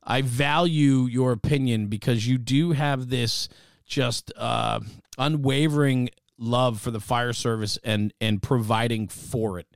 I 0.07 0.21
value 0.21 1.05
your 1.05 1.33
opinion 1.33 1.87
because 1.87 2.25
you 2.25 2.37
do 2.37 2.71
have 2.71 3.09
this 3.09 3.49
just 3.85 4.31
uh, 4.37 4.79
unwavering 5.17 6.09
love 6.39 6.79
for 6.79 6.91
the 6.91 7.01
fire 7.01 7.33
service 7.33 7.77
and, 7.83 8.13
and 8.21 8.41
providing 8.41 9.09
for 9.09 9.59
it. 9.59 9.67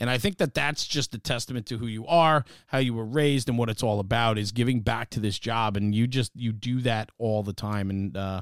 And 0.00 0.08
I 0.08 0.16
think 0.16 0.38
that 0.38 0.54
that's 0.54 0.86
just 0.86 1.14
a 1.14 1.18
testament 1.18 1.66
to 1.66 1.76
who 1.76 1.86
you 1.86 2.06
are, 2.06 2.46
how 2.66 2.78
you 2.78 2.94
were 2.94 3.04
raised, 3.04 3.50
and 3.50 3.58
what 3.58 3.68
it's 3.68 3.82
all 3.82 4.00
about 4.00 4.38
is 4.38 4.50
giving 4.50 4.80
back 4.80 5.10
to 5.10 5.20
this 5.20 5.38
job. 5.38 5.76
And 5.76 5.94
you 5.94 6.06
just 6.06 6.32
you 6.34 6.52
do 6.52 6.80
that 6.80 7.10
all 7.18 7.42
the 7.42 7.52
time. 7.52 7.90
And 7.90 8.16
uh, 8.16 8.40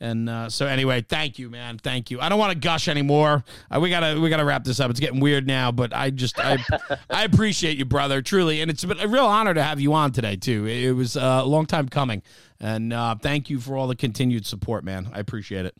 and 0.00 0.28
uh, 0.28 0.50
so 0.50 0.66
anyway, 0.66 1.00
thank 1.00 1.38
you, 1.38 1.48
man. 1.48 1.78
Thank 1.78 2.10
you. 2.10 2.20
I 2.20 2.28
don't 2.28 2.38
want 2.38 2.52
to 2.52 2.58
gush 2.58 2.88
anymore. 2.88 3.42
Uh, 3.70 3.80
we 3.80 3.88
gotta 3.88 4.20
we 4.20 4.28
gotta 4.28 4.44
wrap 4.44 4.64
this 4.64 4.80
up. 4.80 4.90
It's 4.90 5.00
getting 5.00 5.20
weird 5.20 5.46
now, 5.46 5.72
but 5.72 5.94
I 5.94 6.10
just 6.10 6.38
I 6.38 6.58
I 7.10 7.24
appreciate 7.24 7.78
you, 7.78 7.86
brother, 7.86 8.20
truly. 8.20 8.60
And 8.60 8.70
it's 8.70 8.84
been 8.84 9.00
a 9.00 9.08
real 9.08 9.26
honor 9.26 9.54
to 9.54 9.62
have 9.62 9.80
you 9.80 9.94
on 9.94 10.12
today 10.12 10.36
too. 10.36 10.66
It 10.66 10.92
was 10.92 11.16
uh, 11.16 11.40
a 11.42 11.46
long 11.46 11.64
time 11.64 11.88
coming, 11.88 12.22
and 12.60 12.92
uh, 12.92 13.14
thank 13.14 13.48
you 13.48 13.60
for 13.60 13.78
all 13.78 13.86
the 13.86 13.96
continued 13.96 14.44
support, 14.44 14.84
man. 14.84 15.08
I 15.14 15.20
appreciate 15.20 15.64
it. 15.64 15.74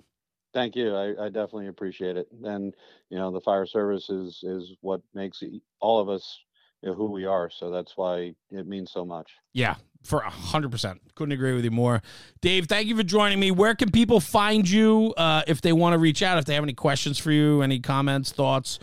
Thank 0.55 0.77
you. 0.77 0.95
I, 0.95 1.27
I 1.27 1.29
definitely 1.29 1.69
appreciate 1.69 2.17
it. 2.17 2.29
And 2.45 2.75
you 3.11 3.19
know, 3.19 3.31
the 3.31 3.41
fire 3.41 3.67
service 3.67 4.09
is 4.11 4.41
is 4.43 4.73
what 4.81 5.01
makes 5.15 5.43
all 5.81 6.01
of 6.01 6.09
us 6.09 6.39
you 6.83 6.89
know, 6.91 6.95
who 6.95 7.07
we 7.11 7.25
are. 7.27 7.51
So 7.51 7.71
that's 7.71 7.97
why 7.97 8.35
it 8.51 8.67
means 8.67 8.91
so 8.91 9.05
much. 9.05 9.31
Yeah, 9.53 9.77
for 10.05 10.21
a 10.21 10.31
hundred 10.31 10.71
percent. 10.71 11.01
Couldn't 11.15 11.33
agree 11.33 11.55
with 11.55 11.65
you 11.65 11.71
more. 11.71 12.03
Dave, 12.41 12.67
thank 12.67 12.87
you 12.89 12.97
for 12.97 13.03
joining 13.03 13.39
me. 13.41 13.51
Where 13.51 13.75
can 13.75 13.91
people 13.91 14.21
find 14.21 14.69
you 14.69 15.13
uh, 15.17 15.43
if 15.47 15.61
they 15.61 15.73
want 15.73 15.95
to 15.95 15.99
reach 15.99 16.23
out? 16.23 16.39
If 16.39 16.45
they 16.45 16.55
have 16.55 16.65
any 16.65 16.75
questions 16.75 17.19
for 17.19 17.33
you, 17.33 17.63
any 17.63 17.81
comments, 17.81 18.33
thoughts, 18.33 18.79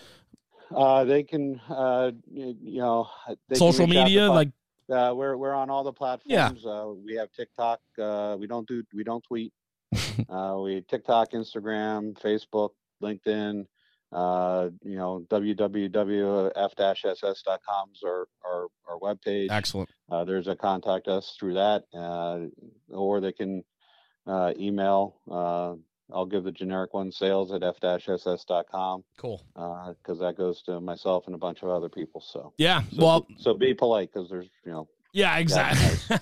Uh, 0.76 1.04
they 1.04 1.24
can, 1.24 1.60
uh, 1.70 2.12
you 2.32 2.80
know, 2.80 3.08
they 3.48 3.56
social 3.56 3.88
media, 3.88 4.30
like 4.30 4.50
uh, 4.92 5.14
we're 5.16 5.38
we're 5.38 5.54
on 5.54 5.70
all 5.70 5.84
the 5.84 5.94
Yeah. 6.26 6.50
platforms. 6.50 6.66
Uh, 6.66 6.94
we 7.06 7.16
have 7.16 7.32
TikTok. 7.32 7.80
Uh, 7.98 8.36
we 8.40 8.46
don't 8.46 8.68
do 8.68 8.84
we 8.94 9.04
don't 9.04 9.24
tweet. 9.24 9.54
uh, 10.30 10.58
we 10.62 10.82
TikTok, 10.82 11.32
Instagram, 11.32 12.14
Facebook, 12.22 12.72
LinkedIn. 13.02 13.66
Uh, 14.12 14.70
you 14.84 14.96
know, 14.96 15.26
www.f-ss.com 16.46 17.90
is 17.94 18.02
our, 18.06 18.28
our 18.46 18.68
our 18.88 19.00
webpage. 19.00 19.48
excellent. 19.50 19.90
Uh, 20.10 20.24
there's 20.24 20.48
a 20.48 20.56
contact 20.56 21.08
us 21.08 21.36
through 21.40 21.56
that, 21.56 21.84
uh, 21.94 22.40
or 22.90 23.20
they 23.20 23.32
can 23.34 23.64
uh, 24.28 24.54
email. 24.60 25.16
Uh, 25.30 25.76
I'll 26.14 26.26
give 26.28 26.44
the 26.44 26.52
generic 26.52 26.94
one: 26.94 27.12
sales 27.12 27.52
at 27.52 27.64
f-ss.com, 27.64 29.04
Cool. 29.18 29.42
because 29.56 30.20
that 30.20 30.38
goes 30.38 30.62
to 30.64 30.80
myself 30.80 31.26
and 31.26 31.34
a 31.36 31.40
bunch 31.40 31.64
of 31.64 31.70
other 31.70 31.90
people. 31.90 32.22
So, 32.22 32.54
Yeah. 32.58 32.84
so 32.94 33.04
well, 33.04 33.28
so 33.38 33.54
be 33.56 33.74
polite 33.74 34.12
because 34.14 34.30
there's 34.30 34.48
you 34.66 34.72
know 34.72 34.88
Yeah, 35.14 35.38
exactly. 35.40 36.18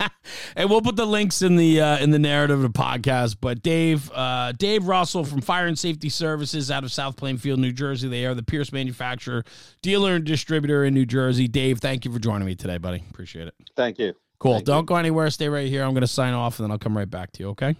And 0.56 0.70
we'll 0.70 0.82
put 0.82 0.96
the 0.96 1.06
links 1.06 1.42
in 1.42 1.56
the 1.56 1.80
uh, 1.80 1.98
in 1.98 2.10
the 2.10 2.18
narrative 2.18 2.62
of 2.62 2.72
the 2.72 2.78
podcast. 2.78 3.36
But 3.40 3.62
Dave 3.62 4.10
uh, 4.12 4.52
Dave 4.52 4.86
Russell 4.86 5.24
from 5.24 5.40
Fire 5.40 5.66
and 5.66 5.78
Safety 5.78 6.08
Services 6.08 6.70
out 6.70 6.84
of 6.84 6.92
South 6.92 7.16
Plainfield, 7.16 7.58
New 7.60 7.72
Jersey. 7.72 8.08
They 8.08 8.26
are 8.26 8.34
the 8.34 8.42
Pierce 8.42 8.72
manufacturer, 8.72 9.44
dealer, 9.82 10.14
and 10.14 10.24
distributor 10.24 10.84
in 10.84 10.94
New 10.94 11.06
Jersey. 11.06 11.48
Dave, 11.48 11.80
thank 11.80 12.04
you 12.04 12.12
for 12.12 12.18
joining 12.18 12.46
me 12.46 12.54
today, 12.54 12.78
buddy. 12.78 13.02
Appreciate 13.10 13.48
it. 13.48 13.54
Thank 13.76 13.98
you. 13.98 14.14
Cool. 14.38 14.54
Thank 14.54 14.66
Don't 14.66 14.82
you. 14.82 14.86
go 14.86 14.96
anywhere. 14.96 15.30
Stay 15.30 15.48
right 15.48 15.68
here. 15.68 15.82
I'm 15.82 15.90
going 15.90 16.02
to 16.02 16.06
sign 16.06 16.34
off, 16.34 16.58
and 16.58 16.64
then 16.64 16.70
I'll 16.70 16.78
come 16.78 16.96
right 16.96 17.10
back 17.10 17.32
to 17.32 17.42
you. 17.42 17.48
Okay. 17.50 17.76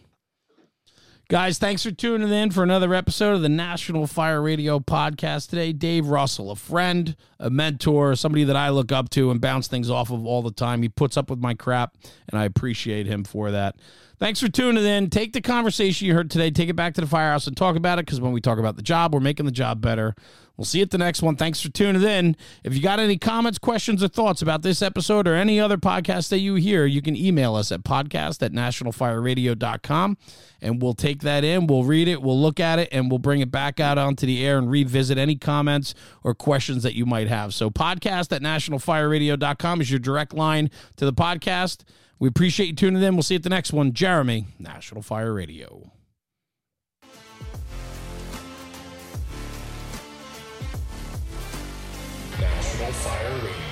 Guys, 1.31 1.59
thanks 1.59 1.83
for 1.83 1.91
tuning 1.91 2.31
in 2.31 2.51
for 2.51 2.63
another 2.63 2.95
episode 2.95 3.35
of 3.35 3.43
the 3.43 3.51
National 3.51 4.07
Fire 4.07 4.41
Radio 4.41 4.81
podcast 4.81 5.51
today. 5.51 5.75
Dave 5.75 6.07
Russell, 6.07 6.51
a 6.51 6.57
friend, 6.57 7.15
a 7.39 7.51
mentor, 7.51 8.17
somebody 8.17 8.45
that 8.45 8.57
I 8.57 8.71
look 8.71 8.93
up 8.93 9.11
to 9.11 9.31
and 9.31 9.39
bounce 9.39 9.69
things 9.69 9.91
off 9.91 10.11
of 10.11 10.25
all 10.25 10.41
the 10.41 10.51
time. 10.51 10.81
He 10.81 10.89
puts 10.89 11.19
up 11.19 11.29
with 11.29 11.39
my 11.39 11.53
crap, 11.53 11.99
and 12.31 12.41
I 12.41 12.47
appreciate 12.47 13.07
him 13.07 13.25
for 13.25 13.51
that. 13.51 13.77
Thanks 14.19 14.41
for 14.41 14.49
tuning 14.49 14.87
in. 14.87 15.11
Take 15.11 15.35
the 15.35 15.43
conversation 15.43 16.07
you 16.07 16.15
heard 16.15 16.31
today, 16.31 16.51
take 16.51 16.71
it 16.71 16.77
back 16.77 16.95
to 16.95 17.03
the 17.03 17.07
firehouse 17.07 17.47
and 17.47 17.55
talk 17.55 17.77
about 17.77 17.99
it 17.99 18.07
because 18.07 18.23
when 18.23 18.33
we 18.33 18.41
talk 18.41 18.59
about 18.59 18.77
the 18.77 18.83
job, 18.83 19.13
we're 19.13 19.21
making 19.21 19.45
the 19.45 19.53
job 19.53 19.83
better. 19.83 20.15
We'll 20.59 20.65
see 20.65 20.79
you 20.79 20.83
at 20.83 20.91
the 20.91 20.99
next 20.99 21.23
one. 21.23 21.37
Thanks 21.37 21.63
for 21.63 21.69
tuning 21.69 22.03
in. 22.03 22.37
If 22.65 22.75
you 22.75 22.83
got 22.83 22.99
any 22.99 23.17
comments, 23.17 23.59
questions, 23.59 24.03
or 24.03 24.09
thoughts 24.09 24.43
about 24.43 24.63
this 24.63 24.83
episode 24.83 25.29
or 25.29 25.37
any 25.37 25.61
other 25.61 25.77
podcast 25.77 26.31
that 26.31 26.41
you 26.41 26.57
hear, 26.57 26.85
you 26.85 27.01
can 27.01 27.15
email 27.17 27.55
us 27.55 27.71
at 27.71 27.85
podcast 27.85 28.43
at 28.43 28.51
nationalfireradio.com 28.51 30.19
and 30.61 30.83
we'll 30.83 30.95
take 30.95 31.23
that 31.23 31.45
in. 31.45 31.69
We'll 31.69 31.85
read 31.85 32.09
it, 32.09 32.21
we'll 32.23 32.41
look 32.41 32.59
at 32.59 32.81
it, 32.81 32.89
and 32.91 33.09
we'll 33.09 33.21
bring 33.21 33.41
it 33.41 33.53
back 33.53 33.79
out 33.79 33.99
onto 33.99 34.27
the 34.27 34.45
air 34.45 34.59
and 34.59 34.69
revisit 34.69 35.17
any 35.17 35.37
comments 35.37 35.95
or 36.25 36.35
questions 36.35 36.83
that 36.83 36.95
you 36.95 37.07
might 37.07 37.29
have. 37.29 37.55
So, 37.55 37.71
podcast 37.71 38.35
at 38.35 38.43
nationalfireradio.com 38.43 39.81
is 39.81 39.91
your 39.91 40.01
direct 40.01 40.35
line 40.35 40.71
to 40.97 41.05
the 41.05 41.13
podcast. 41.13 41.85
We 42.19 42.27
appreciate 42.27 42.67
you 42.67 42.75
tuning 42.75 43.01
in. 43.01 43.15
We'll 43.15 43.23
see 43.23 43.35
you 43.35 43.39
at 43.39 43.45
the 43.45 43.49
next 43.49 43.73
one. 43.73 43.93
Jeremy, 43.93 44.47
National 44.59 45.03
Fire 45.03 45.33
Radio. 45.33 45.93
National 52.41 52.93
Fire 52.93 53.35
Radio. 53.43 53.68